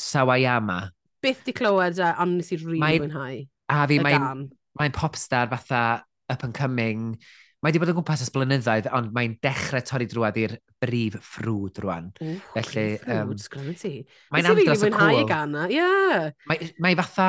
[0.00, 0.80] Sawayama
[1.24, 3.42] byth di clywed a ond nes i rili really mwynhau.
[3.70, 4.48] A fi, mae'n
[4.80, 5.84] mae popstar fatha
[6.30, 7.14] up and coming.
[7.60, 11.82] Mae wedi bod yn gwmpas ys blynyddoedd, ond mae'n dechrau torri drwad i'r brif ffrwd
[11.84, 12.08] rwan.
[12.16, 13.92] Mm, Felly, um, ffrwd, ti.
[14.32, 15.26] Mae'n andros o cool.
[15.28, 16.30] Gana, yeah.
[16.48, 17.28] Mae, mae fatha,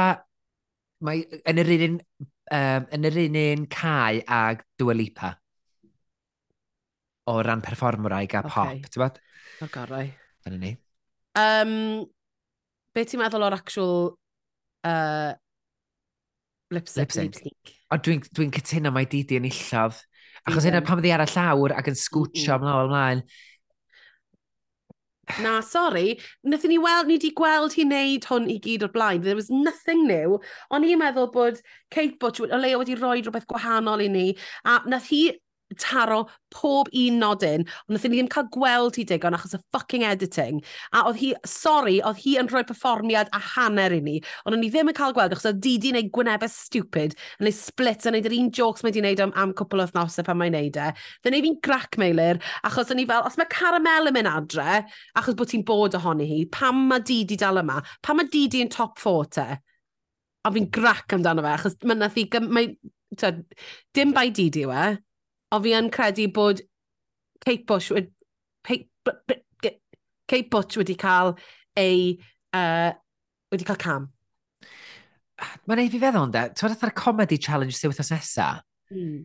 [1.04, 5.34] mae yn yr un, um, yn yr un un cae ag Dua Lipa
[7.32, 8.82] o ran performwraig a pop, okay.
[8.88, 9.20] ti'n bod?
[9.62, 10.08] O gorau.
[10.46, 10.72] Dyna ni.
[11.38, 11.76] Um,
[12.96, 14.00] Be ti'n meddwl o'r actual
[14.88, 15.32] uh,
[16.76, 17.04] lip sync?
[17.04, 17.38] Lip sync.
[17.38, 17.78] Lip -sync.
[17.92, 20.00] O, dwi'n dwi, cytuno mae Didi yn illodd.
[20.48, 23.24] Achos hynna pan fyddi ar y llawr ac yn sgwtio ymlaen ymlaen.
[25.40, 26.18] Na, sori.
[26.44, 29.22] Nethon ni weld, ni wedi gweld hi wneud hwn i gyd o'r blaen.
[29.24, 30.40] There was nothing new.
[30.74, 31.62] O'n i'n meddwl bod
[31.94, 34.26] Kate Butch o leia wedi rhoi rhywbeth gwahanol i ni.
[34.66, 35.22] A nath hi
[35.80, 40.04] taro pob un nodyn, ond nath ni ddim cael gweld hi digon achos y fucking
[40.08, 40.60] editing.
[40.92, 44.66] A oedd hi, sorry, oedd hi yn rhoi perfformiad a hanner i ni, ond o'n
[44.66, 48.06] i ddim yn cael gweld achos oedd Didi yn wneud gwynebau stupid, yn ei split,
[48.08, 50.56] yn neud yr un jokes mae di wneud am, am cwpl o thnosau pan mae'n
[50.58, 50.92] neud e.
[51.26, 54.82] Dyna fi'n grac meilir, achos o'n i fel, os mae caramel yn mynd adre,
[55.20, 57.80] achos bod ti'n bod ohoni hi, pam mae Didi dal yma?
[58.04, 59.48] Pam mae Didi yn top 4 te?
[60.42, 62.26] A fi'n grac amdano fe, achos mae nath i...
[62.50, 62.74] Mae,
[63.18, 63.34] ta,
[63.94, 64.86] dim bai Didi yw e,
[65.52, 66.64] o fi yn credu bod
[67.44, 68.12] Kate Bush, wedi,
[68.64, 68.88] Kate
[70.32, 71.36] Kate Butch wedi cael
[71.78, 72.18] ei,
[72.56, 72.92] uh,
[73.52, 74.10] wedi cael cam.
[75.68, 78.50] Mae'n ei fi feddwl ynddo, ti'n fath ar y comedy challenge sy'n wythnos nesa?
[78.94, 79.24] Mm.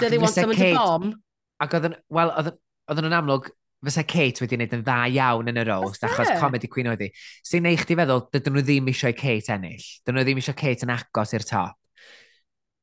[0.00, 1.16] Do they want someone Kate, to bomb?
[1.60, 3.50] Ac oedden, wel, oedden nhw'n amlwg,
[3.84, 6.38] fysa Kate wedi gwneud yn dda iawn yn y roast, achos e?
[6.40, 7.10] comedy queen oedd hi.
[7.50, 9.90] Sy'n neud chdi feddwl, dydyn nhw ddim eisiau Kate ennill.
[10.00, 11.79] Dydyn nhw ddim eisiau Kate yn agos i'r top.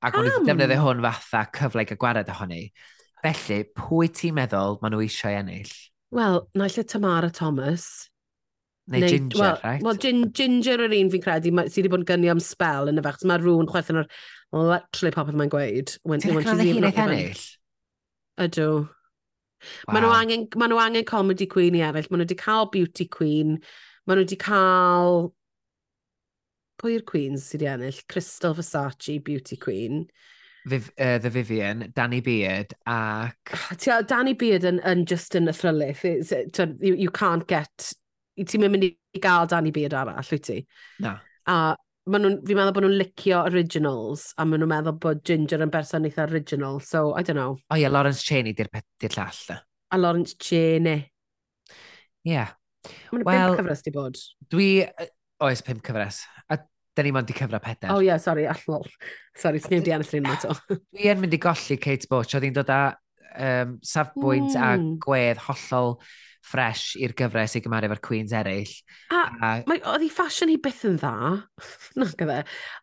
[0.06, 2.68] Ac o'n nhw defnyddio hwn fatha cyfle i gwared ohoni.
[3.24, 5.72] Felly, pwy ti'n meddwl maen nhw eisiau ennill?
[6.14, 7.88] Wel, naill lle Tamara Thomas.
[8.88, 9.82] Neu, neu Ginger, well, right?
[9.84, 13.02] Wel, gin, Ginger yr un fi'n credu, sydd wedi bod yn gynnu am spel yn
[13.02, 13.26] y fach.
[13.28, 14.12] Mae rhywun chwerthin o'r
[14.54, 15.96] literally popeth mae'n gweud.
[15.98, 17.42] Ti'n credu hi'n eich ennill?
[18.46, 18.70] Ydw.
[18.86, 19.96] Wow.
[19.96, 22.08] Maen nhw angen, ma angen comedy queen i eraill.
[22.12, 23.58] Maen nhw wedi cael beauty queen.
[24.06, 25.32] Maen nhw wedi cael
[26.82, 28.02] pwy'r queens sydd wedi ennill?
[28.10, 30.06] Crystal Versace, Beauty Queen.
[30.68, 33.38] Viv, uh, the Vivian, Danny Beard ac...
[33.54, 36.04] Ah, Tia, Danny Beard yn, yn just yn y thryllith.
[36.04, 37.92] Eh, you, you can't get...
[38.38, 38.92] Ti'n mynd i
[39.24, 40.60] gael Danny Beard arall, wyt ti?
[41.02, 41.16] Na.
[41.50, 41.76] A
[42.08, 45.72] ma nhw, fi'n meddwl bod nhw'n licio originals, a maen nhw'n meddwl bod Ginger yn
[45.74, 47.58] berson eitha original, so I don't know.
[47.58, 49.58] O oh, yeah, Lawrence Cheney di'r di llall.
[49.92, 51.12] A Lawrence Cheney.
[52.28, 52.54] Yeah.
[53.12, 54.20] Mae'n well, big cyfres di bod.
[54.52, 54.70] Dwi,
[55.46, 56.24] Oes, pum cyfres.
[56.50, 56.58] A
[56.98, 57.92] da ni mond i cyfra peder.
[57.94, 58.86] O oh, ie, yeah, sori, allol.
[59.38, 60.56] Sori, sniw di ennill un to.
[60.72, 62.80] Dwi yn mynd i golli Kate Butch, oedd hi'n dod â
[63.38, 64.64] um, safbwynt mm.
[64.64, 64.96] a hmm.
[65.04, 65.98] gwedd hollol
[66.48, 68.74] ffres i'r gyfres i gymaru efo'r Queens eraill.
[69.12, 69.52] A, a...
[69.68, 71.14] Mae, oedd hi ffasiwn hi byth yn dda.
[72.00, 72.40] Na e gyda.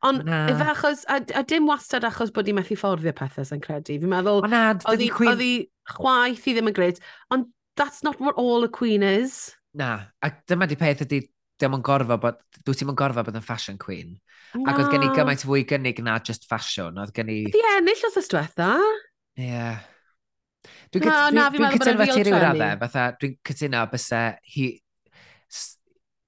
[0.07, 3.99] Ond efe achos, a, a dim wastad achos bod hi methu fforddio pethau sy'n credu.
[4.03, 5.69] Fi'n meddwl, oedd hi Queen...
[5.91, 7.01] chwaith i ddim yn gred,
[7.35, 9.55] ond that's not what all a Queen is.
[9.75, 11.25] Na, a dyma di peth ydy
[11.63, 14.15] dim yn gorfod bod, dwi ti'n gorfod bod yn fashion queen.
[14.55, 14.65] No.
[14.71, 16.99] Ac oedd gen i gymaint fwy gynnig na just fashion.
[17.01, 17.41] Oedd gen i...
[17.55, 18.71] Di ennill oedd ystwetha.
[19.39, 19.51] Ie.
[19.51, 19.83] Yeah.
[20.95, 24.23] Dwi'n no, dwi, dwi, dwi cytuno fe ti rhyw raddau, fatha dwi'n cytuno bysa
[24.55, 24.71] hi...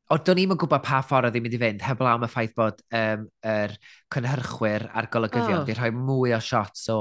[0.07, 2.28] O, do'n i'm yn gwybod pa ffordd oedd hi'n mynd i fynd, heblaw am y
[2.31, 3.73] ffaith bod um, yr
[4.15, 5.65] cynhyrchwyr a'r golygyddion oh.
[5.65, 6.98] wedi rhoi mwy o shots o,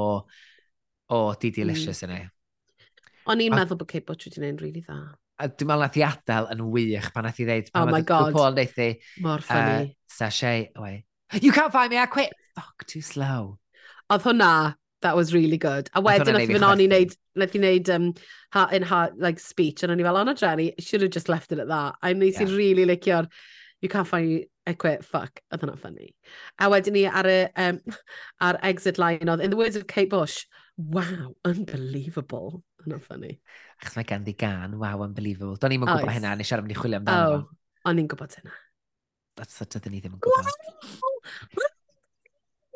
[1.14, 2.08] o Didi Licious mm.
[2.08, 2.26] yn ei.
[3.30, 4.98] O'n i'n meddwl bod Kate Butch wedi gwneud rili really dda
[5.40, 8.32] a dwi'n meddwl nath i adael yn wych pan nath i ddeud, oh my god,
[8.36, 8.90] Paul ddeud i,
[9.26, 11.04] mor ffynnu, uh, sachet away,
[11.42, 13.58] you can't find me, I quit, fuck, too slow.
[14.10, 15.90] Oedd hwnna, that was really good.
[15.94, 18.10] A wedyn nath i fynd on i wneud, nath i wneud um,
[18.56, 21.52] heart in heart, like speech, and o'n i fel, Anna Jenny, should have just left
[21.52, 21.96] it at that.
[22.02, 22.48] A nes yeah.
[22.48, 23.28] really really licio'r,
[23.82, 26.12] you can't find me, I quit, fuck, oedd hwnna ffynnu.
[26.60, 27.82] A wedyn ni ar, y, um,
[28.48, 30.46] ar exit line oedd, in the words of Kate Bush,
[30.78, 32.64] wow, unbelievable.
[32.86, 33.32] Yna'n ffynnu.
[33.82, 35.58] Achos mae ganddi gan, wow, unbelievable.
[35.62, 36.16] Do'n i'm yn gwybod Oes.
[36.18, 37.40] hynna, nes i arfer mynd i chwilio amdano.
[37.42, 37.90] Oh.
[37.90, 38.54] O'n i'n gwybod hynna.
[39.36, 40.46] That's the dydyn ni ddim yn gwybod.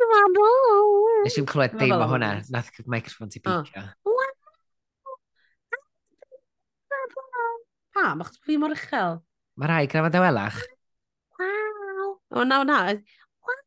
[0.09, 1.23] Wow!
[1.25, 2.29] Nes i'n clywed Ma' dim fel o hwnna.
[2.39, 2.53] hwnna.
[2.55, 3.59] Nath y microphone ti O.
[3.61, 3.83] picio.
[7.93, 9.19] Pam, achos fi mor uchel.
[9.59, 10.57] Mae rai grafod dewelach.
[11.39, 12.07] Wow.
[12.31, 12.79] O, na, na.
[13.43, 13.59] Wow.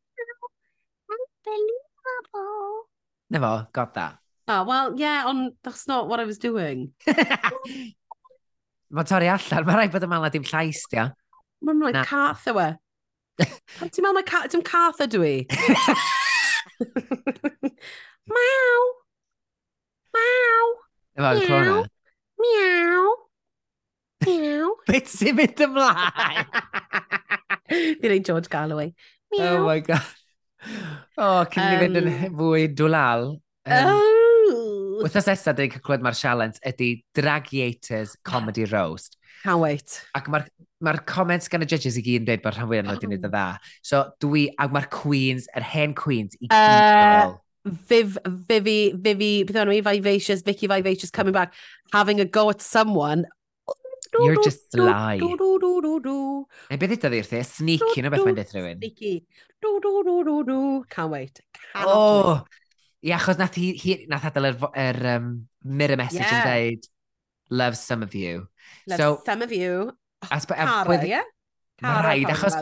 [1.15, 2.87] Unbelievable.
[3.29, 4.19] Na fo, got that.
[4.47, 6.91] Oh, well, yeah, on, that's not what I was doing.
[8.93, 11.07] Mae'n torri allan, mae rhaid bod y mala dim llais, dia.
[11.63, 12.67] Mae'n rhaid like cath yw e.
[13.39, 15.35] Ti'n meddwl mae ca dim cath ydw i?
[18.29, 18.83] Maw!
[20.17, 20.67] Maw!
[21.17, 21.77] Efo, clona.
[22.43, 23.13] Miaw!
[24.27, 24.75] Miaw!
[24.91, 26.51] Beth sy'n mynd ymlaen?
[27.73, 28.91] Fi'n ei George Galloway.
[29.33, 29.55] Oh Miaw!
[29.55, 30.11] Oh my god.
[31.17, 33.31] O, oh, cyn i um, fynd yn fwy dwlal.
[33.63, 34.22] Um, um,
[35.01, 39.17] Wythnos nesaf, dyn ni'n clywed mae'r sialens ydy Dragiators Comedy Roast.
[39.43, 40.01] Can't wait.
[40.17, 40.45] Ac mae'r
[40.83, 43.27] ma comments gan y judges i gyd yn dweud bod rhan fwyaf nhw wedi gwneud
[43.27, 43.45] y dda.
[43.85, 48.17] So dwi, ac mae'r Queens, yr hen Queens, i gyd uh, Viv,
[48.49, 51.53] Vivi, Vivi, beth o'n i, Vivacious, Vicky Vivacious coming back,
[51.93, 53.25] having a go at someone.
[54.19, 55.17] You're just sly.
[55.23, 58.83] Neu beth ydy wrthi, sneaky, no beth mae'n dweud rhywun.
[58.83, 59.15] Sneaky.
[59.63, 61.39] Can't wait.
[61.71, 62.62] Can't oh, wait.
[63.03, 65.29] Ie, achos nath, hi, hi, nath adael yr, er, er, um,
[65.63, 66.47] mirror message yn yeah.
[66.47, 66.89] dweud,
[67.51, 68.47] love some of you.
[68.87, 69.91] Love so, some of you.
[70.23, 71.11] Oh, as, Cara, ie?
[71.11, 71.29] Yeah?
[71.83, 72.55] Cara, rhaid, achos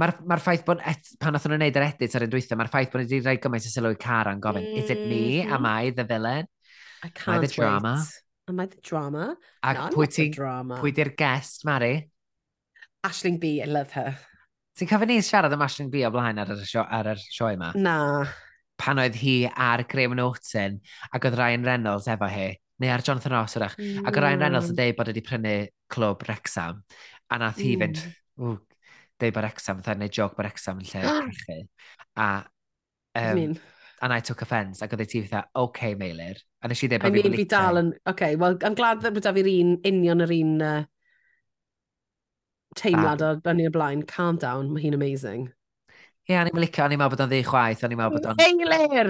[0.00, 2.70] mae'r ma ffaith bod, et, pan oedden nhw'n gwneud yr edit ar un dwythau, mae'r
[2.72, 4.80] ffaith bod nhw wedi rhaid gymaint o sylw i Cara yn gofyn, mm.
[4.80, 5.22] is it me?
[5.40, 5.54] Mm-hmm.
[5.56, 6.48] Am I the villain?
[7.02, 7.94] I can't Am I the drama?
[7.98, 8.52] Wait.
[8.52, 9.26] Am I the drama?
[9.62, 11.94] Ac no, pwy ti, pwy di'r guest, Mari?
[13.06, 14.16] Ashling B, I love her.
[14.78, 17.54] Ti'n cofyn ni siarad am Ashling B o blaen ar y sio, ar y sioe
[17.56, 17.72] yma?
[17.76, 17.98] Na
[18.80, 20.80] pan oedd hi ar Graham Norton
[21.12, 22.48] ac oedd Ryan Reynolds efo hi,
[22.80, 24.06] neu ar Jonathan Ross wrach, mm.
[24.06, 24.80] ac oedd Ryan Reynolds yn mm.
[24.80, 25.56] dweud bod wedi prynu
[25.92, 26.80] clwb Rexham,
[27.30, 27.82] a nath hi mm.
[27.84, 28.62] fynd,
[29.20, 31.58] dweud bod Rexham, fatha neud joc bod Rexham yn lle chi.
[32.16, 32.30] A,
[33.20, 33.58] um, mean,
[34.00, 36.40] and I took offence, ac oedd ei ti fatha, OK, Meilir.
[36.64, 39.16] A nes i ddim bod fi'n mean, fi dal yn, OK, well, I'm glad that
[39.16, 40.82] bod da fi'r un, union yr un uh,
[42.80, 44.04] teimlad um, o bynnu y blaen.
[44.08, 45.50] Calm down, mae hi'n amazing.
[46.30, 48.42] Ie, yeah, ni'n licio, ni'n meddwl bod o'n ddi chwaith, ni'n meddwl bod o'n...
[48.44, 49.08] Eilir!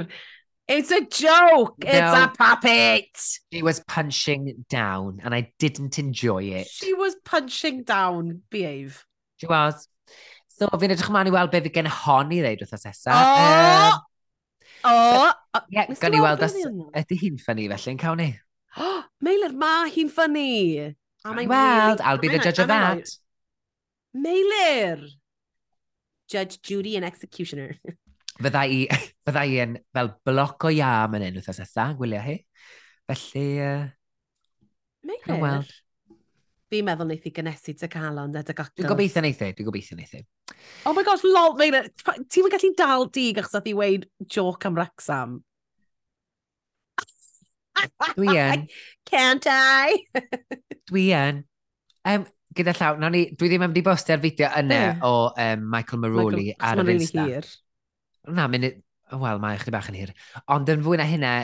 [0.70, 1.74] It's a joke!
[1.82, 3.10] It's No, a puppet!
[3.52, 6.68] She was punching down, and I didn't enjoy it.
[6.68, 9.04] She was punching down, behave.
[9.36, 9.84] She was.
[10.56, 13.12] So, fi'n edrych ymlaen i weld beth fi gen hon i ddeud wrth esa.
[13.12, 14.00] Oh!
[14.88, 15.60] Um, oh!
[15.76, 18.30] Ie, gan i weld os ydy hi'n ffynnu felly yn cawn ni.
[18.80, 20.94] Oh, Meilir, ma hi'n ffynnu.
[21.52, 23.12] Weld, I'll be the judge of that.
[24.16, 25.04] Meilir!
[26.30, 27.74] Judge, Judy and Executioner.
[28.42, 28.84] fydda i,
[29.26, 32.36] fydda i yn fel bloc o iam yn un wrthas eitha, gwylio hi.
[33.10, 33.88] Felly, uh,
[35.06, 35.68] Mae'n oh, well.
[36.70, 38.74] Fi'n meddwl wneud i gynesu dy calon a dy gogl.
[38.78, 40.20] Dwi'n gobeithio wneud i, dwi'n gobeithio wneud i.
[40.86, 41.88] Oh my gosh, lol, mae'n...
[42.30, 45.40] Ti'n mynd gallu dal dig achos oedd i weid joc am Rexham.
[48.14, 48.66] Dwi yn.
[49.10, 50.04] Can't I?
[50.90, 51.42] Dwi yn.
[52.06, 55.02] Um, gyda llaw, no, ni, dwi ddim yn di bostio'r fideo yna yeah.
[55.06, 57.26] o um, Michael Maruli ar yr Insta.
[57.28, 57.46] Hir.
[58.34, 60.14] Na, mynd, wel, mae chdi bach yn hir.
[60.50, 61.34] Ond yn fwy na hynna,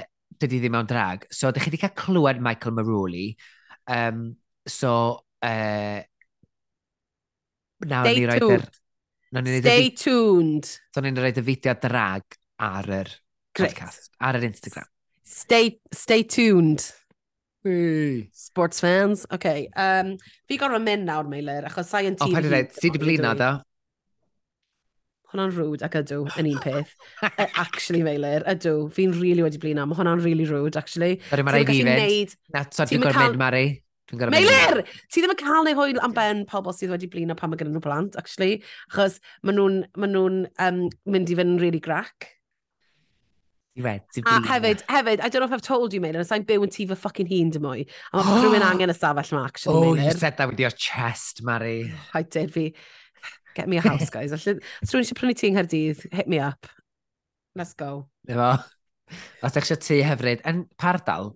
[0.42, 1.28] dydy ddim mewn drag.
[1.30, 3.28] So, dych chi wedi cael clywed Michael Maruli.
[3.86, 4.26] Um,
[4.66, 4.92] so,
[5.46, 6.00] uh,
[7.86, 8.66] nawr ni roed yr...
[9.36, 10.68] Stay tuned.
[10.94, 13.10] So, ni'n roed y fideo drag ar yr
[13.56, 14.90] podcast, ar yr Instagram.
[15.26, 16.84] Stay, stay tuned.
[17.66, 18.28] Hey.
[18.32, 19.34] Sports fans, oce.
[19.34, 19.68] Okay.
[19.74, 20.12] Um,
[20.46, 22.30] fi gorfod mynd nawr, Meilir, achos sa'i yn tîm...
[22.30, 23.48] O, pa'n dweud, si di blin da?
[25.32, 26.92] Hwna'n rwyd ac ydw, yn un peth.
[27.26, 31.18] E, actually, Meilir, ydw, fi'n rili really wedi blin am, hwna'n rili really rwyd, actually.
[31.32, 32.36] Sorry, Mari, fi fynd.
[32.54, 33.64] Na, so dwi'n gorfod mynd, Mari.
[34.14, 34.84] Meilir!
[35.10, 37.74] Ti ddim yn cael neu hwyl am ben pobl sydd wedi blino pan mae gen
[37.74, 38.60] nhw plant, actually.
[38.92, 40.26] Achos maen nhw'n ma nhw,
[40.62, 42.30] um, mynd i fynd yn really grac.
[43.76, 46.62] Diwedd, a hefyd, hefyd, I don't know if I've told you, Maylin, os I'm byw
[46.64, 47.82] yn ti fy ffocin hun dy mwy.
[48.16, 50.06] A mae rhywun angen y stafell yma, actually, Oh, Maylin.
[50.06, 51.92] you said that with your chest, Mary.
[52.14, 52.70] I did fi.
[53.54, 54.32] Get me a house, guys.
[54.32, 56.66] Os rhywun eisiau prynu ti yng Nghaerdydd, hit me up.
[57.54, 58.08] Let's go.
[58.28, 58.48] Efo.
[59.44, 61.34] Os eich eisiau ti hefyd, yn pardal?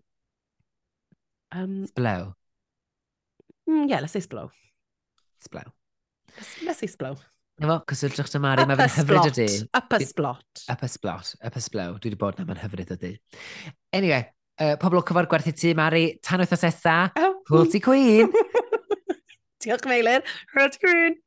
[1.53, 2.31] Um, Sblew.
[3.69, 4.49] Mm, yeah, let's say sblow.
[5.45, 5.69] Sblew.
[6.37, 7.19] Let's, let's say sblow.
[7.61, 9.47] Efo, cysylltwch dy Mari, fe'n hyfryd o di.
[9.77, 10.62] Up splot.
[10.73, 11.32] Up splot.
[11.45, 11.99] up ysblow.
[12.01, 13.11] Dwi wedi bod na, mae'n hyfryd o di.
[13.93, 14.24] Anyway,
[14.65, 16.95] uh, pobl o cyfar gwerthu ti, Mari, tan wythnos eitha.
[17.20, 17.35] Oh.
[17.51, 18.32] Hwyl ti Queen.
[19.61, 20.24] Diolch, Meilir.
[20.55, 21.19] Rhaid Queen.